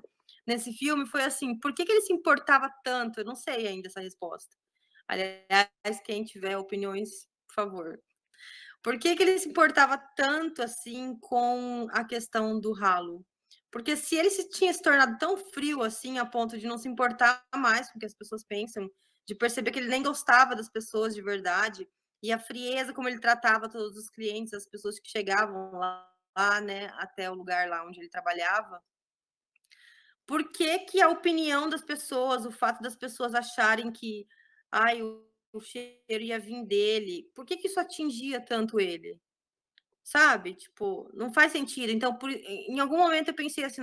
nesse 0.46 0.74
filme 0.74 1.06
foi 1.06 1.24
assim, 1.24 1.60
por 1.60 1.74
que, 1.74 1.86
que 1.86 1.92
ele 1.92 2.02
se 2.02 2.14
importava 2.14 2.70
tanto? 2.84 3.20
Eu 3.20 3.26
não 3.26 3.36
sei 3.36 3.68
ainda 3.68 3.88
essa 3.88 4.00
resposta. 4.00 4.56
Aliás, 5.08 6.02
quem 6.04 6.24
tiver 6.24 6.58
opiniões, 6.58 7.28
por 7.48 7.56
favor. 7.56 8.04
Por 8.82 9.00
que, 9.00 9.16
que 9.16 9.24
ele 9.24 9.38
se 9.40 9.50
importava 9.50 9.98
tanto 10.16 10.64
assim 10.64 11.18
com 11.20 11.88
a 11.92 12.04
questão 12.04 12.60
do 12.60 12.74
ralo? 12.74 13.26
Porque 13.76 13.98
se 13.98 14.16
ele 14.16 14.30
se 14.30 14.48
tinha 14.48 14.74
se 14.74 14.82
tornado 14.82 15.18
tão 15.18 15.36
frio 15.36 15.84
assim, 15.84 16.18
a 16.18 16.26
ponto 16.26 16.58
de 16.58 16.66
não 16.66 16.78
se 16.78 16.88
importar 16.88 17.46
mais 17.54 17.92
com 17.92 17.98
o 17.98 18.00
que 18.00 18.06
as 18.06 18.14
pessoas 18.14 18.42
pensam, 18.42 18.90
de 19.28 19.36
perceber 19.36 19.72
que 19.72 19.80
ele 19.80 19.90
nem 19.90 20.02
gostava 20.02 20.56
das 20.56 20.70
pessoas 20.70 21.14
de 21.14 21.22
verdade, 21.22 21.86
e 22.24 22.32
a 22.32 22.40
frieza 22.40 22.94
como 22.94 23.10
ele 23.10 23.20
tratava 23.20 23.68
todos 23.68 23.98
os 23.98 24.10
clientes, 24.10 24.54
as 24.54 24.66
pessoas 24.66 24.98
que 24.98 25.10
chegavam 25.10 25.74
lá, 25.74 26.10
lá 26.38 26.62
né, 26.62 26.86
até 26.94 27.30
o 27.30 27.34
lugar 27.34 27.68
lá 27.68 27.86
onde 27.86 28.00
ele 28.00 28.08
trabalhava. 28.08 28.82
Por 30.26 30.54
que, 30.54 30.80
que 30.80 31.02
a 31.02 31.10
opinião 31.10 31.70
das 31.70 31.84
pessoas, 31.84 32.46
o 32.46 32.52
fato 32.52 32.82
das 32.82 32.96
pessoas 32.96 33.36
acharem 33.36 33.92
que 33.92 34.26
ai, 34.72 35.02
o, 35.04 35.28
cheiro 35.60 36.24
ia 36.24 36.40
vir 36.40 36.66
dele, 36.66 37.30
por 37.36 37.46
que, 37.46 37.58
que 37.58 37.68
isso 37.68 37.80
atingia 37.82 38.40
tanto 38.40 38.80
ele? 38.80 39.20
Sabe? 40.06 40.54
Tipo, 40.54 41.10
não 41.16 41.34
faz 41.34 41.52
sentido. 41.52 41.92
Então, 41.92 42.16
por, 42.18 42.30
em 42.32 42.80
algum 42.80 42.98
momento 42.98 43.30
eu 43.30 43.34
pensei 43.36 43.64
assim, 43.66 43.82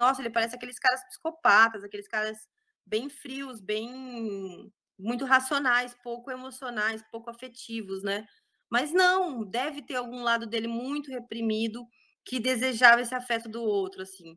nossa, 0.00 0.20
ele 0.22 0.30
parece 0.30 0.56
aqueles 0.56 0.78
caras 0.78 1.04
psicopatas, 1.04 1.84
aqueles 1.84 2.08
caras 2.08 2.38
bem 2.86 3.08
frios, 3.08 3.60
bem 3.60 4.72
muito 4.98 5.24
racionais, 5.24 5.94
pouco 6.02 6.30
emocionais, 6.30 7.02
pouco 7.10 7.30
afetivos, 7.30 8.02
né? 8.02 8.26
Mas 8.70 8.92
não, 8.92 9.44
deve 9.44 9.82
ter 9.82 9.96
algum 9.96 10.22
lado 10.22 10.46
dele 10.46 10.68
muito 10.68 11.10
reprimido 11.10 11.86
que 12.24 12.40
desejava 12.40 13.02
esse 13.02 13.14
afeto 13.14 13.48
do 13.48 13.62
outro, 13.62 14.02
assim. 14.02 14.36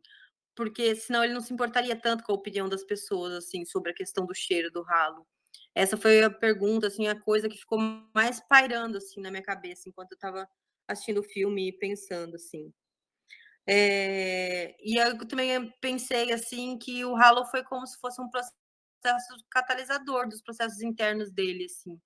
Porque 0.56 0.96
senão 0.96 1.24
ele 1.24 1.34
não 1.34 1.40
se 1.40 1.52
importaria 1.54 1.96
tanto 1.96 2.24
com 2.24 2.32
a 2.32 2.36
opinião 2.36 2.68
das 2.68 2.84
pessoas, 2.84 3.32
assim, 3.34 3.64
sobre 3.64 3.92
a 3.92 3.94
questão 3.94 4.26
do 4.26 4.34
cheiro 4.34 4.70
do 4.70 4.82
ralo. 4.82 5.26
Essa 5.74 5.96
foi 5.96 6.22
a 6.22 6.30
pergunta, 6.30 6.88
assim, 6.88 7.06
a 7.06 7.20
coisa 7.20 7.48
que 7.48 7.56
ficou 7.56 7.78
mais 8.14 8.40
pairando, 8.48 8.98
assim, 8.98 9.20
na 9.20 9.30
minha 9.30 9.42
cabeça, 9.42 9.88
enquanto 9.88 10.12
eu 10.12 10.16
estava 10.16 10.48
assistindo 10.88 11.20
o 11.20 11.22
filme 11.22 11.68
e 11.68 11.72
pensando, 11.72 12.36
assim. 12.36 12.72
É... 13.66 14.74
E 14.80 14.96
eu 14.96 15.18
também 15.28 15.70
pensei, 15.80 16.32
assim, 16.32 16.78
que 16.78 17.04
o 17.04 17.14
ralo 17.14 17.44
foi 17.46 17.62
como 17.62 17.86
se 17.86 17.98
fosse 18.00 18.20
um 18.20 18.28
processo 18.28 19.44
catalisador 19.50 20.28
dos 20.28 20.42
processos 20.42 20.80
internos 20.82 21.30
dele, 21.30 21.66
assim. 21.66 22.00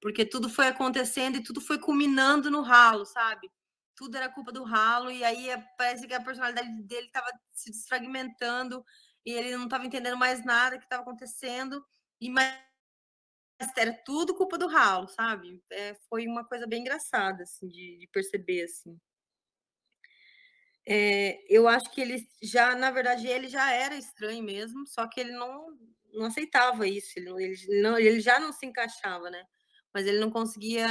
Porque 0.00 0.24
tudo 0.24 0.48
foi 0.48 0.66
acontecendo 0.66 1.36
e 1.36 1.42
tudo 1.42 1.60
foi 1.60 1.78
culminando 1.78 2.50
no 2.50 2.62
ralo, 2.62 3.04
sabe? 3.06 3.48
Tudo 3.94 4.16
era 4.16 4.28
culpa 4.28 4.50
do 4.50 4.64
ralo, 4.64 5.10
e 5.10 5.22
aí 5.22 5.50
é, 5.50 5.58
parece 5.78 6.08
que 6.08 6.14
a 6.14 6.20
personalidade 6.20 6.82
dele 6.82 7.06
estava 7.06 7.30
se 7.52 7.70
desfragmentando 7.70 8.84
e 9.24 9.32
ele 9.32 9.56
não 9.56 9.64
estava 9.64 9.86
entendendo 9.86 10.16
mais 10.16 10.44
nada 10.44 10.78
que 10.78 10.84
estava 10.84 11.02
acontecendo, 11.02 11.84
e 12.20 12.28
mas 12.28 12.71
era 13.76 13.92
tudo 14.04 14.34
culpa 14.34 14.58
do 14.58 14.66
ralo, 14.66 15.08
sabe? 15.08 15.62
É, 15.70 15.94
foi 16.08 16.26
uma 16.26 16.44
coisa 16.44 16.66
bem 16.66 16.80
engraçada, 16.80 17.42
assim, 17.42 17.68
de, 17.68 17.98
de 17.98 18.06
perceber, 18.08 18.64
assim. 18.64 18.98
É, 20.86 21.38
eu 21.48 21.68
acho 21.68 21.90
que 21.92 22.00
ele 22.00 22.26
já, 22.42 22.74
na 22.74 22.90
verdade, 22.90 23.26
ele 23.26 23.48
já 23.48 23.72
era 23.72 23.94
estranho 23.96 24.42
mesmo, 24.42 24.86
só 24.86 25.06
que 25.06 25.20
ele 25.20 25.32
não, 25.32 25.78
não 26.12 26.26
aceitava 26.26 26.86
isso, 26.86 27.12
ele, 27.16 27.30
ele, 27.42 27.80
não, 27.80 27.98
ele 27.98 28.20
já 28.20 28.40
não 28.40 28.52
se 28.52 28.66
encaixava, 28.66 29.30
né? 29.30 29.44
Mas 29.94 30.06
ele 30.06 30.18
não 30.18 30.30
conseguia, 30.30 30.86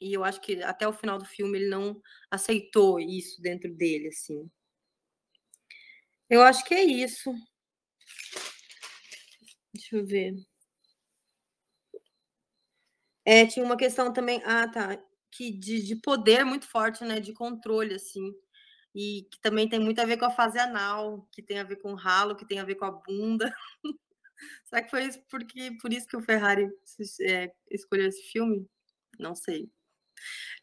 e 0.00 0.12
eu 0.12 0.24
acho 0.24 0.40
que 0.40 0.62
até 0.62 0.86
o 0.86 0.92
final 0.92 1.18
do 1.18 1.24
filme 1.24 1.58
ele 1.58 1.68
não 1.68 2.00
aceitou 2.30 3.00
isso 3.00 3.40
dentro 3.40 3.72
dele, 3.74 4.08
assim. 4.08 4.50
Eu 6.28 6.42
acho 6.42 6.64
que 6.64 6.74
é 6.74 6.84
isso. 6.84 7.32
Deixa 9.74 9.96
eu 9.96 10.06
ver. 10.06 10.49
É, 13.30 13.46
tinha 13.46 13.64
uma 13.64 13.76
questão 13.76 14.12
também, 14.12 14.42
ah, 14.44 14.66
tá, 14.66 14.98
que 15.30 15.52
de, 15.52 15.80
de 15.86 15.94
poder 15.94 16.44
muito 16.44 16.66
forte, 16.66 17.04
né, 17.04 17.20
de 17.20 17.32
controle, 17.32 17.94
assim, 17.94 18.32
e 18.92 19.22
que 19.30 19.40
também 19.40 19.68
tem 19.68 19.78
muito 19.78 20.00
a 20.00 20.04
ver 20.04 20.16
com 20.16 20.24
a 20.24 20.32
fase 20.32 20.58
anal, 20.58 21.28
que 21.32 21.40
tem 21.40 21.60
a 21.60 21.62
ver 21.62 21.76
com 21.76 21.92
o 21.92 21.94
ralo, 21.94 22.34
que 22.34 22.44
tem 22.44 22.58
a 22.58 22.64
ver 22.64 22.74
com 22.74 22.86
a 22.86 22.90
bunda. 22.90 23.54
Será 24.66 24.82
que 24.82 24.90
foi 24.90 25.04
isso 25.04 25.22
porque, 25.30 25.70
por 25.80 25.92
isso 25.92 26.08
que 26.08 26.16
o 26.16 26.22
Ferrari 26.22 26.68
é, 27.22 27.52
escolheu 27.70 28.08
esse 28.08 28.22
filme? 28.32 28.66
Não 29.16 29.36
sei. 29.36 29.70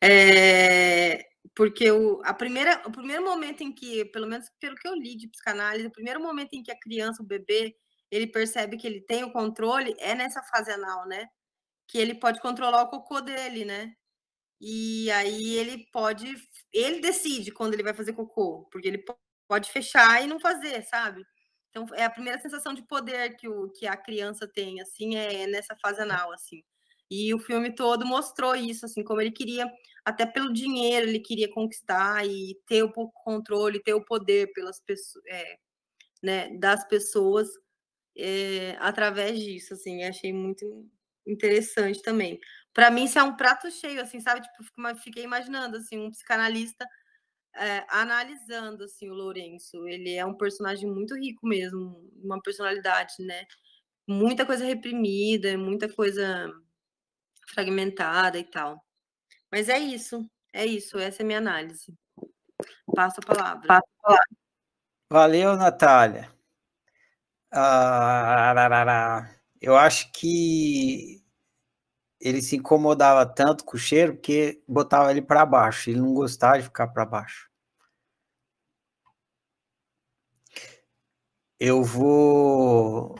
É, 0.03 1.25
porque 1.55 1.89
o, 1.91 2.21
a 2.25 2.33
primeira, 2.33 2.83
o 2.85 2.91
primeiro 2.91 3.23
momento 3.23 3.61
em 3.63 3.73
que, 3.73 4.03
pelo 4.05 4.27
menos 4.27 4.49
pelo 4.59 4.75
que 4.75 4.89
eu 4.89 4.95
li 4.95 5.15
de 5.15 5.29
psicanálise, 5.29 5.87
o 5.87 5.91
primeiro 5.91 6.21
momento 6.21 6.53
em 6.53 6.63
que 6.63 6.71
a 6.71 6.79
criança, 6.79 7.23
o 7.23 7.25
bebê, 7.25 7.77
ele 8.11 8.27
percebe 8.27 8.75
que 8.77 8.87
ele 8.87 9.01
tem 9.01 9.23
o 9.23 9.31
controle 9.31 9.95
é 9.99 10.13
nessa 10.15 10.43
fase 10.43 10.69
anal, 10.71 11.07
né? 11.07 11.29
Que 11.87 11.97
ele 11.97 12.15
pode 12.15 12.41
controlar 12.41 12.83
o 12.83 12.89
cocô 12.89 13.21
dele, 13.21 13.65
né? 13.65 13.93
E 14.59 15.09
aí 15.11 15.55
ele 15.55 15.85
pode, 15.91 16.33
ele 16.73 16.99
decide 16.99 17.51
quando 17.51 17.73
ele 17.73 17.83
vai 17.83 17.93
fazer 17.93 18.13
cocô, 18.13 18.67
porque 18.71 18.87
ele 18.87 19.03
pode 19.47 19.71
fechar 19.71 20.23
e 20.23 20.27
não 20.27 20.39
fazer, 20.39 20.81
sabe? 20.83 21.23
Então, 21.69 21.85
é 21.95 22.05
a 22.05 22.09
primeira 22.09 22.39
sensação 22.39 22.73
de 22.73 22.81
poder 22.81 23.35
que, 23.37 23.47
o, 23.47 23.69
que 23.69 23.85
a 23.87 23.95
criança 23.95 24.47
tem, 24.47 24.81
assim, 24.81 25.15
é 25.15 25.45
nessa 25.47 25.75
fase 25.75 26.01
anal, 26.01 26.31
assim. 26.33 26.63
E 27.09 27.33
o 27.33 27.39
filme 27.39 27.73
todo 27.73 28.05
mostrou 28.05 28.55
isso, 28.55 28.85
assim, 28.85 29.03
como 29.03 29.21
ele 29.21 29.31
queria, 29.31 29.71
até 30.03 30.25
pelo 30.25 30.51
dinheiro, 30.51 31.07
ele 31.07 31.19
queria 31.19 31.51
conquistar 31.51 32.25
e 32.27 32.59
ter 32.67 32.83
o 32.83 32.91
controle, 32.91 33.81
ter 33.81 33.93
o 33.93 34.03
poder 34.03 34.51
pelas 34.53 34.79
pessoas, 34.81 35.23
é, 35.27 35.57
né, 36.23 36.57
das 36.57 36.87
pessoas 36.87 37.47
é, 38.17 38.75
através 38.79 39.39
disso, 39.39 39.73
assim, 39.75 40.03
achei 40.03 40.33
muito 40.33 40.89
interessante 41.27 42.01
também. 42.01 42.39
Para 42.73 42.89
mim, 42.89 43.05
isso 43.05 43.19
é 43.19 43.23
um 43.23 43.35
prato 43.35 43.69
cheio, 43.71 44.01
assim, 44.01 44.19
sabe? 44.19 44.41
Tipo, 44.41 44.95
fiquei 44.97 45.23
imaginando, 45.23 45.77
assim, 45.77 45.97
um 45.97 46.11
psicanalista 46.11 46.87
é, 47.57 47.85
analisando 47.89 48.83
assim 48.83 49.09
o 49.09 49.13
Lourenço, 49.13 49.87
ele 49.87 50.13
é 50.13 50.25
um 50.25 50.35
personagem 50.35 50.89
muito 50.89 51.15
rico 51.15 51.47
mesmo, 51.47 52.07
uma 52.23 52.41
personalidade, 52.41 53.15
né? 53.19 53.45
Muita 54.07 54.45
coisa 54.45 54.63
reprimida, 54.63 55.57
muita 55.57 55.91
coisa 55.91 56.51
fragmentada 57.49 58.37
e 58.37 58.43
tal. 58.43 58.83
Mas 59.51 59.69
é 59.69 59.79
isso, 59.79 60.29
é 60.53 60.65
isso, 60.65 60.97
essa 60.99 61.21
é 61.21 61.23
a 61.23 61.25
minha 61.25 61.39
análise. 61.39 61.93
Passo 62.95 63.19
a 63.21 63.25
palavra. 63.25 63.67
Passo 63.67 63.87
a 63.99 64.03
palavra. 64.03 64.37
Valeu, 65.09 65.55
Natália. 65.55 66.31
Ah, 67.51 69.33
eu 69.61 69.75
acho 69.75 70.11
que 70.11 71.23
ele 72.19 72.41
se 72.41 72.55
incomodava 72.55 73.25
tanto 73.25 73.63
com 73.65 73.77
o 73.77 73.79
cheiro 73.79 74.17
que 74.17 74.61
botava 74.67 75.11
ele 75.11 75.21
para 75.21 75.45
baixo. 75.45 75.89
Ele 75.89 75.99
não 76.01 76.13
gostava 76.13 76.57
de 76.57 76.63
ficar 76.65 76.87
para 76.87 77.05
baixo. 77.05 77.49
Eu 81.59 81.83
vou 81.83 83.15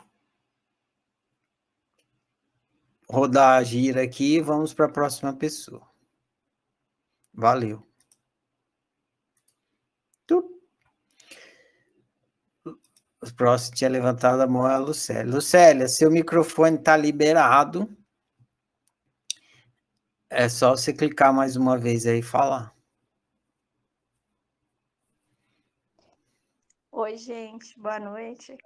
rodar 3.10 3.58
a 3.60 3.64
gira 3.64 4.04
aqui 4.04 4.36
e 4.36 4.42
vamos 4.42 4.74
para 4.74 4.86
a 4.86 4.92
próxima 4.92 5.34
pessoa. 5.34 5.88
Valeu. 7.34 7.87
O 13.28 13.36
próximo 13.36 13.76
tinha 13.76 13.90
levantado 13.90 14.42
a 14.42 14.48
mão 14.48 14.68
é 14.68 14.76
a 14.76 14.78
Lucélia. 14.78 15.34
Lucélia, 15.34 15.88
seu 15.88 16.10
microfone 16.10 16.78
está 16.78 16.96
liberado. 16.96 17.90
É 20.30 20.48
só 20.48 20.72
você 20.72 20.94
clicar 20.94 21.34
mais 21.34 21.56
uma 21.56 21.78
vez 21.78 22.06
aí 22.06 22.20
e 22.20 22.24
falar. 22.24 22.74
Oi, 26.92 27.18
gente, 27.18 27.78
boa 27.80 28.00
noite. 28.00 28.58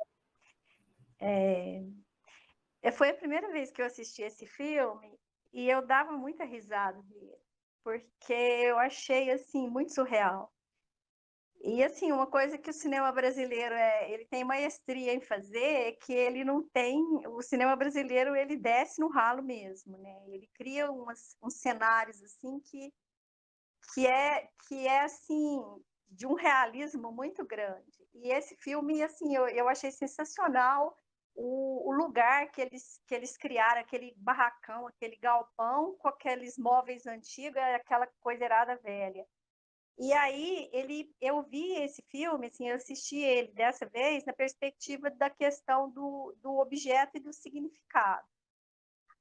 É... 1.20 1.84
Foi 2.94 3.10
a 3.10 3.16
primeira 3.16 3.52
vez 3.52 3.72
que 3.72 3.82
eu 3.82 3.86
assisti 3.86 4.22
esse 4.22 4.46
filme 4.46 5.20
e 5.52 5.70
eu 5.70 5.86
dava 5.86 6.12
muita 6.14 6.44
risada 6.44 7.02
dele, 7.04 7.38
porque 7.84 8.34
eu 8.34 8.80
achei 8.80 9.32
assim 9.32 9.70
muito 9.70 9.94
surreal. 9.94 10.52
E 11.64 11.84
assim, 11.84 12.12
uma 12.12 12.26
coisa 12.26 12.58
que 12.58 12.70
o 12.70 12.74
cinema 12.74 13.12
brasileiro 13.12 13.76
é, 13.76 14.12
ele 14.12 14.26
tem 14.26 14.44
maestria 14.44 15.14
em 15.14 15.22
fazer 15.22 15.60
é 15.60 15.92
que 15.92 16.12
ele 16.12 16.44
não 16.44 16.68
tem, 16.70 17.00
o 17.28 17.42
cinema 17.42 17.76
brasileiro 17.76 18.36
ele 18.36 18.58
desce 18.58 19.00
no 19.00 19.10
ralo 19.10 19.44
mesmo, 19.44 19.98
né? 20.00 20.24
Ele 20.28 20.50
cria 20.56 20.92
umas, 20.92 21.38
uns 21.42 21.56
cenários 21.56 22.22
assim 22.24 22.60
que 22.62 22.92
que 23.94 24.08
é 24.08 24.48
que 24.68 24.88
é 24.88 25.02
assim 25.02 25.62
de 26.10 26.28
um 26.28 26.34
realismo 26.34 27.12
muito 27.12 27.46
grande. 27.46 28.06
E 28.14 28.32
esse 28.32 28.56
filme, 28.58 29.02
assim, 29.02 29.36
eu, 29.36 29.48
eu 29.48 29.70
achei 29.70 29.92
sensacional 29.92 30.96
o, 31.34 31.90
o, 31.90 31.94
lugar 31.94 32.52
que 32.52 32.62
eles, 32.62 33.02
que 33.08 33.16
eles 33.16 33.38
criaram, 33.38 33.82
aquele 33.82 34.14
barracão, 34.18 34.88
aquele 34.88 35.16
galpão 35.16 35.96
com 35.98 36.10
aqueles 36.10 36.58
móveis 36.58 37.06
antigos, 37.08 37.58
aquela 37.58 38.08
coiserada 38.20 38.76
velha. 38.78 39.26
E 39.98 40.14
aí 40.14 40.70
ele, 40.74 41.14
eu 41.22 41.44
vi 41.44 41.74
esse 41.74 42.02
filme, 42.04 42.48
assim, 42.48 42.70
eu 42.70 42.76
assisti 42.76 43.18
ele 43.18 43.52
dessa 43.52 43.86
vez 43.86 44.26
na 44.26 44.34
perspectiva 44.34 45.12
da 45.12 45.30
questão 45.30 45.90
do, 45.90 46.36
do 46.42 46.58
objeto 46.58 47.18
e 47.18 47.20
do 47.20 47.34
significado. 47.34 48.28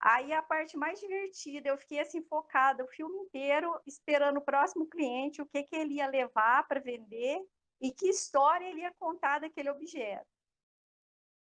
Aí 0.01 0.33
a 0.33 0.43
parte 0.43 0.79
mais 0.79 0.99
divertida, 0.99 1.69
eu 1.69 1.77
fiquei 1.77 2.01
assim 2.01 2.23
focada 2.23 2.83
o 2.83 2.89
filme 2.89 3.19
inteiro 3.19 3.79
esperando 3.87 4.39
o 4.39 4.45
próximo 4.45 4.87
cliente, 4.87 5.43
o 5.43 5.47
que 5.47 5.63
que 5.65 5.77
ele 5.77 5.95
ia 5.95 6.07
levar 6.07 6.67
para 6.67 6.81
vender 6.81 7.39
e 7.81 7.93
que 7.93 8.09
história 8.09 8.65
ele 8.65 8.81
ia 8.81 8.95
contar 8.99 9.41
daquele 9.41 9.69
objeto. 9.69 10.27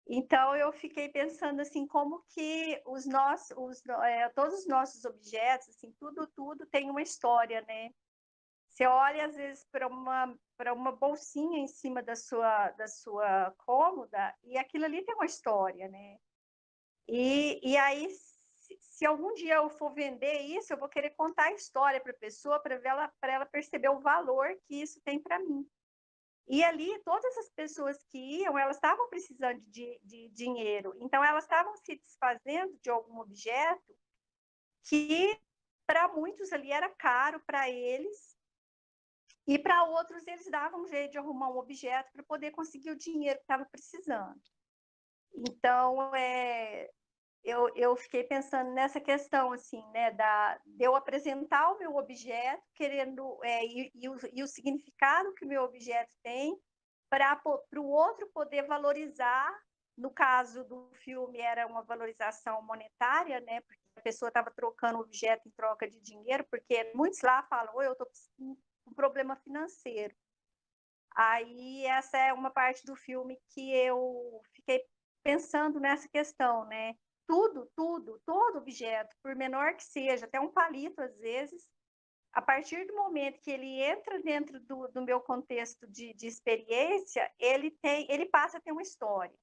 Então 0.06 0.54
eu 0.54 0.72
fiquei 0.72 1.08
pensando 1.08 1.60
assim 1.60 1.86
como 1.86 2.22
que 2.28 2.80
os 2.86 3.06
nossos, 3.06 3.56
os, 3.56 3.84
é, 4.04 4.28
todos 4.28 4.60
os 4.60 4.66
nossos 4.68 5.04
objetos, 5.04 5.70
assim 5.70 5.90
tudo 5.98 6.26
tudo 6.28 6.66
tem 6.66 6.90
uma 6.90 7.02
história, 7.02 7.62
né? 7.62 7.90
Você 8.74 8.86
olha 8.86 9.26
às 9.26 9.36
vezes 9.36 9.64
para 9.70 9.86
uma 9.86 10.36
para 10.56 10.72
uma 10.72 10.90
bolsinha 10.90 11.58
em 11.60 11.68
cima 11.68 12.02
da 12.02 12.16
sua 12.16 12.70
da 12.72 12.88
sua 12.88 13.52
cômoda 13.58 14.36
e 14.42 14.58
aquilo 14.58 14.84
ali 14.84 15.04
tem 15.04 15.14
uma 15.14 15.26
história, 15.26 15.88
né? 15.88 16.18
E, 17.06 17.60
e 17.62 17.76
aí 17.76 18.10
se, 18.10 18.76
se 18.80 19.06
algum 19.06 19.32
dia 19.34 19.54
eu 19.54 19.70
for 19.70 19.94
vender 19.94 20.40
isso, 20.40 20.72
eu 20.72 20.78
vou 20.78 20.88
querer 20.88 21.10
contar 21.10 21.44
a 21.44 21.52
história 21.52 22.00
para 22.00 22.10
a 22.10 22.18
pessoa 22.18 22.58
para 22.58 22.80
ela 22.84 23.12
para 23.20 23.32
ela 23.32 23.46
perceber 23.46 23.90
o 23.90 24.00
valor 24.00 24.48
que 24.66 24.82
isso 24.82 25.00
tem 25.04 25.20
para 25.20 25.38
mim. 25.38 25.64
E 26.46 26.62
ali, 26.62 26.98
todas 27.04 27.38
as 27.38 27.48
pessoas 27.50 28.02
que 28.04 28.18
iam, 28.18 28.58
elas 28.58 28.76
estavam 28.76 29.08
precisando 29.08 29.62
de, 29.70 29.98
de 30.02 30.28
dinheiro. 30.28 30.92
Então, 31.00 31.24
elas 31.24 31.44
estavam 31.44 31.74
se 31.76 31.96
desfazendo 31.96 32.78
de 32.82 32.90
algum 32.90 33.18
objeto 33.20 33.96
que, 34.82 35.40
para 35.86 36.08
muitos 36.08 36.52
ali, 36.52 36.70
era 36.70 36.90
caro 36.90 37.40
para 37.46 37.70
eles. 37.70 38.33
E 39.46 39.58
para 39.58 39.84
outros, 39.84 40.26
eles 40.26 40.50
davam 40.50 40.82
um 40.82 40.86
jeito 40.86 41.12
de 41.12 41.18
arrumar 41.18 41.50
um 41.50 41.58
objeto 41.58 42.10
para 42.12 42.22
poder 42.24 42.50
conseguir 42.50 42.90
o 42.90 42.98
dinheiro 42.98 43.38
que 43.38 43.44
estava 43.44 43.64
precisando. 43.66 44.40
Então, 45.34 46.14
é, 46.14 46.88
eu, 47.42 47.68
eu 47.76 47.94
fiquei 47.94 48.24
pensando 48.24 48.70
nessa 48.72 49.00
questão, 49.00 49.52
assim, 49.52 49.84
né, 49.92 50.10
da, 50.12 50.58
de 50.64 50.82
eu 50.82 50.96
apresentar 50.96 51.72
o 51.72 51.78
meu 51.78 51.94
objeto, 51.96 52.62
querendo, 52.74 53.38
é, 53.44 53.64
e, 53.66 53.92
e, 53.94 54.08
o, 54.08 54.16
e 54.32 54.42
o 54.42 54.46
significado 54.46 55.34
que 55.34 55.44
o 55.44 55.48
meu 55.48 55.62
objeto 55.62 56.14
tem, 56.22 56.58
para 57.10 57.38
o 57.44 57.90
outro 57.90 58.28
poder 58.32 58.66
valorizar. 58.66 59.52
No 59.96 60.10
caso 60.10 60.64
do 60.64 60.90
filme, 61.04 61.38
era 61.38 61.68
uma 61.68 61.82
valorização 61.82 62.60
monetária, 62.62 63.38
né, 63.40 63.60
porque 63.60 63.80
a 63.96 64.00
pessoa 64.00 64.28
estava 64.28 64.50
trocando 64.50 64.98
objeto 64.98 65.46
em 65.46 65.52
troca 65.52 65.88
de 65.88 66.00
dinheiro, 66.00 66.44
porque 66.50 66.90
muitos 66.94 67.20
lá 67.20 67.44
falam, 67.44 67.80
eu 67.80 67.92
estou 67.92 68.08
um 68.86 68.94
problema 68.94 69.36
financeiro. 69.36 70.14
Aí, 71.16 71.86
essa 71.86 72.18
é 72.18 72.32
uma 72.32 72.50
parte 72.50 72.84
do 72.84 72.96
filme 72.96 73.40
que 73.50 73.72
eu 73.72 74.42
fiquei 74.52 74.84
pensando 75.22 75.78
nessa 75.78 76.08
questão, 76.08 76.64
né? 76.66 76.94
tudo, 77.26 77.70
tudo, 77.74 78.20
todo 78.24 78.58
objeto, 78.58 79.14
por 79.22 79.34
menor 79.34 79.74
que 79.74 79.84
seja, 79.84 80.26
até 80.26 80.40
um 80.40 80.50
palito 80.50 81.00
às 81.00 81.16
vezes, 81.18 81.68
a 82.32 82.42
partir 82.42 82.86
do 82.86 82.94
momento 82.94 83.40
que 83.40 83.50
ele 83.50 83.80
entra 83.82 84.20
dentro 84.20 84.60
do, 84.60 84.88
do 84.88 85.02
meu 85.02 85.20
contexto 85.20 85.86
de, 85.86 86.12
de 86.14 86.26
experiência, 86.26 87.30
ele 87.38 87.70
tem, 87.70 88.10
ele 88.10 88.26
passa 88.26 88.58
a 88.58 88.60
ter 88.60 88.72
uma 88.72 88.82
história. 88.82 89.34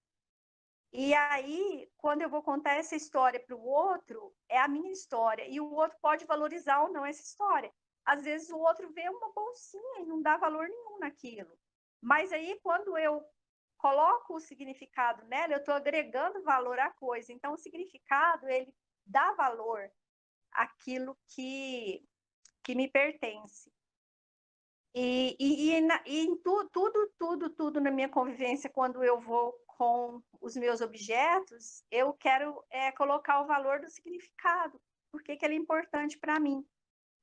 E 0.93 1.13
aí, 1.13 1.89
quando 1.95 2.21
eu 2.21 2.29
vou 2.29 2.43
contar 2.43 2.73
essa 2.73 2.97
história 2.97 3.39
para 3.39 3.55
o 3.55 3.65
outro, 3.65 4.35
é 4.49 4.59
a 4.59 4.67
minha 4.67 4.91
história. 4.91 5.47
E 5.47 5.57
o 5.61 5.71
outro 5.71 5.97
pode 6.01 6.25
valorizar 6.25 6.81
ou 6.81 6.91
não 6.91 7.05
essa 7.05 7.21
história. 7.21 7.71
Às 8.05 8.23
vezes 8.23 8.49
o 8.49 8.57
outro 8.57 8.91
vê 8.93 9.07
uma 9.09 9.31
bolsinha 9.33 9.99
e 9.99 10.05
não 10.05 10.21
dá 10.21 10.37
valor 10.37 10.67
nenhum 10.67 10.99
naquilo. 10.99 11.57
Mas 12.01 12.31
aí, 12.31 12.59
quando 12.63 12.97
eu 12.97 13.23
coloco 13.77 14.35
o 14.35 14.39
significado 14.39 15.25
nela, 15.25 15.53
eu 15.53 15.59
estou 15.59 15.73
agregando 15.73 16.43
valor 16.43 16.79
à 16.79 16.91
coisa. 16.91 17.31
Então, 17.31 17.53
o 17.53 17.57
significado, 17.57 18.47
ele 18.47 18.73
dá 19.05 19.33
valor 19.33 19.91
àquilo 20.51 21.17
que, 21.27 22.03
que 22.63 22.75
me 22.75 22.87
pertence. 22.89 23.71
E, 24.93 25.35
e, 25.39 25.71
e, 25.71 25.81
na, 25.81 26.03
e 26.05 26.19
em 26.19 26.35
tu, 26.37 26.69
tudo, 26.69 27.13
tudo, 27.17 27.49
tudo 27.49 27.79
na 27.79 27.89
minha 27.89 28.09
convivência, 28.09 28.69
quando 28.69 29.03
eu 29.03 29.19
vou 29.19 29.53
com 29.67 30.21
os 30.41 30.55
meus 30.55 30.81
objetos, 30.81 31.83
eu 31.89 32.13
quero 32.13 32.63
é, 32.69 32.91
colocar 32.91 33.41
o 33.41 33.47
valor 33.47 33.79
do 33.79 33.89
significado, 33.89 34.79
porque 35.11 35.37
que 35.37 35.45
ele 35.45 35.55
é 35.55 35.57
importante 35.57 36.19
para 36.19 36.39
mim. 36.39 36.63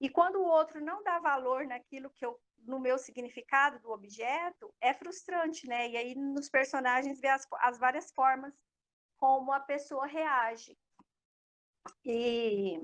E 0.00 0.08
quando 0.08 0.36
o 0.36 0.46
outro 0.46 0.80
não 0.80 1.02
dá 1.02 1.18
valor 1.18 1.66
naquilo 1.66 2.10
que 2.10 2.24
eu 2.24 2.40
no 2.64 2.78
meu 2.78 2.98
significado 2.98 3.78
do 3.80 3.90
objeto 3.90 4.74
é 4.80 4.92
frustrante, 4.92 5.66
né? 5.66 5.88
E 5.88 5.96
aí 5.96 6.14
nos 6.14 6.48
personagens 6.50 7.20
vê 7.20 7.28
as, 7.28 7.46
as 7.60 7.78
várias 7.78 8.12
formas 8.12 8.52
como 9.16 9.52
a 9.52 9.60
pessoa 9.60 10.06
reage. 10.06 10.78
E 12.04 12.78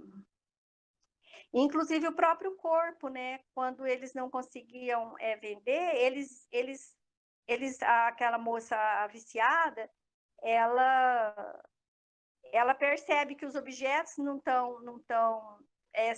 inclusive 1.53 2.09
o 2.09 2.15
próprio 2.15 2.57
corpo, 2.57 3.09
né? 3.09 3.41
Quando 3.55 3.87
eles 3.87 4.15
não 4.15 4.31
conseguiam 4.31 5.15
é, 5.19 5.37
vender, 5.37 5.97
eles, 5.97 6.49
eles, 6.51 6.97
eles, 7.47 7.81
aquela 7.83 8.39
moça 8.39 8.77
viciada, 9.09 9.91
ela, 10.43 11.63
ela 12.53 12.75
percebe 12.75 13.35
que 13.35 13.47
os 13.47 13.55
objetos 13.55 14.17
não 14.19 14.39
estão, 14.39 14.81
não 14.81 14.97
estão 14.97 15.59
é, 15.95 16.13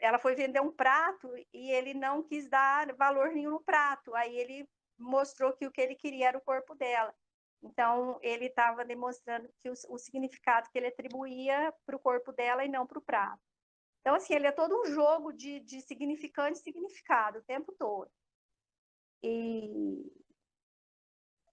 ela 0.00 0.18
foi 0.18 0.34
vender 0.34 0.60
um 0.60 0.72
prato 0.72 1.28
e 1.52 1.70
ele 1.70 1.94
não 1.94 2.22
quis 2.22 2.48
dar 2.48 2.94
valor 2.94 3.30
nenhum 3.32 3.52
no 3.52 3.60
prato. 3.60 4.14
Aí 4.14 4.36
ele 4.36 4.68
mostrou 4.98 5.52
que 5.52 5.66
o 5.66 5.70
que 5.70 5.80
ele 5.80 5.94
queria 5.94 6.28
era 6.28 6.38
o 6.38 6.42
corpo 6.42 6.74
dela. 6.74 7.14
Então, 7.62 8.18
ele 8.22 8.46
estava 8.46 8.84
demonstrando 8.84 9.48
que 9.60 9.68
o, 9.68 9.72
o, 9.88 9.98
significado 9.98 10.68
que 10.70 10.78
ele 10.78 10.88
atribuía 10.88 11.72
para 11.84 11.96
o 11.96 12.00
corpo 12.00 12.32
dela 12.32 12.64
e 12.64 12.68
não 12.68 12.86
para 12.86 12.98
o 12.98 13.02
prato. 13.02 13.42
Então, 14.00 14.14
assim, 14.14 14.34
ele 14.34 14.46
é 14.46 14.52
todo 14.52 14.80
um 14.80 14.86
jogo 14.86 15.32
de, 15.32 15.60
de 15.60 15.80
significante 15.82 16.58
e 16.58 16.62
significado 16.62 17.38
o 17.38 17.44
tempo 17.44 17.74
todo. 17.76 18.10
E, 19.22 20.12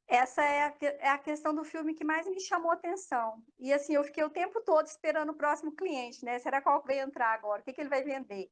essa 0.08 0.42
é 0.44 0.64
a, 0.64 0.76
é 0.82 1.10
a, 1.10 1.18
questão 1.18 1.54
do 1.54 1.64
filme 1.64 1.96
que 1.96 2.04
mais 2.04 2.28
me 2.28 2.40
chamou 2.40 2.72
atenção. 2.72 3.44
E 3.58 3.74
assim, 3.74 3.96
eu 3.96 4.04
fiquei 4.04 4.24
o 4.24 4.30
tempo 4.30 4.62
todo 4.62 4.86
esperando 4.86 5.32
o 5.32 5.36
próximo 5.36 5.76
cliente, 5.76 6.24
né? 6.24 6.38
Será 6.40 6.62
qual 6.62 6.84
vai 6.84 7.00
entrar 7.00 7.34
agora? 7.34 7.62
O 7.62 7.66
que, 7.66 7.74
que 7.74 7.82
ele 7.82 7.90
vai 7.90 8.04
vender? 8.04 8.52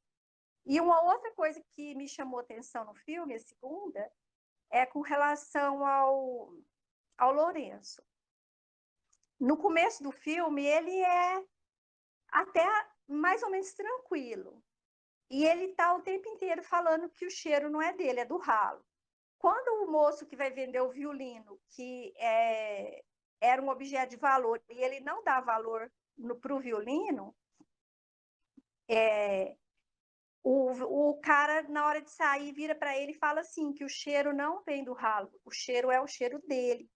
E 0.65 0.79
uma 0.81 1.01
outra 1.01 1.31
coisa 1.33 1.63
que 1.75 1.93
me 1.95 2.07
chamou 2.07 2.39
atenção 2.39 2.85
no 2.85 2.95
filme, 2.95 3.35
a 3.35 3.39
segunda, 3.39 4.11
é 4.71 4.85
com 4.85 5.01
relação 5.01 5.85
ao, 5.85 6.53
ao 7.17 7.33
Lourenço. 7.33 8.01
No 9.39 9.57
começo 9.57 10.01
do 10.01 10.11
filme, 10.11 10.65
ele 10.65 10.97
é 11.01 11.45
até 12.29 12.65
mais 13.07 13.43
ou 13.43 13.51
menos 13.51 13.73
tranquilo. 13.73 14.63
E 15.29 15.45
ele 15.45 15.65
está 15.65 15.93
o 15.93 16.01
tempo 16.01 16.27
inteiro 16.29 16.63
falando 16.63 17.09
que 17.09 17.25
o 17.25 17.31
cheiro 17.31 17.69
não 17.69 17.81
é 17.81 17.93
dele, 17.93 18.21
é 18.21 18.25
do 18.25 18.37
ralo. 18.37 18.83
Quando 19.43 19.83
o 19.83 19.91
moço 19.91 20.25
que 20.25 20.37
vai 20.37 20.51
vender 20.51 20.79
o 20.79 20.93
violino, 20.93 21.59
que 21.75 22.13
é, 22.15 23.03
era 23.41 23.61
um 23.61 23.67
objeto 23.67 24.11
de 24.11 24.15
valor, 24.15 24.63
e 24.69 24.81
ele 24.81 25.01
não 25.01 25.21
dá 25.21 25.41
valor 25.41 25.91
para 26.41 26.55
o 26.55 26.61
violino, 26.61 27.35
é, 28.87 29.57
o, 30.41 31.09
o 31.09 31.19
cara, 31.19 31.63
na 31.63 31.85
hora 31.85 32.01
de 32.01 32.09
sair, 32.09 32.53
vira 32.53 32.73
para 32.73 32.97
ele 32.97 33.11
e 33.11 33.17
fala 33.17 33.41
assim: 33.41 33.73
que 33.73 33.83
o 33.83 33.89
cheiro 33.89 34.33
não 34.33 34.63
vem 34.63 34.81
do 34.81 34.93
ralo, 34.93 35.29
o 35.43 35.51
cheiro 35.51 35.91
é 35.91 35.99
o 35.99 36.07
cheiro 36.07 36.41
dele. 36.47 36.89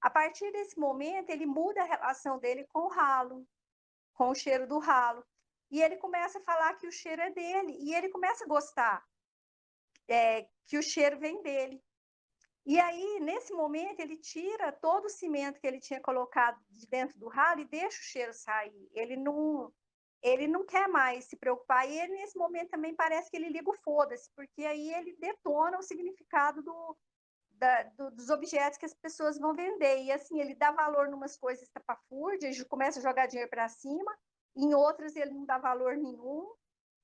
A 0.00 0.08
partir 0.08 0.50
desse 0.52 0.80
momento, 0.80 1.28
ele 1.28 1.44
muda 1.44 1.82
a 1.82 1.86
relação 1.86 2.38
dele 2.38 2.64
com 2.72 2.84
o 2.84 2.88
ralo, 2.88 3.46
com 4.14 4.30
o 4.30 4.34
cheiro 4.34 4.66
do 4.66 4.78
ralo. 4.78 5.22
E 5.70 5.82
ele 5.82 5.98
começa 5.98 6.38
a 6.38 6.44
falar 6.44 6.76
que 6.76 6.86
o 6.86 6.92
cheiro 6.92 7.20
é 7.20 7.30
dele, 7.30 7.76
e 7.78 7.94
ele 7.94 8.08
começa 8.08 8.42
a 8.42 8.48
gostar 8.48 9.04
é, 10.08 10.46
que 10.66 10.78
o 10.78 10.82
cheiro 10.82 11.18
vem 11.18 11.42
dele. 11.42 11.82
E 12.66 12.80
aí, 12.80 13.20
nesse 13.20 13.52
momento, 13.52 14.00
ele 14.00 14.16
tira 14.16 14.72
todo 14.72 15.04
o 15.04 15.10
cimento 15.10 15.60
que 15.60 15.66
ele 15.66 15.80
tinha 15.80 16.00
colocado 16.00 16.58
de 16.70 16.86
dentro 16.86 17.18
do 17.18 17.28
ralo 17.28 17.60
e 17.60 17.66
deixa 17.66 17.98
o 17.98 18.04
cheiro 18.04 18.32
sair. 18.32 18.88
Ele 18.92 19.16
não, 19.16 19.70
ele 20.22 20.48
não 20.48 20.64
quer 20.64 20.88
mais 20.88 21.26
se 21.26 21.36
preocupar. 21.36 21.86
E 21.88 21.98
ele, 21.98 22.14
nesse 22.14 22.38
momento, 22.38 22.70
também 22.70 22.94
parece 22.94 23.30
que 23.30 23.36
ele 23.36 23.50
liga 23.50 23.70
o 23.70 23.76
foda-se, 23.82 24.30
porque 24.34 24.64
aí 24.64 24.94
ele 24.94 25.14
detona 25.16 25.78
o 25.78 25.82
significado 25.82 26.62
do, 26.62 26.96
da, 27.50 27.82
do, 27.82 28.10
dos 28.12 28.30
objetos 28.30 28.78
que 28.78 28.86
as 28.86 28.94
pessoas 28.94 29.38
vão 29.38 29.54
vender. 29.54 30.02
E 30.02 30.10
assim, 30.10 30.40
ele 30.40 30.54
dá 30.54 30.70
valor 30.70 31.08
em 31.08 31.12
umas 31.12 31.36
coisas 31.36 31.64
estapafúrdias, 31.64 32.62
começa 32.62 32.98
a 32.98 33.02
jogar 33.02 33.26
dinheiro 33.26 33.50
para 33.50 33.68
cima, 33.68 34.16
em 34.56 34.74
outras 34.74 35.14
ele 35.16 35.34
não 35.34 35.44
dá 35.44 35.58
valor 35.58 35.98
nenhum 35.98 36.50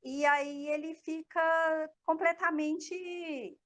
e 0.03 0.25
aí 0.25 0.69
ele 0.69 0.95
fica 0.95 1.91
completamente 2.05 3.59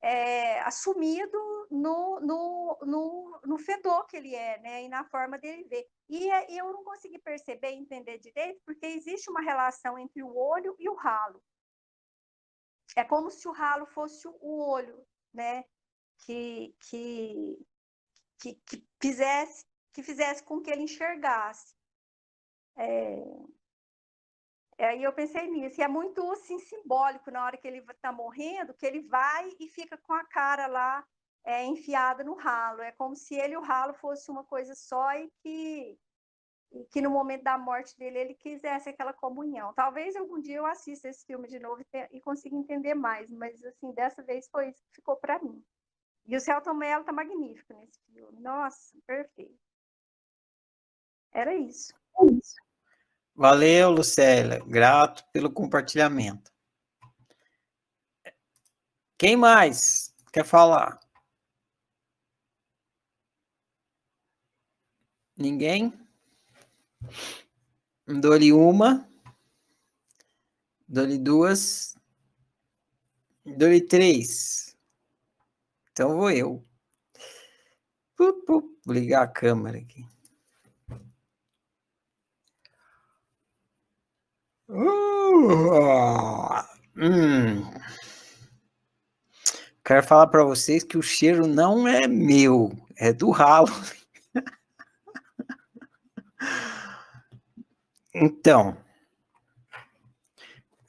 é, 0.00 0.60
assumido 0.60 1.38
no, 1.70 2.20
no, 2.20 2.78
no, 2.82 3.40
no, 3.44 3.58
fedor 3.58 4.06
que 4.06 4.16
ele 4.16 4.34
é, 4.34 4.58
né? 4.60 4.84
E 4.84 4.88
na 4.88 5.04
forma 5.04 5.38
dele 5.38 5.64
ver. 5.64 5.86
E 6.08 6.28
eu 6.56 6.72
não 6.72 6.84
consegui 6.84 7.18
perceber, 7.18 7.72
entender 7.72 8.18
direito, 8.18 8.60
porque 8.64 8.86
existe 8.86 9.30
uma 9.30 9.40
relação 9.40 9.98
entre 9.98 10.22
o 10.22 10.36
olho 10.36 10.74
e 10.78 10.88
o 10.88 10.94
ralo. 10.94 11.42
É 12.96 13.04
como 13.04 13.30
se 13.30 13.46
o 13.46 13.52
ralo 13.52 13.86
fosse 13.86 14.26
o 14.26 14.68
olho, 14.68 15.06
né? 15.32 15.64
Que, 16.18 16.74
que, 16.80 17.66
que, 18.40 18.54
que 18.54 18.88
fizesse, 19.00 19.64
que 19.92 20.02
fizesse 20.02 20.42
com 20.42 20.60
que 20.60 20.70
ele 20.70 20.82
enxergasse. 20.82 21.74
É, 22.76 23.24
Aí 24.78 25.02
eu 25.02 25.12
pensei 25.12 25.48
nisso, 25.48 25.80
e 25.80 25.84
é 25.84 25.88
muito 25.88 26.30
assim, 26.30 26.58
simbólico 26.60 27.30
na 27.30 27.44
hora 27.44 27.56
que 27.56 27.66
ele 27.66 27.78
está 27.78 28.12
morrendo, 28.12 28.74
que 28.74 28.86
ele 28.86 29.00
vai 29.02 29.50
e 29.58 29.68
fica 29.68 29.98
com 29.98 30.12
a 30.12 30.24
cara 30.24 30.68
lá 30.68 31.04
é, 31.44 31.64
enfiada 31.64 32.22
no 32.22 32.34
ralo. 32.34 32.80
É 32.82 32.92
como 32.92 33.16
se 33.16 33.34
ele 33.34 33.54
e 33.54 33.56
o 33.56 33.62
ralo 33.62 33.92
fosse 33.94 34.30
uma 34.30 34.44
coisa 34.44 34.74
só 34.76 35.12
e 35.14 35.28
que, 35.42 35.98
e 36.70 36.84
que 36.92 37.02
no 37.02 37.10
momento 37.10 37.42
da 37.42 37.58
morte 37.58 37.98
dele 37.98 38.18
ele 38.18 38.34
quisesse 38.34 38.88
aquela 38.88 39.12
comunhão. 39.12 39.74
Talvez 39.74 40.14
algum 40.14 40.40
dia 40.40 40.58
eu 40.58 40.66
assista 40.66 41.08
esse 41.08 41.26
filme 41.26 41.48
de 41.48 41.58
novo 41.58 41.82
e, 41.82 42.16
e 42.16 42.20
consiga 42.20 42.54
entender 42.54 42.94
mais, 42.94 43.32
mas 43.32 43.62
assim, 43.64 43.92
dessa 43.92 44.22
vez 44.22 44.48
foi 44.48 44.68
isso 44.68 44.80
que 44.84 44.96
ficou 44.96 45.16
para 45.16 45.42
mim. 45.42 45.60
E 46.24 46.36
o 46.36 46.40
Celton 46.40 46.74
Mello 46.74 47.04
tá 47.04 47.12
magnífico 47.12 47.72
nesse 47.74 47.98
filme. 48.12 48.40
Nossa, 48.40 48.96
perfeito. 49.06 49.58
Era 51.32 51.54
isso. 51.54 51.92
É 52.20 52.26
isso. 52.26 52.67
Valeu, 53.38 53.92
Lucélia. 53.92 54.58
Grato 54.66 55.24
pelo 55.32 55.48
compartilhamento. 55.48 56.52
Quem 59.16 59.36
mais 59.36 60.12
quer 60.32 60.44
falar? 60.44 60.98
Ninguém? 65.36 65.92
Dou-lhe 68.04 68.52
uma. 68.52 69.08
Dou-lhe 70.88 71.16
duas. 71.16 71.96
Dou-lhe 73.44 73.86
três. 73.86 74.76
Então 75.92 76.16
vou 76.16 76.32
eu. 76.32 76.66
Vou 78.18 78.76
ligar 78.88 79.22
a 79.22 79.28
câmera 79.28 79.78
aqui. 79.78 80.04
Uh, 84.68 86.62
hum. 86.94 87.64
Quero 89.82 90.06
falar 90.06 90.26
para 90.26 90.44
vocês 90.44 90.84
que 90.84 90.98
o 90.98 91.02
cheiro 91.02 91.46
não 91.46 91.88
é 91.88 92.06
meu, 92.06 92.70
é 92.96 93.10
do 93.10 93.30
ralo. 93.30 93.72
então, 98.14 98.76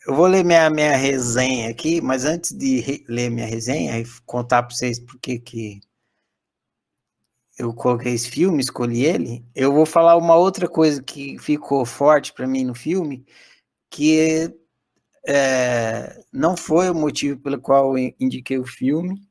eu 0.06 0.14
vou 0.14 0.28
ler 0.28 0.44
minha, 0.44 0.70
minha 0.70 0.98
resenha 0.98 1.70
aqui, 1.70 2.02
mas 2.02 2.26
antes 2.26 2.52
de 2.52 3.06
ler 3.08 3.30
minha 3.30 3.48
resenha 3.48 3.98
e 3.98 4.06
contar 4.26 4.64
para 4.64 4.76
vocês 4.76 5.00
por 5.00 5.18
que 5.20 5.40
que 5.40 5.80
eu 7.58 7.74
coloquei 7.74 8.14
esse 8.14 8.30
filme, 8.30 8.62
escolhi 8.62 9.06
ele, 9.06 9.46
eu 9.56 9.72
vou 9.72 9.86
falar 9.86 10.18
uma 10.18 10.36
outra 10.36 10.68
coisa 10.68 11.02
que 11.02 11.38
ficou 11.40 11.86
forte 11.86 12.34
para 12.34 12.48
mim 12.48 12.66
no 12.66 12.76
filme, 12.76 13.26
que 13.90 14.54
é, 15.28 16.24
não 16.32 16.56
foi 16.56 16.90
o 16.90 16.96
motivo 16.96 17.40
pelo 17.40 17.60
qual 17.60 17.98
eu 17.98 18.16
indiquei 18.20 18.58
o 18.58 18.66
filme. 18.66 19.22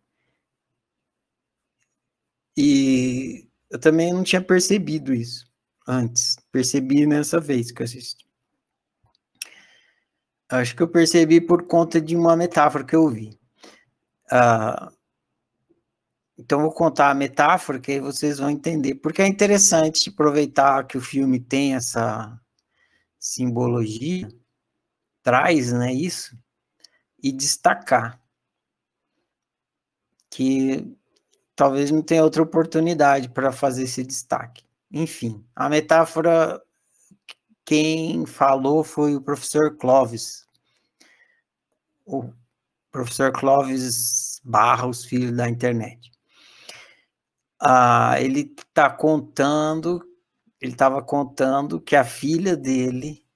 E 2.57 3.49
eu 3.71 3.79
também 3.79 4.13
não 4.13 4.23
tinha 4.25 4.43
percebido 4.43 5.15
isso 5.15 5.47
antes. 5.87 6.37
Percebi 6.53 7.07
nessa 7.07 7.41
vez 7.41 7.71
que 7.71 7.83
eu 7.83 7.85
assisti. 7.85 8.27
Acho 10.51 10.75
que 10.75 10.83
eu 10.83 10.89
percebi 10.89 11.41
por 11.41 11.67
conta 11.67 12.01
de 12.01 12.17
uma 12.17 12.37
metáfora 12.37 12.85
que 12.85 12.97
eu 12.97 13.09
vi. 13.09 13.39
Uh, 14.33 14.97
então, 16.39 16.63
vou 16.63 16.73
contar 16.73 17.11
a 17.11 17.15
metáfora 17.15 17.81
que 17.81 17.93
aí 17.93 18.01
vocês 18.01 18.39
vão 18.39 18.49
entender. 18.49 18.95
Porque 18.97 19.21
é 19.21 19.27
interessante 19.27 20.09
aproveitar 20.09 20.87
que 20.87 20.97
o 20.97 21.01
filme 21.01 21.41
tem 21.41 21.75
essa 21.75 22.41
simbologia 23.19 24.29
traz 25.29 25.75
né, 25.75 25.93
isso 25.93 26.35
e 27.23 27.31
destacar 27.31 28.19
que 30.31 30.91
talvez 31.55 31.91
não 31.91 32.01
tenha 32.01 32.25
outra 32.25 32.43
oportunidade 32.43 33.29
para 33.29 33.53
fazer 33.53 33.83
esse 33.83 34.03
destaque. 34.03 34.65
Enfim, 34.91 35.45
a 35.55 35.69
metáfora 35.69 36.63
quem 37.63 38.25
falou 38.25 38.83
foi 38.83 39.17
o 39.17 39.21
professor 39.21 39.77
Clóvis. 39.77 40.47
O 42.07 42.33
professor 42.91 43.31
Clóvis 43.31 44.41
Barros, 44.43 45.05
filho 45.05 45.37
da 45.37 45.47
internet. 45.47 46.11
Ah, 47.61 48.15
ele 48.19 48.55
está 48.57 48.89
contando, 48.89 50.03
ele 50.59 50.73
estava 50.73 51.03
contando 51.03 51.79
que 51.79 51.95
a 51.95 52.05
filha 52.05 52.57
dele 52.57 53.28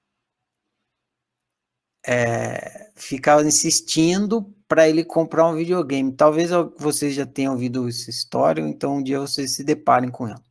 é, 2.05 2.91
ficava 2.95 3.43
insistindo 3.43 4.43
para 4.67 4.87
ele 4.89 5.03
comprar 5.03 5.47
um 5.47 5.55
videogame. 5.55 6.11
Talvez 6.11 6.49
vocês 6.77 7.15
já 7.15 7.25
tenham 7.25 7.53
ouvido 7.53 7.87
essa 7.87 8.09
história, 8.09 8.61
então 8.61 8.97
um 8.97 9.03
dia 9.03 9.19
vocês 9.19 9.51
se 9.51 9.63
deparem 9.63 10.09
com 10.09 10.27
ela. 10.27 10.43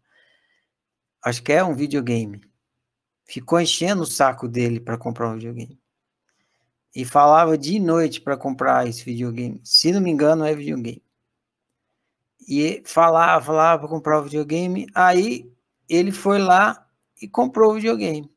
Acho 1.24 1.42
que 1.42 1.52
é 1.52 1.62
um 1.62 1.74
videogame. 1.74 2.40
Ficou 3.24 3.60
enchendo 3.60 4.02
o 4.02 4.06
saco 4.06 4.48
dele 4.48 4.80
para 4.80 4.98
comprar 4.98 5.30
um 5.30 5.34
videogame. 5.34 5.80
E 6.94 7.04
falava 7.04 7.56
de 7.56 7.78
noite 7.78 8.20
para 8.20 8.36
comprar 8.36 8.86
esse 8.86 9.04
videogame. 9.04 9.60
Se 9.64 9.92
não 9.92 10.00
me 10.00 10.10
engano, 10.10 10.44
é 10.44 10.54
videogame. 10.54 11.02
E 12.46 12.82
falava, 12.84 13.44
falava 13.44 13.80
para 13.80 13.88
comprar 13.88 14.18
o 14.18 14.24
videogame. 14.24 14.86
Aí 14.94 15.50
ele 15.88 16.12
foi 16.12 16.38
lá 16.38 16.86
e 17.20 17.28
comprou 17.28 17.70
o 17.70 17.74
videogame. 17.74 18.30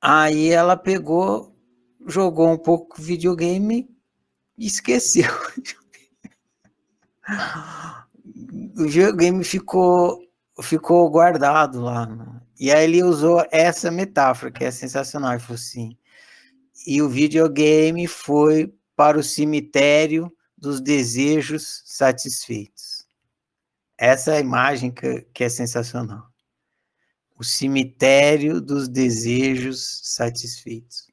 Aí 0.00 0.50
ela 0.50 0.76
pegou, 0.76 1.56
jogou 2.06 2.48
um 2.50 2.58
pouco 2.58 3.02
videogame 3.02 3.90
e 4.56 4.66
esqueceu. 4.66 5.30
o 8.78 8.84
videogame 8.84 9.42
ficou, 9.42 10.20
ficou 10.62 11.10
guardado 11.10 11.80
lá. 11.82 12.06
Né? 12.06 12.40
E 12.60 12.70
aí 12.70 12.84
ele 12.84 13.02
usou 13.02 13.44
essa 13.50 13.90
metáfora, 13.90 14.52
que 14.52 14.64
é 14.64 14.70
sensacional. 14.70 15.32
Ele 15.32 15.40
falou 15.40 15.56
assim: 15.56 15.96
e 16.86 17.02
o 17.02 17.08
videogame 17.08 18.06
foi 18.06 18.72
para 18.94 19.18
o 19.18 19.22
cemitério 19.22 20.32
dos 20.56 20.80
desejos 20.80 21.82
satisfeitos. 21.86 23.06
Essa 23.96 24.32
é 24.32 24.36
a 24.36 24.40
imagem 24.40 24.92
que, 24.92 25.22
que 25.34 25.42
é 25.42 25.48
sensacional 25.48 26.28
o 27.38 27.44
cemitério 27.44 28.60
dos 28.60 28.88
desejos 28.88 30.00
satisfeitos. 30.02 31.06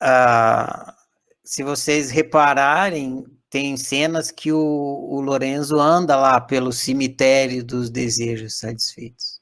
Ah, 0.00 0.96
se 1.44 1.62
vocês 1.62 2.10
repararem, 2.10 3.24
tem 3.50 3.76
cenas 3.76 4.30
que 4.30 4.50
o, 4.50 4.58
o 4.58 5.20
Lorenzo 5.20 5.78
anda 5.78 6.16
lá 6.16 6.40
pelo 6.40 6.72
cemitério 6.72 7.62
dos 7.62 7.90
desejos 7.90 8.58
satisfeitos. 8.58 9.40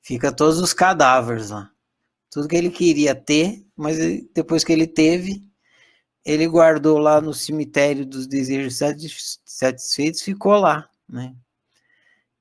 Fica 0.00 0.32
todos 0.32 0.58
os 0.58 0.72
cadáveres 0.72 1.50
lá. 1.50 1.70
Tudo 2.30 2.48
que 2.48 2.56
ele 2.56 2.70
queria 2.70 3.14
ter, 3.14 3.64
mas 3.76 3.96
depois 4.34 4.64
que 4.64 4.72
ele 4.72 4.86
teve, 4.86 5.46
ele 6.24 6.46
guardou 6.46 6.98
lá 6.98 7.20
no 7.20 7.32
cemitério 7.34 8.04
dos 8.04 8.26
desejos 8.26 8.78
satisfeitos, 9.44 10.22
ficou 10.22 10.58
lá, 10.58 10.88
né? 11.08 11.34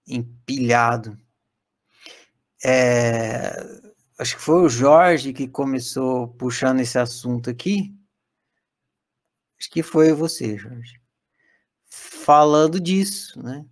Empilhado. 0.08 1.18
É, 2.64 3.52
acho 4.18 4.36
que 4.36 4.42
foi 4.42 4.62
o 4.62 4.70
Jorge 4.70 5.34
que 5.34 5.48
começou 5.48 6.28
puxando 6.30 6.80
esse 6.80 6.98
assunto 6.98 7.50
aqui. 7.50 7.94
Acho 9.60 9.70
que 9.70 9.84
foi 9.84 10.14
você, 10.14 10.58
Jorge. 10.58 11.02
Falando 11.86 12.80
disso, 12.80 13.42
né? 13.42 13.66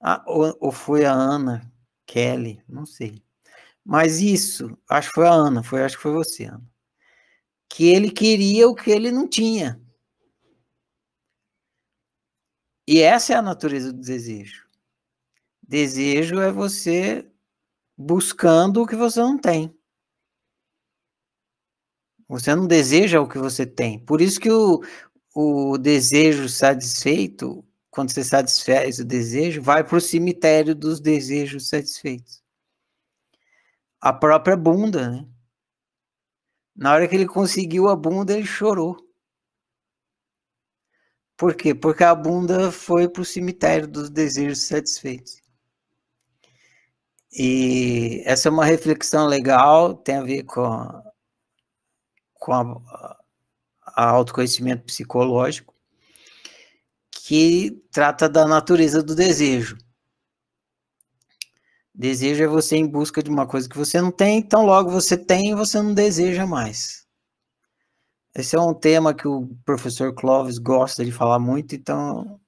Ah, 0.00 0.22
ou, 0.26 0.56
ou 0.60 0.72
foi 0.72 1.04
a 1.04 1.12
Ana 1.12 1.72
Kelly, 2.06 2.62
não 2.68 2.86
sei. 2.86 3.22
Mas 3.84 4.20
isso, 4.20 4.76
acho 4.88 5.08
que 5.08 5.14
foi 5.14 5.26
a 5.26 5.32
Ana, 5.32 5.62
foi, 5.62 5.82
acho 5.82 5.96
que 5.96 6.02
foi 6.02 6.12
você, 6.12 6.44
Ana. 6.44 6.62
Que 7.68 7.88
ele 7.88 8.10
queria 8.10 8.68
o 8.68 8.74
que 8.74 8.90
ele 8.90 9.10
não 9.10 9.28
tinha. 9.28 9.80
E 12.86 13.00
essa 13.00 13.34
é 13.34 13.36
a 13.36 13.42
natureza 13.42 13.92
do 13.92 14.00
desejo. 14.00 14.67
Desejo 15.68 16.40
é 16.40 16.50
você 16.50 17.30
buscando 17.94 18.80
o 18.80 18.86
que 18.86 18.96
você 18.96 19.20
não 19.20 19.38
tem. 19.38 19.78
Você 22.26 22.54
não 22.54 22.66
deseja 22.66 23.20
o 23.20 23.28
que 23.28 23.36
você 23.36 23.66
tem. 23.66 24.02
Por 24.02 24.22
isso 24.22 24.40
que 24.40 24.50
o, 24.50 24.82
o 25.34 25.76
desejo 25.76 26.48
satisfeito, 26.48 27.62
quando 27.90 28.10
você 28.10 28.24
satisfaz 28.24 28.98
o 28.98 29.04
desejo, 29.04 29.60
vai 29.60 29.84
para 29.84 29.98
o 29.98 30.00
cemitério 30.00 30.74
dos 30.74 31.00
desejos 31.00 31.68
satisfeitos. 31.68 32.42
A 34.00 34.10
própria 34.10 34.56
bunda, 34.56 35.10
né? 35.10 35.28
Na 36.74 36.94
hora 36.94 37.06
que 37.06 37.14
ele 37.14 37.26
conseguiu 37.26 37.88
a 37.88 37.96
bunda, 37.96 38.32
ele 38.32 38.46
chorou. 38.46 38.96
Por 41.36 41.54
quê? 41.54 41.74
Porque 41.74 42.04
a 42.04 42.14
bunda 42.14 42.72
foi 42.72 43.06
para 43.06 43.20
o 43.20 43.24
cemitério 43.24 43.86
dos 43.86 44.08
desejos 44.08 44.62
satisfeitos. 44.62 45.47
E 47.32 48.22
essa 48.24 48.48
é 48.48 48.52
uma 48.52 48.64
reflexão 48.64 49.26
legal, 49.26 49.94
tem 49.94 50.16
a 50.16 50.22
ver 50.22 50.44
com, 50.44 51.02
com 52.34 52.52
a, 52.52 53.18
a 53.84 54.10
autoconhecimento 54.10 54.84
psicológico, 54.84 55.74
que 57.10 57.82
trata 57.92 58.28
da 58.28 58.46
natureza 58.46 59.02
do 59.02 59.14
desejo. 59.14 59.76
Desejo 61.94 62.44
é 62.44 62.46
você 62.46 62.76
em 62.76 62.86
busca 62.86 63.22
de 63.22 63.28
uma 63.28 63.46
coisa 63.46 63.68
que 63.68 63.76
você 63.76 64.00
não 64.00 64.12
tem, 64.12 64.38
então 64.38 64.64
logo 64.64 64.90
você 64.90 65.16
tem 65.16 65.50
e 65.50 65.54
você 65.54 65.82
não 65.82 65.92
deseja 65.92 66.46
mais. 66.46 67.06
Esse 68.34 68.54
é 68.54 68.60
um 68.60 68.72
tema 68.72 69.12
que 69.12 69.26
o 69.26 69.48
professor 69.64 70.14
Clóvis 70.14 70.58
gosta 70.58 71.04
de 71.04 71.10
falar 71.10 71.40
muito, 71.40 71.74
então 71.74 72.40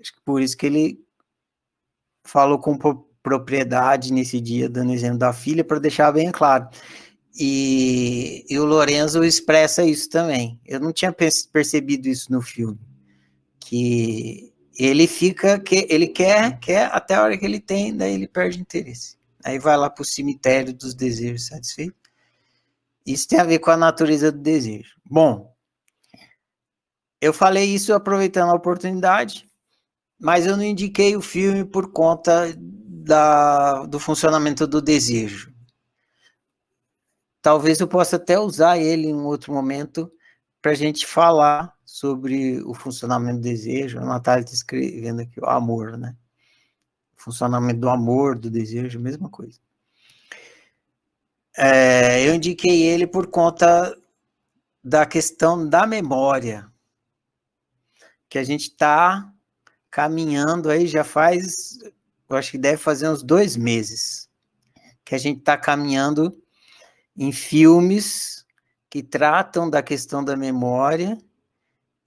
acho 0.00 0.14
que 0.14 0.20
por 0.22 0.40
isso 0.40 0.56
que 0.56 0.64
ele 0.64 1.04
falou 2.24 2.58
com 2.58 2.78
propriedade 3.22 4.12
nesse 4.12 4.40
dia, 4.40 4.68
dando 4.68 4.92
exemplo 4.92 5.18
da 5.18 5.32
filha, 5.32 5.64
para 5.64 5.78
deixar 5.78 6.12
bem 6.12 6.30
claro. 6.30 6.68
E, 7.38 8.44
e, 8.48 8.58
o 8.58 8.64
Lorenzo 8.64 9.22
expressa 9.22 9.84
isso 9.84 10.08
também. 10.08 10.60
Eu 10.66 10.80
não 10.80 10.92
tinha 10.92 11.12
percebido 11.12 12.08
isso 12.08 12.32
no 12.32 12.42
filme. 12.42 12.78
Que 13.58 14.52
ele 14.76 15.06
fica, 15.06 15.58
que 15.58 15.86
ele 15.88 16.08
quer, 16.08 16.58
quer 16.58 16.90
até 16.92 17.14
a 17.14 17.22
hora 17.22 17.38
que 17.38 17.44
ele 17.44 17.60
tem, 17.60 17.96
daí 17.96 18.14
ele 18.14 18.26
perde 18.26 18.60
interesse. 18.60 19.16
Aí 19.44 19.58
vai 19.58 19.76
lá 19.76 19.88
para 19.88 20.02
o 20.02 20.06
cemitério 20.06 20.74
dos 20.74 20.94
desejos 20.94 21.46
satisfeitos. 21.46 22.00
Isso 23.06 23.28
tem 23.28 23.38
a 23.38 23.44
ver 23.44 23.58
com 23.58 23.70
a 23.70 23.76
natureza 23.76 24.30
do 24.30 24.38
desejo. 24.38 24.94
Bom, 25.04 25.54
eu 27.20 27.32
falei 27.32 27.64
isso 27.64 27.92
aproveitando 27.92 28.50
a 28.50 28.54
oportunidade, 28.54 29.46
mas 30.18 30.46
eu 30.46 30.56
não 30.56 30.64
indiquei 30.64 31.16
o 31.16 31.22
filme 31.22 31.64
por 31.64 31.92
conta 31.92 32.54
da, 33.00 33.84
do 33.86 33.98
funcionamento 33.98 34.66
do 34.66 34.80
desejo. 34.80 35.52
Talvez 37.42 37.80
eu 37.80 37.88
possa 37.88 38.16
até 38.16 38.38
usar 38.38 38.78
ele 38.78 39.08
em 39.08 39.20
outro 39.20 39.52
momento 39.52 40.12
para 40.60 40.72
a 40.72 40.74
gente 40.74 41.06
falar 41.06 41.74
sobre 41.84 42.60
o 42.62 42.74
funcionamento 42.74 43.38
do 43.38 43.42
desejo. 43.42 43.98
A 43.98 44.04
Natália 44.04 44.44
está 44.44 44.54
escrevendo 44.54 45.20
aqui 45.22 45.40
o 45.40 45.46
amor, 45.46 45.96
né? 45.96 46.14
O 47.18 47.22
funcionamento 47.22 47.80
do 47.80 47.88
amor, 47.88 48.38
do 48.38 48.50
desejo, 48.50 49.00
mesma 49.00 49.28
coisa. 49.28 49.58
É, 51.56 52.26
eu 52.28 52.34
indiquei 52.34 52.82
ele 52.82 53.06
por 53.06 53.26
conta 53.26 53.96
da 54.84 55.04
questão 55.04 55.68
da 55.68 55.86
memória, 55.86 56.70
que 58.28 58.38
a 58.38 58.44
gente 58.44 58.68
está 58.68 59.30
caminhando 59.90 60.70
aí 60.70 60.86
já 60.86 61.02
faz 61.02 61.78
eu 62.30 62.36
acho 62.36 62.52
que 62.52 62.58
deve 62.58 62.76
fazer 62.76 63.08
uns 63.08 63.22
dois 63.22 63.56
meses 63.56 64.30
que 65.04 65.14
a 65.14 65.18
gente 65.18 65.40
está 65.40 65.56
caminhando 65.56 66.40
em 67.16 67.32
filmes 67.32 68.46
que 68.88 69.02
tratam 69.02 69.68
da 69.68 69.82
questão 69.82 70.24
da 70.24 70.36
memória 70.36 71.18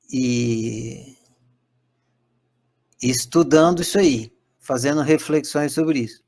e 0.09 1.17
estudando 3.01 3.81
isso 3.81 3.99
aí, 3.99 4.31
fazendo 4.59 5.01
reflexões 5.01 5.73
sobre 5.73 5.99
isso. 5.99 6.23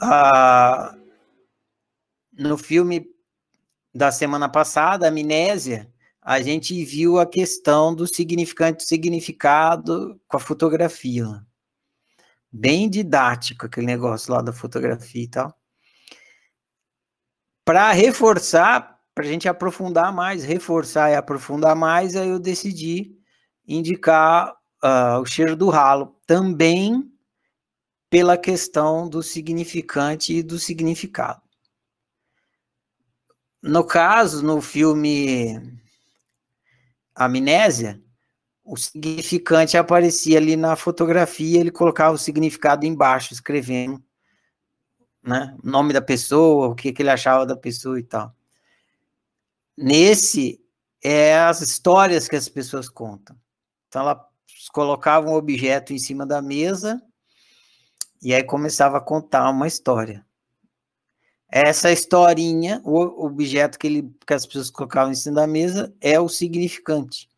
Ah, 0.00 0.96
no 2.32 2.58
filme 2.58 3.06
da 3.94 4.10
semana 4.10 4.48
passada, 4.48 5.06
Amnésia, 5.06 5.93
a 6.24 6.40
gente 6.40 6.82
viu 6.82 7.18
a 7.18 7.26
questão 7.26 7.94
do 7.94 8.06
significante 8.06 8.82
significado 8.84 10.18
com 10.26 10.38
a 10.38 10.40
fotografia. 10.40 11.26
Bem 12.50 12.88
didático 12.88 13.66
aquele 13.66 13.86
negócio 13.86 14.32
lá 14.32 14.40
da 14.40 14.52
fotografia 14.52 15.22
e 15.22 15.28
tal. 15.28 15.54
Para 17.62 17.92
reforçar, 17.92 18.98
para 19.14 19.24
a 19.24 19.28
gente 19.28 19.46
aprofundar 19.46 20.14
mais, 20.14 20.44
reforçar 20.44 21.10
e 21.10 21.14
aprofundar 21.14 21.76
mais, 21.76 22.16
aí 22.16 22.30
eu 22.30 22.38
decidi 22.38 23.14
indicar 23.68 24.50
uh, 24.82 25.20
o 25.20 25.26
cheiro 25.26 25.54
do 25.54 25.68
ralo, 25.68 26.18
também 26.26 27.12
pela 28.08 28.38
questão 28.38 29.08
do 29.08 29.22
significante 29.22 30.32
e 30.32 30.42
do 30.42 30.58
significado. 30.58 31.42
No 33.62 33.84
caso, 33.84 34.42
no 34.42 34.60
filme 34.60 35.83
amnésia, 37.14 38.02
o 38.64 38.76
significante 38.76 39.76
aparecia 39.76 40.38
ali 40.38 40.56
na 40.56 40.74
fotografia, 40.74 41.60
ele 41.60 41.70
colocava 41.70 42.14
o 42.14 42.18
significado 42.18 42.86
embaixo, 42.86 43.34
escrevendo, 43.34 44.02
né, 45.22 45.56
nome 45.62 45.92
da 45.92 46.00
pessoa, 46.00 46.68
o 46.68 46.74
que, 46.74 46.92
que 46.92 47.02
ele 47.02 47.10
achava 47.10 47.44
da 47.44 47.56
pessoa 47.56 47.98
e 47.98 48.02
tal. 48.02 48.34
Nesse, 49.76 50.60
é 51.02 51.36
as 51.38 51.60
histórias 51.60 52.26
que 52.26 52.36
as 52.36 52.48
pessoas 52.48 52.88
contam. 52.88 53.36
Então, 53.88 54.02
ela 54.02 54.28
colocava 54.72 55.28
um 55.28 55.34
objeto 55.34 55.92
em 55.92 55.98
cima 55.98 56.24
da 56.24 56.40
mesa 56.40 57.02
e 58.22 58.34
aí 58.34 58.42
começava 58.42 58.96
a 58.96 59.00
contar 59.00 59.50
uma 59.50 59.66
história. 59.66 60.24
Essa 61.50 61.92
historinha, 61.92 62.80
o 62.84 63.24
objeto 63.24 63.78
que, 63.78 63.86
ele, 63.86 64.10
que 64.26 64.34
as 64.34 64.44
pessoas 64.44 64.70
colocavam 64.70 65.12
em 65.12 65.14
cima 65.14 65.36
da 65.36 65.46
mesa, 65.46 65.94
é 66.00 66.18
o 66.18 66.28
significante. 66.28 67.28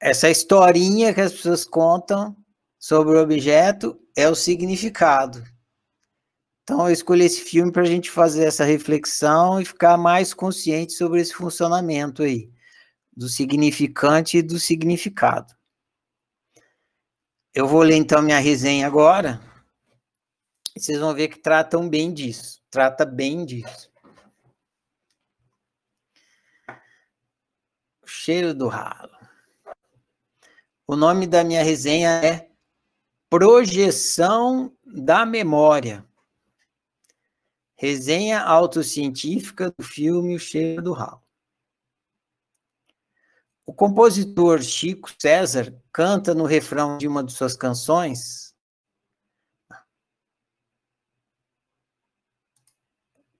Essa 0.00 0.30
historinha 0.30 1.12
que 1.12 1.20
as 1.20 1.32
pessoas 1.32 1.64
contam 1.64 2.36
sobre 2.78 3.16
o 3.16 3.22
objeto 3.22 4.00
é 4.16 4.28
o 4.28 4.34
significado. 4.34 5.42
Então, 6.62 6.86
eu 6.86 6.92
escolhi 6.92 7.24
esse 7.24 7.40
filme 7.40 7.72
para 7.72 7.82
a 7.82 7.86
gente 7.86 8.10
fazer 8.10 8.44
essa 8.44 8.64
reflexão 8.64 9.60
e 9.60 9.64
ficar 9.64 9.96
mais 9.96 10.34
consciente 10.34 10.92
sobre 10.92 11.20
esse 11.20 11.32
funcionamento 11.32 12.22
aí, 12.22 12.50
do 13.16 13.28
significante 13.28 14.38
e 14.38 14.42
do 14.42 14.60
significado. 14.60 15.54
Eu 17.54 17.66
vou 17.66 17.82
ler 17.82 17.96
então 17.96 18.22
minha 18.22 18.38
resenha 18.38 18.86
agora, 18.86 19.40
vocês 20.78 20.98
vão 20.98 21.14
ver 21.14 21.28
que 21.28 21.38
tratam 21.38 21.88
bem 21.88 22.12
disso 22.12 22.58
trata 22.70 23.04
bem 23.04 23.44
disso. 23.44 23.90
O 28.02 28.06
cheiro 28.06 28.54
do 28.54 28.68
ralo. 28.68 29.16
O 30.86 30.96
nome 30.96 31.26
da 31.26 31.44
minha 31.44 31.62
resenha 31.62 32.10
é 32.24 32.50
Projeção 33.28 34.74
da 34.84 35.26
Memória. 35.26 36.06
Resenha 37.76 38.40
autocientífica 38.40 39.70
do 39.70 39.84
filme 39.84 40.34
O 40.34 40.38
Cheiro 40.38 40.82
do 40.82 40.92
Ralo. 40.92 41.22
O 43.64 43.72
compositor 43.72 44.62
Chico 44.62 45.10
César 45.20 45.78
canta 45.92 46.34
no 46.34 46.44
refrão 46.44 46.96
de 46.96 47.06
uma 47.06 47.22
de 47.22 47.32
suas 47.32 47.54
canções 47.54 48.47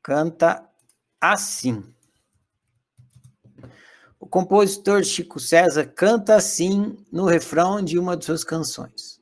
canta 0.08 0.66
assim. 1.20 1.84
O 4.18 4.26
compositor 4.26 5.04
Chico 5.04 5.38
César 5.38 5.84
canta 5.84 6.34
assim 6.34 6.96
no 7.12 7.26
refrão 7.26 7.84
de 7.84 7.98
uma 7.98 8.16
de 8.16 8.24
suas 8.24 8.42
canções. 8.42 9.20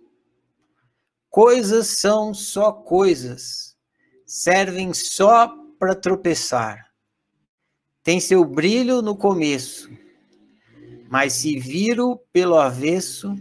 Coisas 1.29 1.89
são 1.89 2.33
só 2.33 2.71
coisas, 2.71 3.77
servem 4.25 4.95
só 4.95 5.49
para 5.77 5.97
tropeçar. 5.97 6.89
Tem 8.05 8.21
seu 8.21 8.45
brilho 8.45 9.03
no 9.03 9.17
começo, 9.17 9.91
mas 11.11 11.33
se 11.33 11.59
viram 11.59 12.17
pelo 12.33 12.61
avesso, 12.61 13.35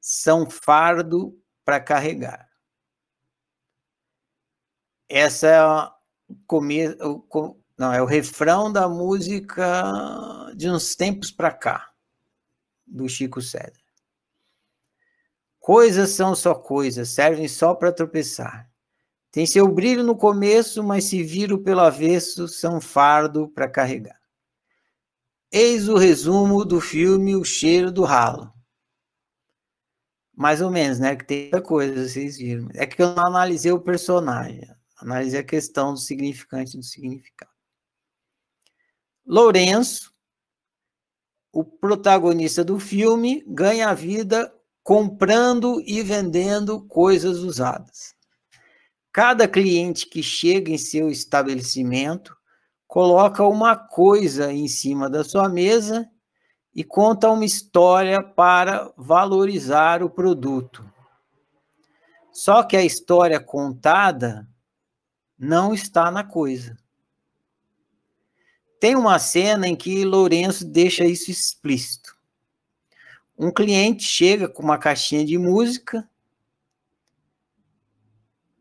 são 0.00 0.50
fardo 0.50 1.40
para 1.64 1.78
carregar. 1.78 2.50
Essa 5.08 5.93
o, 6.50 7.56
não, 7.76 7.92
é 7.92 8.00
o 8.02 8.06
refrão 8.06 8.72
da 8.72 8.88
música 8.88 10.52
de 10.54 10.70
uns 10.70 10.94
tempos 10.94 11.30
para 11.30 11.52
cá, 11.52 11.90
do 12.86 13.08
Chico 13.08 13.40
César. 13.40 13.72
Coisas 15.58 16.10
são 16.10 16.34
só 16.34 16.54
coisas, 16.54 17.08
servem 17.08 17.48
só 17.48 17.74
para 17.74 17.92
tropeçar. 17.92 18.70
Tem 19.30 19.46
seu 19.46 19.66
brilho 19.66 20.04
no 20.04 20.16
começo, 20.16 20.82
mas 20.84 21.04
se 21.04 21.22
viram 21.22 21.60
pelo 21.60 21.80
avesso, 21.80 22.46
são 22.46 22.80
fardo 22.80 23.48
para 23.48 23.68
carregar. 23.68 24.20
Eis 25.50 25.88
o 25.88 25.96
resumo 25.96 26.64
do 26.64 26.80
filme 26.80 27.34
O 27.34 27.44
Cheiro 27.44 27.90
do 27.90 28.04
Ralo. 28.04 28.52
Mais 30.36 30.60
ou 30.60 30.70
menos, 30.70 30.98
né? 30.98 31.16
Que 31.16 31.24
tem 31.24 31.40
muita 31.42 31.62
coisa, 31.62 32.08
vocês 32.08 32.36
viram. 32.36 32.68
É 32.74 32.86
que 32.86 33.00
eu 33.00 33.14
não 33.14 33.26
analisei 33.26 33.72
o 33.72 33.80
personagem, 33.80 34.68
analisei 35.04 35.40
a 35.40 35.44
questão 35.44 35.92
do 35.92 36.00
significante 36.00 36.76
do 36.76 36.82
significado. 36.82 37.52
Lourenço, 39.26 40.12
o 41.52 41.62
protagonista 41.62 42.64
do 42.64 42.78
filme, 42.80 43.44
ganha 43.46 43.88
a 43.88 43.94
vida 43.94 44.52
comprando 44.82 45.80
e 45.86 46.02
vendendo 46.02 46.82
coisas 46.86 47.38
usadas. 47.38 48.14
Cada 49.12 49.46
cliente 49.46 50.08
que 50.08 50.22
chega 50.22 50.72
em 50.72 50.78
seu 50.78 51.08
estabelecimento 51.08 52.36
coloca 52.86 53.44
uma 53.44 53.76
coisa 53.76 54.52
em 54.52 54.68
cima 54.68 55.08
da 55.08 55.22
sua 55.22 55.48
mesa 55.48 56.08
e 56.74 56.82
conta 56.82 57.30
uma 57.30 57.44
história 57.44 58.22
para 58.22 58.92
valorizar 58.96 60.02
o 60.02 60.10
produto. 60.10 60.84
Só 62.32 62.64
que 62.64 62.76
a 62.76 62.84
história 62.84 63.38
contada 63.38 64.48
não 65.38 65.74
está 65.74 66.10
na 66.10 66.24
coisa. 66.24 66.76
Tem 68.80 68.94
uma 68.94 69.18
cena 69.18 69.66
em 69.66 69.74
que 69.74 70.04
Lourenço 70.04 70.64
deixa 70.64 71.04
isso 71.04 71.30
explícito. 71.30 72.14
Um 73.38 73.50
cliente 73.50 74.04
chega 74.04 74.48
com 74.48 74.62
uma 74.62 74.78
caixinha 74.78 75.24
de 75.24 75.36
música 75.38 76.08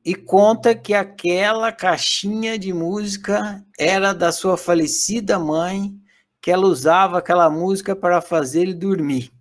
e 0.03 0.15
conta 0.15 0.75
que 0.75 0.93
aquela 0.93 1.71
caixinha 1.71 2.57
de 2.57 2.73
música 2.73 3.65
era 3.77 4.13
da 4.13 4.31
sua 4.31 4.57
falecida 4.57 5.39
mãe, 5.39 5.93
que 6.41 6.51
ela 6.51 6.67
usava 6.67 7.19
aquela 7.19 7.49
música 7.49 7.95
para 7.95 8.19
fazer 8.19 8.61
ele 8.63 8.73
dormir. 8.73 9.31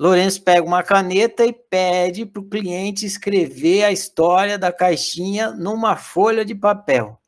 Lourenço 0.00 0.42
pega 0.42 0.66
uma 0.66 0.82
caneta 0.82 1.44
e 1.44 1.52
pede 1.52 2.24
para 2.24 2.40
o 2.40 2.48
cliente 2.48 3.04
escrever 3.04 3.84
a 3.84 3.92
história 3.92 4.56
da 4.56 4.72
caixinha 4.72 5.50
numa 5.50 5.94
folha 5.94 6.42
de 6.42 6.54
papel. 6.54 7.20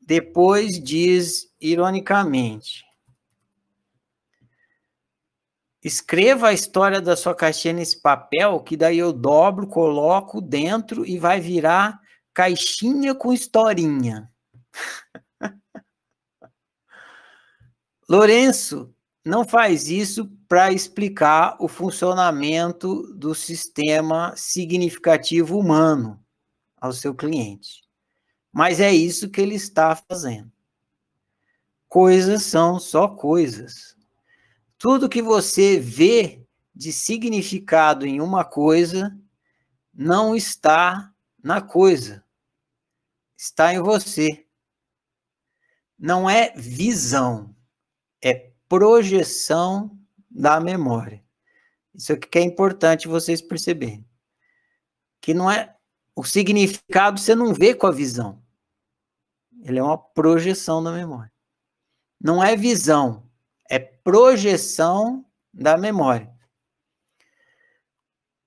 Depois 0.00 0.82
diz 0.82 1.52
ironicamente: 1.60 2.82
Escreva 5.84 6.48
a 6.48 6.54
história 6.54 6.98
da 6.98 7.14
sua 7.14 7.34
caixinha 7.34 7.74
nesse 7.74 8.00
papel, 8.00 8.60
que 8.60 8.74
daí 8.74 8.96
eu 8.96 9.12
dobro, 9.12 9.66
coloco 9.66 10.40
dentro 10.40 11.04
e 11.04 11.18
vai 11.18 11.42
virar 11.42 12.00
caixinha 12.32 13.14
com 13.14 13.34
historinha. 13.34 14.32
Lourenço 18.08 18.94
não 19.28 19.46
faz 19.46 19.88
isso 19.88 20.26
para 20.48 20.72
explicar 20.72 21.54
o 21.60 21.68
funcionamento 21.68 23.14
do 23.14 23.34
sistema 23.34 24.34
significativo 24.34 25.58
humano 25.58 26.18
ao 26.80 26.94
seu 26.94 27.14
cliente. 27.14 27.84
Mas 28.50 28.80
é 28.80 28.90
isso 28.90 29.28
que 29.28 29.42
ele 29.42 29.54
está 29.54 29.94
fazendo. 29.94 30.50
Coisas 31.86 32.42
são 32.44 32.80
só 32.80 33.06
coisas. 33.06 33.94
Tudo 34.78 35.10
que 35.10 35.20
você 35.20 35.78
vê 35.78 36.42
de 36.74 36.90
significado 36.90 38.06
em 38.06 38.22
uma 38.22 38.46
coisa 38.46 39.14
não 39.92 40.34
está 40.34 41.12
na 41.42 41.60
coisa, 41.60 42.24
está 43.36 43.74
em 43.74 43.80
você. 43.80 44.46
Não 45.98 46.30
é 46.30 46.54
visão, 46.56 47.54
é 48.22 48.47
projeção 48.68 49.98
da 50.30 50.60
memória. 50.60 51.24
Isso 51.94 52.12
aqui 52.12 52.28
que 52.28 52.38
é 52.38 52.42
importante 52.42 53.08
vocês 53.08 53.40
perceberem. 53.40 54.06
Que 55.20 55.34
não 55.34 55.50
é 55.50 55.74
o 56.14 56.24
significado 56.24 57.20
você 57.20 57.34
não 57.34 57.54
vê 57.54 57.74
com 57.74 57.86
a 57.86 57.92
visão. 57.92 58.42
Ele 59.62 59.78
é 59.78 59.82
uma 59.82 59.98
projeção 59.98 60.82
da 60.82 60.92
memória. 60.92 61.32
Não 62.20 62.42
é 62.42 62.56
visão, 62.56 63.28
é 63.68 63.78
projeção 63.78 65.24
da 65.52 65.76
memória. 65.76 66.32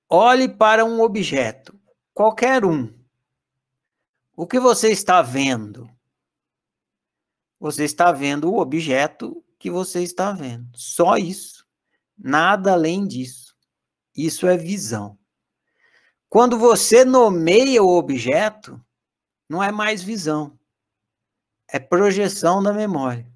Olhe 0.09 0.49
para 0.49 0.83
um 0.83 1.01
objeto, 1.01 1.79
qualquer 2.13 2.65
um. 2.65 2.93
O 4.35 4.45
que 4.45 4.59
você 4.59 4.89
está 4.89 5.21
vendo? 5.21 5.89
Você 7.59 7.85
está 7.85 8.11
vendo 8.11 8.51
o 8.51 8.59
objeto 8.59 9.43
que 9.61 9.69
você 9.69 10.01
está 10.01 10.31
vendo. 10.31 10.67
Só 10.75 11.17
isso. 11.17 11.65
Nada 12.17 12.73
além 12.73 13.07
disso. 13.07 13.55
Isso 14.15 14.47
é 14.47 14.57
visão. 14.57 15.17
Quando 16.27 16.57
você 16.57 17.05
nomeia 17.05 17.83
o 17.83 17.95
objeto, 17.95 18.83
não 19.47 19.61
é 19.61 19.71
mais 19.71 20.01
visão. 20.01 20.59
É 21.69 21.79
projeção 21.79 22.61
da 22.61 22.73
memória. 22.73 23.31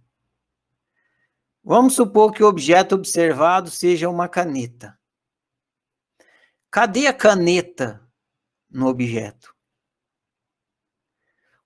Vamos 1.64 1.94
supor 1.94 2.32
que 2.32 2.44
o 2.44 2.48
objeto 2.48 2.96
observado 2.96 3.70
seja 3.70 4.10
uma 4.10 4.28
caneta. 4.28 4.98
Cadê 6.72 7.08
a 7.08 7.14
caneta 7.14 8.06
no 8.70 8.88
objeto? 8.88 9.55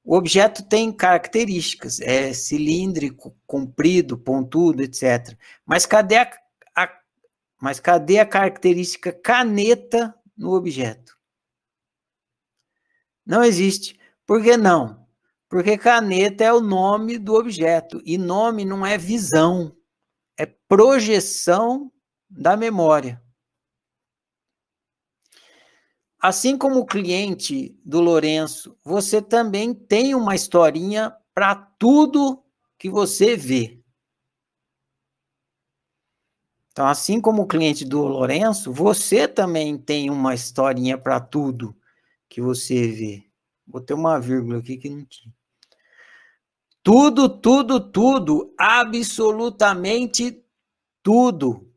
O 0.04 0.16
objeto 0.16 0.64
tem 0.68 0.91
características, 0.91 2.00
é 2.00 2.34
cilíndrico, 2.34 3.36
comprido, 3.45 4.18
pontudo, 4.18 4.82
etc. 4.82 5.38
Mas 5.66 5.86
cadê 5.86 6.18
a, 6.18 6.32
a, 6.76 7.00
mas 7.62 7.80
cadê 7.80 8.20
a 8.20 8.26
característica 8.26 9.12
caneta 9.12 10.16
no 10.38 10.54
objeto? 10.54 11.18
Não 13.26 13.43
existe. 13.43 14.00
Por 14.26 14.41
que 14.41 14.58
não? 14.58 15.06
Porque 15.47 15.78
caneta 15.78 16.43
é 16.43 16.54
o 16.54 16.62
nome 16.62 17.18
do 17.18 17.36
objeto 17.36 18.02
e 18.06 18.18
nome 18.18 18.66
não 18.66 18.86
é 18.86 18.97
visão 18.97 19.76
é 20.39 20.45
projeção 20.45 21.91
da 22.30 22.56
memória. 22.56 23.22
Assim 26.22 26.58
como 26.58 26.80
o 26.80 26.86
cliente 26.86 27.80
do 27.86 28.02
Lourenço, 28.02 28.78
você 28.84 29.22
também 29.22 29.74
tem 29.74 30.14
uma 30.14 30.36
historinha 30.36 31.16
para 31.34 31.56
tudo 31.56 32.44
que 32.78 32.90
você 32.90 33.38
vê. 33.38 33.80
Então, 36.72 36.88
assim 36.88 37.22
como 37.22 37.44
o 37.44 37.48
cliente 37.48 37.86
do 37.86 38.02
Lourenço, 38.02 38.72
você 38.72 39.28
também 39.28 39.78
tem 39.78 40.10
uma 40.10 40.34
historinha 40.34 40.98
para 40.98 41.20
tudo 41.22 41.76
que 42.28 42.42
você 42.42 42.88
vê. 42.88 43.24
Vou 43.66 43.80
ter 43.80 43.94
uma 43.94 44.20
vírgula 44.20 44.60
aqui 44.60 44.78
que 44.78 44.90
não 44.90 45.06
tinha. 45.06 45.34
Tudo, 46.84 47.30
tudo, 47.30 47.80
tudo, 47.80 48.54
absolutamente 48.58 50.44
tudo. 51.04 51.69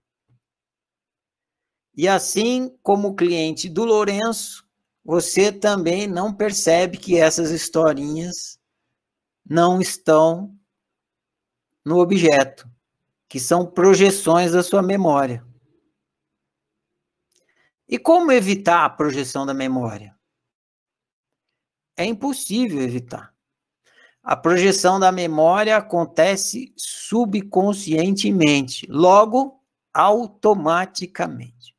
E 1.95 2.09
assim 2.09 2.75
como 2.83 3.09
o 3.09 3.15
cliente 3.15 3.69
do 3.69 3.85
Lourenço, 3.85 4.67
você 5.05 5.53
também 5.53 6.07
não 6.07 6.33
percebe 6.33 6.97
que 6.97 7.19
essas 7.19 7.51
historinhas 7.51 8.59
não 9.45 9.81
estão 9.81 10.57
no 11.85 11.99
objeto, 11.99 12.71
que 13.29 13.41
são 13.41 13.67
projeções 13.67 14.53
da 14.53 14.63
sua 14.63 14.81
memória. 14.83 15.45
E 17.89 17.99
como 17.99 18.31
evitar 18.33 18.85
a 18.85 18.91
projeção 18.91 19.45
da 19.45 19.53
memória? 19.53 20.17
É 21.97 22.05
impossível 22.07 22.81
evitar. 22.81 23.35
A 24.23 24.37
projeção 24.37 25.01
da 25.01 25.13
memória 25.13 25.77
acontece 25.77 26.73
subconscientemente, 26.77 28.87
logo, 28.89 29.61
automaticamente. 29.93 31.72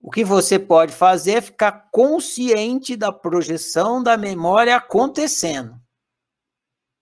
O 0.00 0.10
que 0.10 0.24
você 0.24 0.58
pode 0.58 0.92
fazer 0.92 1.32
é 1.32 1.40
ficar 1.40 1.90
consciente 1.90 2.96
da 2.96 3.12
projeção 3.12 4.02
da 4.02 4.16
memória 4.16 4.76
acontecendo. 4.76 5.80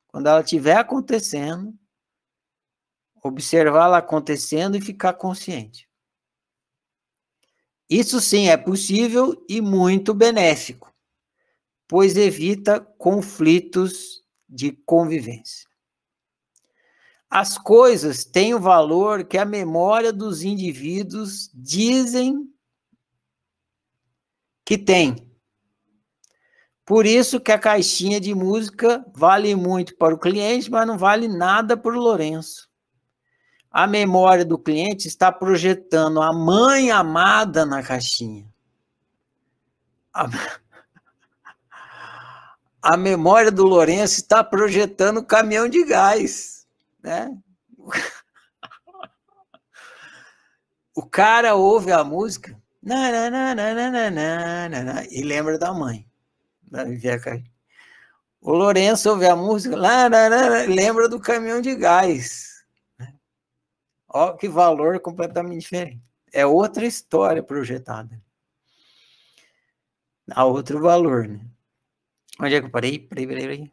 Quando 0.08 0.28
ela 0.28 0.40
estiver 0.40 0.78
acontecendo, 0.78 1.74
observá-la 3.22 3.98
acontecendo 3.98 4.76
e 4.76 4.80
ficar 4.80 5.12
consciente. 5.14 5.88
Isso 7.88 8.20
sim 8.20 8.48
é 8.48 8.56
possível 8.56 9.44
e 9.48 9.60
muito 9.60 10.14
benéfico 10.14 10.96
pois 11.88 12.16
evita 12.16 12.80
conflitos 12.80 14.24
de 14.48 14.72
convivência. 14.72 15.68
As 17.28 17.58
coisas 17.58 18.24
têm 18.24 18.54
o 18.54 18.60
valor 18.60 19.24
que 19.24 19.36
a 19.36 19.44
memória 19.44 20.12
dos 20.12 20.42
indivíduos 20.42 21.50
dizem 21.52 22.48
que 24.66 24.76
tem. 24.76 25.32
Por 26.84 27.06
isso 27.06 27.40
que 27.40 27.52
a 27.52 27.58
caixinha 27.58 28.20
de 28.20 28.34
música 28.34 29.04
vale 29.14 29.54
muito 29.54 29.96
para 29.96 30.14
o 30.14 30.18
cliente, 30.18 30.70
mas 30.70 30.86
não 30.86 30.98
vale 30.98 31.28
nada 31.28 31.76
para 31.76 31.96
o 31.96 32.00
Lourenço. 32.00 32.68
A 33.70 33.86
memória 33.86 34.44
do 34.44 34.58
cliente 34.58 35.06
está 35.06 35.30
projetando 35.30 36.20
a 36.20 36.32
mãe 36.32 36.90
amada 36.90 37.64
na 37.64 37.82
caixinha. 37.82 38.46
A, 40.12 40.26
a 42.82 42.96
memória 42.96 43.52
do 43.52 43.64
Lourenço 43.64 44.16
está 44.16 44.42
projetando 44.42 45.18
o 45.18 45.26
caminhão 45.26 45.68
de 45.68 45.84
gás, 45.84 46.66
né? 47.02 47.36
O 50.98 51.04
cara 51.04 51.54
ouve 51.54 51.92
a 51.92 52.02
música 52.02 52.58
e 55.10 55.22
lembra 55.22 55.58
da 55.58 55.74
mãe. 55.74 56.08
O 58.40 58.52
Lourenço 58.52 59.10
ouve 59.10 59.26
a 59.26 59.34
música, 59.34 59.76
lembra 60.68 61.08
do 61.08 61.18
caminhão 61.18 61.60
de 61.60 61.74
gás. 61.74 62.64
Olha 64.08 64.36
que 64.36 64.48
valor 64.48 65.00
completamente 65.00 65.62
diferente. 65.62 66.00
É 66.32 66.46
outra 66.46 66.86
história 66.86 67.42
projetada. 67.42 68.22
Há 70.30 70.44
outro 70.44 70.80
valor, 70.80 71.26
né? 71.26 71.44
Onde 72.40 72.54
é 72.54 72.60
que 72.60 72.66
eu 72.66 72.70
parei? 72.70 72.98
Peraí, 73.00 73.26
peraí, 73.26 73.42
peraí. 73.42 73.72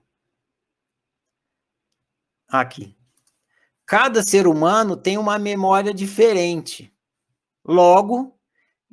Aqui. 2.47 2.97
Cada 3.85 4.23
ser 4.23 4.47
humano 4.47 4.97
tem 4.97 5.17
uma 5.17 5.37
memória 5.37 5.93
diferente. 5.93 6.91
Logo, 7.63 8.35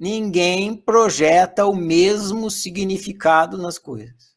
ninguém 0.00 0.74
projeta 0.74 1.66
o 1.66 1.76
mesmo 1.76 2.50
significado 2.50 3.58
nas 3.58 3.78
coisas. 3.78 4.34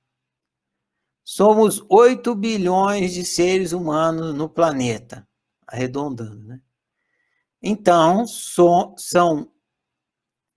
Somos 1.24 1.82
8 1.88 2.36
bilhões 2.36 3.14
de 3.14 3.24
seres 3.24 3.72
humanos 3.72 4.36
no 4.36 4.50
planeta, 4.50 5.26
arredondando, 5.66 6.44
né? 6.44 6.62
Então, 7.62 8.28
so, 8.28 8.94
são 8.98 9.50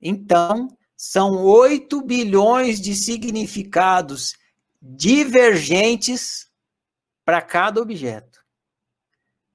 então 0.03 0.77
são 0.97 1.45
8 1.45 2.03
bilhões 2.03 2.81
de 2.81 2.97
significados 2.97 4.35
divergentes 4.83 6.51
para 7.25 7.41
cada 7.41 7.81
objeto. 7.81 8.45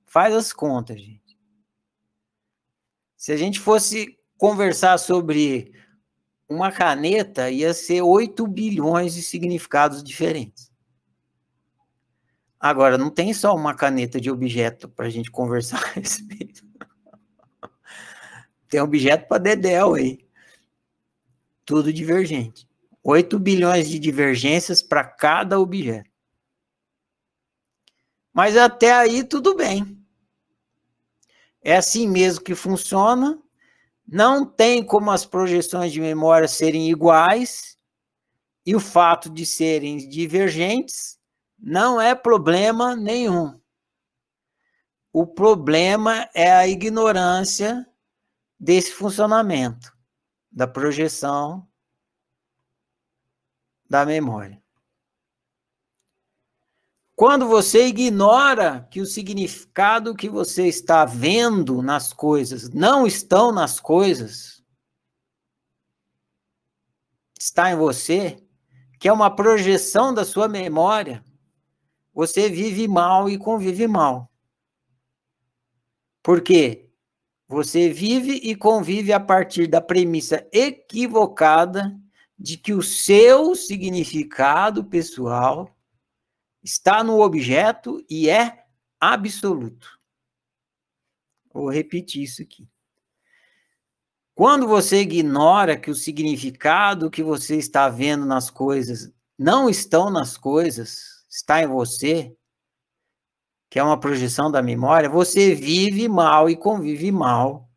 Faz 0.05 0.33
as 0.33 0.53
contas, 0.53 1.01
gente. 1.01 1.37
Se 3.17 3.33
a 3.33 3.37
gente 3.37 3.59
fosse 3.59 4.20
conversar 4.41 4.97
sobre 4.97 5.71
uma 6.49 6.71
caneta, 6.71 7.51
ia 7.51 7.75
ser 7.75 8.01
8 8.01 8.47
bilhões 8.47 9.13
de 9.13 9.21
significados 9.21 10.03
diferentes. 10.03 10.71
Agora, 12.59 12.97
não 12.97 13.11
tem 13.11 13.35
só 13.35 13.55
uma 13.55 13.75
caneta 13.75 14.19
de 14.19 14.31
objeto 14.31 14.89
para 14.89 15.05
a 15.05 15.09
gente 15.11 15.29
conversar 15.29 15.77
a 15.85 15.91
respeito. 15.91 16.65
Tem 18.67 18.81
objeto 18.81 19.27
para 19.27 19.37
Dedel 19.37 19.93
aí. 19.93 20.27
Tudo 21.63 21.93
divergente. 21.93 22.67
8 23.03 23.37
bilhões 23.37 23.87
de 23.87 23.99
divergências 23.99 24.81
para 24.81 25.03
cada 25.03 25.59
objeto. 25.59 26.09
Mas 28.33 28.57
até 28.57 28.91
aí 28.91 29.23
tudo 29.23 29.55
bem. 29.55 30.03
É 31.61 31.77
assim 31.77 32.07
mesmo 32.07 32.43
que 32.43 32.55
funciona. 32.55 33.39
Não 34.11 34.45
tem 34.45 34.85
como 34.85 35.09
as 35.09 35.25
projeções 35.25 35.93
de 35.93 36.01
memória 36.01 36.45
serem 36.45 36.89
iguais 36.91 37.77
e 38.65 38.75
o 38.75 38.79
fato 38.79 39.29
de 39.29 39.45
serem 39.45 40.09
divergentes 40.09 41.17
não 41.57 42.01
é 42.01 42.13
problema 42.13 42.93
nenhum. 42.93 43.57
O 45.13 45.25
problema 45.25 46.29
é 46.35 46.51
a 46.51 46.67
ignorância 46.67 47.87
desse 48.59 48.91
funcionamento 48.91 49.95
da 50.51 50.67
projeção 50.67 51.65
da 53.89 54.05
memória. 54.05 54.60
Quando 57.21 57.47
você 57.47 57.85
ignora 57.85 58.87
que 58.89 58.99
o 58.99 59.05
significado 59.05 60.15
que 60.15 60.27
você 60.27 60.67
está 60.67 61.05
vendo 61.05 61.79
nas 61.79 62.11
coisas 62.11 62.71
não 62.71 63.05
estão 63.05 63.51
nas 63.51 63.79
coisas, 63.79 64.63
está 67.39 67.69
em 67.69 67.75
você, 67.75 68.43
que 68.99 69.07
é 69.07 69.13
uma 69.13 69.29
projeção 69.29 70.11
da 70.11 70.25
sua 70.25 70.47
memória, 70.47 71.23
você 72.11 72.49
vive 72.49 72.87
mal 72.87 73.29
e 73.29 73.37
convive 73.37 73.87
mal. 73.87 74.33
Por 76.23 76.41
quê? 76.41 76.89
Você 77.47 77.93
vive 77.93 78.31
e 78.37 78.55
convive 78.55 79.13
a 79.13 79.19
partir 79.19 79.67
da 79.67 79.79
premissa 79.79 80.43
equivocada 80.51 81.95
de 82.35 82.57
que 82.57 82.73
o 82.73 82.81
seu 82.81 83.53
significado 83.53 84.83
pessoal 84.83 85.69
está 86.63 87.03
no 87.03 87.19
objeto 87.21 88.03
e 88.09 88.29
é 88.29 88.65
absoluto. 88.99 89.99
Vou 91.53 91.69
repetir 91.69 92.23
isso 92.23 92.41
aqui. 92.41 92.69
Quando 94.33 94.67
você 94.67 95.01
ignora 95.01 95.77
que 95.77 95.91
o 95.91 95.95
significado 95.95 97.11
que 97.11 97.21
você 97.21 97.57
está 97.57 97.89
vendo 97.89 98.25
nas 98.25 98.49
coisas 98.49 99.11
não 99.37 99.69
estão 99.69 100.09
nas 100.09 100.37
coisas, 100.37 101.25
está 101.29 101.61
em 101.61 101.67
você, 101.67 102.35
que 103.69 103.79
é 103.79 103.83
uma 103.83 103.99
projeção 103.99 104.51
da 104.51 104.61
memória, 104.61 105.09
você 105.09 105.55
vive 105.55 106.07
mal 106.07 106.49
e 106.49 106.55
convive 106.55 107.11
mal, 107.11 107.69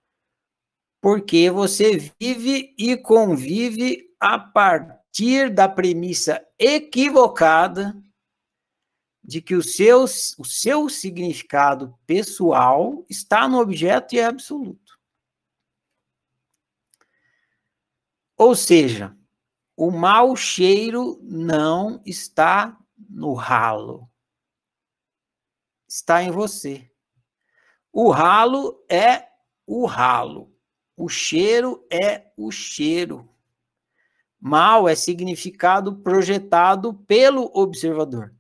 porque 1.01 1.51
você 1.51 1.97
vive 2.21 2.75
e 2.79 2.97
convive 2.97 4.05
a 4.21 4.39
partir 4.39 5.53
da 5.53 5.69
premissa 5.69 6.45
equivocada 6.59 7.95
de 9.25 9.41
que 9.41 9.55
o 9.55 9.63
seu, 9.63 10.05
o 10.05 10.45
seu 10.45 10.89
significado 10.91 11.99
pessoal 12.07 13.07
está 13.09 13.49
no 13.49 13.59
objeto 13.59 14.15
e 14.15 14.19
é 14.19 14.27
absoluto. 14.27 14.99
Ou 18.37 18.55
seja, 18.55 19.17
o 19.75 19.91
mau 19.91 20.37
cheiro 20.37 21.19
não 21.23 22.03
está 22.05 22.79
no 23.09 23.33
ralo. 23.33 24.11
Está 25.89 26.23
em 26.23 26.31
você. 26.31 26.91
O 27.91 28.11
ralo 28.11 28.85
é 28.91 29.29
o 29.67 29.87
ralo. 29.87 30.53
O 30.97 31.09
cheiro 31.09 31.87
é 31.91 32.31
o 32.37 32.51
cheiro. 32.51 33.29
Mal 34.39 34.87
é 34.87 34.95
significado 34.95 35.97
projetado 36.03 36.93
pelo 36.93 37.51
observador. 37.55 38.35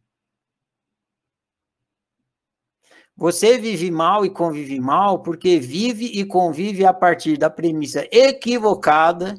Você 3.17 3.59
vive 3.59 3.91
mal 3.91 4.27
e 4.27 4.31
convive 4.31 4.81
mal 4.81 5.23
porque 5.23 5.59
vive 5.61 6.07
e 6.07 6.25
convive 6.25 6.85
a 6.85 6.93
partir 6.93 7.37
da 7.37 7.49
premissa 7.49 8.07
equivocada 8.11 9.37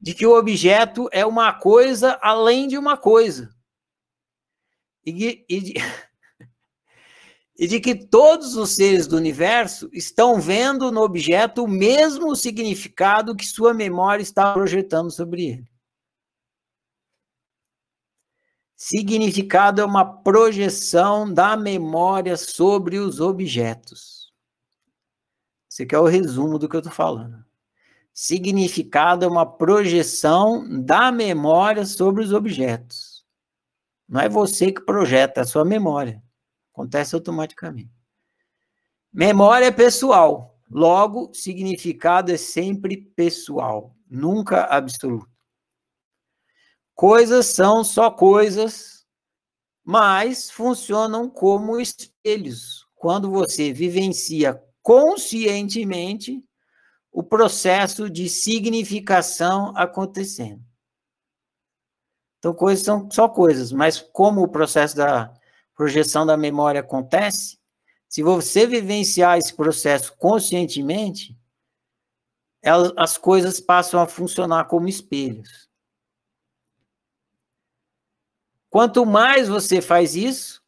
de 0.00 0.14
que 0.14 0.26
o 0.26 0.38
objeto 0.38 1.08
é 1.10 1.24
uma 1.24 1.52
coisa 1.52 2.18
além 2.22 2.68
de 2.68 2.76
uma 2.76 2.96
coisa. 2.96 3.48
E, 5.04 5.44
e, 5.48 5.60
de, 5.60 5.74
e 7.58 7.66
de 7.66 7.80
que 7.80 7.94
todos 7.94 8.56
os 8.56 8.74
seres 8.74 9.06
do 9.06 9.16
universo 9.16 9.88
estão 9.92 10.38
vendo 10.38 10.92
no 10.92 11.00
objeto 11.00 11.64
o 11.64 11.68
mesmo 11.68 12.36
significado 12.36 13.34
que 13.34 13.46
sua 13.46 13.72
memória 13.72 14.22
está 14.22 14.52
projetando 14.52 15.10
sobre 15.10 15.46
ele. 15.46 15.67
Significado 18.80 19.80
é 19.80 19.84
uma 19.84 20.04
projeção 20.04 21.34
da 21.34 21.56
memória 21.56 22.36
sobre 22.36 22.96
os 22.96 23.20
objetos. 23.20 24.32
Esse 25.68 25.82
aqui 25.82 25.96
é 25.96 25.98
o 25.98 26.06
resumo 26.06 26.60
do 26.60 26.68
que 26.68 26.76
eu 26.76 26.78
estou 26.78 26.92
falando. 26.92 27.44
Significado 28.14 29.24
é 29.24 29.28
uma 29.28 29.44
projeção 29.44 30.80
da 30.84 31.10
memória 31.10 31.84
sobre 31.84 32.22
os 32.22 32.32
objetos. 32.32 33.26
Não 34.08 34.20
é 34.20 34.28
você 34.28 34.70
que 34.70 34.80
projeta, 34.80 35.40
é 35.40 35.42
a 35.42 35.46
sua 35.46 35.64
memória. 35.64 36.22
Acontece 36.72 37.16
automaticamente. 37.16 37.90
Memória 39.12 39.66
é 39.66 39.72
pessoal. 39.72 40.56
Logo, 40.70 41.34
significado 41.34 42.30
é 42.30 42.36
sempre 42.36 42.96
pessoal, 42.96 43.92
nunca 44.08 44.66
absoluto. 44.66 45.27
Coisas 46.98 47.46
são 47.46 47.84
só 47.84 48.10
coisas, 48.10 49.06
mas 49.84 50.50
funcionam 50.50 51.30
como 51.30 51.80
espelhos 51.80 52.88
quando 52.96 53.30
você 53.30 53.72
vivencia 53.72 54.60
conscientemente 54.82 56.44
o 57.12 57.22
processo 57.22 58.10
de 58.10 58.28
significação 58.28 59.72
acontecendo. 59.76 60.60
Então, 62.40 62.52
coisas 62.52 62.84
são 62.84 63.08
só 63.12 63.28
coisas, 63.28 63.70
mas 63.70 64.00
como 64.00 64.42
o 64.42 64.48
processo 64.48 64.96
da 64.96 65.32
projeção 65.76 66.26
da 66.26 66.36
memória 66.36 66.80
acontece, 66.80 67.60
se 68.08 68.24
você 68.24 68.66
vivenciar 68.66 69.38
esse 69.38 69.54
processo 69.54 70.16
conscientemente, 70.16 71.38
elas, 72.60 72.92
as 72.96 73.16
coisas 73.16 73.60
passam 73.60 74.00
a 74.00 74.08
funcionar 74.08 74.64
como 74.64 74.88
espelhos. 74.88 75.67
Quanto 78.70 79.06
mais 79.06 79.48
você 79.48 79.80
faz 79.80 80.14
isso, 80.14 80.62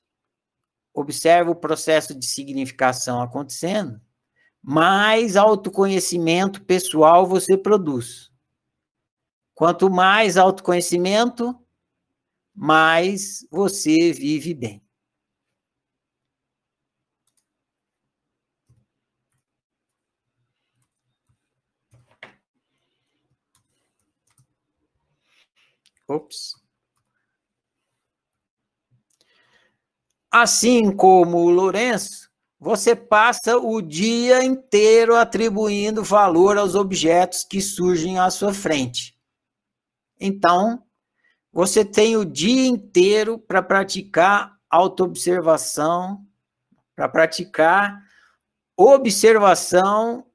observa 0.94 1.51
o 1.51 1.56
processo 1.56 2.14
de 2.18 2.27
significação 2.27 3.22
acontecendo, 3.22 4.01
mais 4.62 5.36
autoconhecimento 5.36 6.62
pessoal 6.64 7.27
você 7.27 7.56
produz. 7.59 8.31
Quanto 9.55 9.90
mais 9.90 10.36
autoconhecimento, 10.36 11.55
mais 12.55 13.47
você 13.51 14.12
vive 14.12 14.55
bem. 14.55 14.82
Ops. 26.09 26.60
Assim 30.31 30.94
como 30.94 31.39
o 31.39 31.51
Lourenço, 31.51 32.31
você 32.59 32.94
passa 32.94 33.57
o 33.57 33.82
dia 33.82 34.44
inteiro 34.44 35.16
atribuindo 35.16 36.05
valor 36.05 36.57
aos 36.57 36.74
objetos 36.74 37.43
que 37.43 37.61
surgem 37.61 38.19
à 38.19 38.31
sua 38.31 38.55
frente. 38.55 39.19
Então, 40.20 40.85
você 41.52 41.85
tem 41.85 42.16
o 42.16 42.24
dia 42.24 42.66
inteiro 42.66 43.39
para 43.39 43.62
praticar 43.62 44.57
autoobservação, 44.69 46.24
para 46.94 47.09
praticar 47.09 48.01
observação 48.77 50.27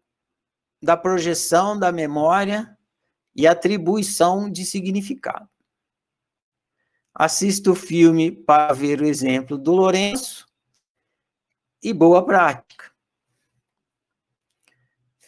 da 0.84 0.97
projeção 0.97 1.77
da 1.80 1.91
memória 1.91 2.77
e 3.34 3.47
atribuição 3.47 4.49
de 4.49 4.65
significado. 4.65 5.47
Assista 7.17 7.71
o 7.71 7.75
filme 7.75 8.29
para 8.29 8.73
ver 8.73 8.99
o 8.99 9.05
exemplo 9.05 9.57
do 9.57 9.71
Lourenço 9.71 10.45
e 11.81 11.93
boa 11.93 12.25
prática. 12.25 12.91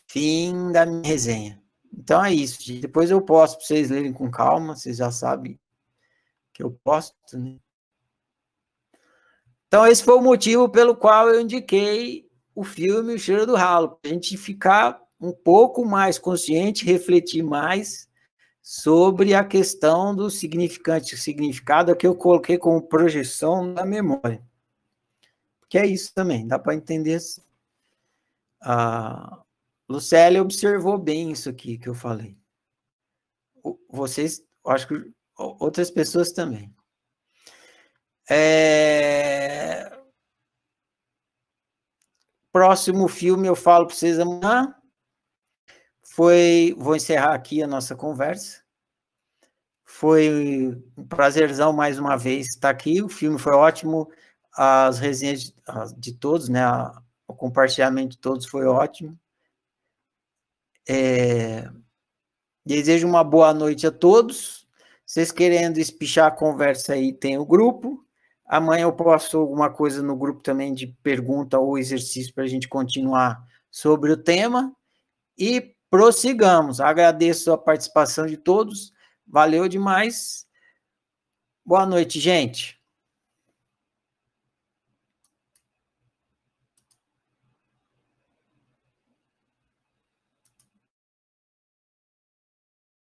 Fim 0.06 0.70
da 0.74 0.86
minha 0.86 1.02
resenha. 1.08 1.64
Então 1.94 2.24
é 2.26 2.34
isso. 2.34 2.62
Gente. 2.62 2.82
Depois 2.82 3.10
eu 3.10 3.22
posto 3.22 3.58
para 3.58 3.66
vocês 3.66 3.90
lerem 3.90 4.12
com 4.12 4.30
calma, 4.30 4.76
vocês 4.76 4.98
já 4.98 5.10
sabem 5.12 5.58
que 6.54 6.62
eu 6.62 6.72
posto, 6.84 7.16
né? 7.38 7.58
Então 9.68 9.88
esse 9.88 10.04
foi 10.04 10.16
o 10.16 10.22
motivo 10.22 10.68
pelo 10.68 10.96
qual 10.96 11.30
eu 11.30 11.40
indiquei 11.40 12.30
o 12.54 12.64
filme 12.64 13.14
O 13.14 13.20
Cheiro 13.20 13.46
do 13.46 13.56
Ralo, 13.56 13.98
para 13.98 14.12
a 14.12 14.14
gente 14.14 14.36
ficar 14.36 15.02
um 15.22 15.32
pouco 15.32 15.86
mais 15.86 16.18
consciente, 16.18 16.86
refletir 16.86 17.44
mais 17.44 18.07
sobre 18.70 19.34
a 19.34 19.46
questão 19.46 20.14
do 20.14 20.30
significante, 20.30 21.16
significado 21.16 21.96
que 21.96 22.06
eu 22.06 22.14
coloquei 22.14 22.58
como 22.58 22.82
projeção 22.82 23.74
da 23.74 23.86
memória. 23.86 24.46
Que 25.70 25.78
é 25.78 25.86
isso 25.86 26.14
também, 26.14 26.46
dá 26.46 26.60
para 26.60 26.76
entender 26.76 27.14
assim. 27.14 27.42
A 28.62 29.42
Lucélia 29.88 30.42
observou 30.42 30.98
bem 30.98 31.32
isso 31.32 31.50
aqui 31.50 31.78
que 31.78 31.88
eu 31.88 31.96
falei. 31.96 32.38
Vocês, 33.90 34.44
acho 34.66 34.86
que 34.90 35.14
outras 35.38 35.90
pessoas 35.90 36.34
também. 36.34 36.76
É... 38.30 39.98
Próximo 42.52 43.08
filme 43.08 43.48
eu 43.48 43.56
falo 43.56 43.88
para 43.88 43.96
vocês 43.96 44.20
amanhã. 44.20 44.77
Foi, 46.18 46.76
vou 46.80 46.96
encerrar 46.96 47.36
aqui 47.36 47.62
a 47.62 47.68
nossa 47.68 47.96
conversa. 47.96 48.64
Foi 49.86 50.76
um 50.98 51.08
prazerzão 51.08 51.72
mais 51.72 52.00
uma 52.00 52.18
vez 52.18 52.48
estar 52.48 52.72
aqui. 52.72 53.04
O 53.04 53.08
filme 53.08 53.38
foi 53.38 53.54
ótimo, 53.54 54.10
as 54.52 54.98
resenhas 54.98 55.44
de, 55.44 55.54
de 55.96 56.14
todos, 56.14 56.50
né? 56.50 56.64
O 57.28 57.36
compartilhamento 57.36 58.16
de 58.16 58.18
todos 58.18 58.48
foi 58.48 58.66
ótimo. 58.66 59.16
É, 60.90 61.70
desejo 62.66 63.08
uma 63.08 63.24
boa 63.24 63.54
noite 63.54 63.86
a 63.86 63.92
todos. 63.92 64.68
Vocês 65.06 65.32
querendo 65.32 65.78
espichar 65.78 66.30
a 66.30 66.36
conversa 66.36 66.94
aí, 66.94 67.14
tem 67.14 67.38
o 67.38 67.46
grupo. 67.46 68.04
Amanhã 68.44 68.86
eu 68.86 68.94
posto 68.94 69.38
alguma 69.38 69.70
coisa 69.70 70.02
no 70.02 70.18
grupo 70.18 70.42
também 70.42 70.74
de 70.74 70.88
pergunta 70.88 71.60
ou 71.60 71.78
exercício 71.78 72.34
para 72.34 72.46
a 72.46 72.48
gente 72.48 72.68
continuar 72.68 73.40
sobre 73.70 74.12
o 74.12 74.18
tema. 74.18 74.76
E 75.38 75.77
prossigamos. 75.90 76.80
Agradeço 76.80 77.52
a 77.52 77.58
participação 77.58 78.26
de 78.26 78.38
todos. 78.38 78.94
Valeu 79.26 79.68
demais. 79.68 80.46
Boa 81.66 81.86
noite, 81.86 82.20
gente. 82.20 82.77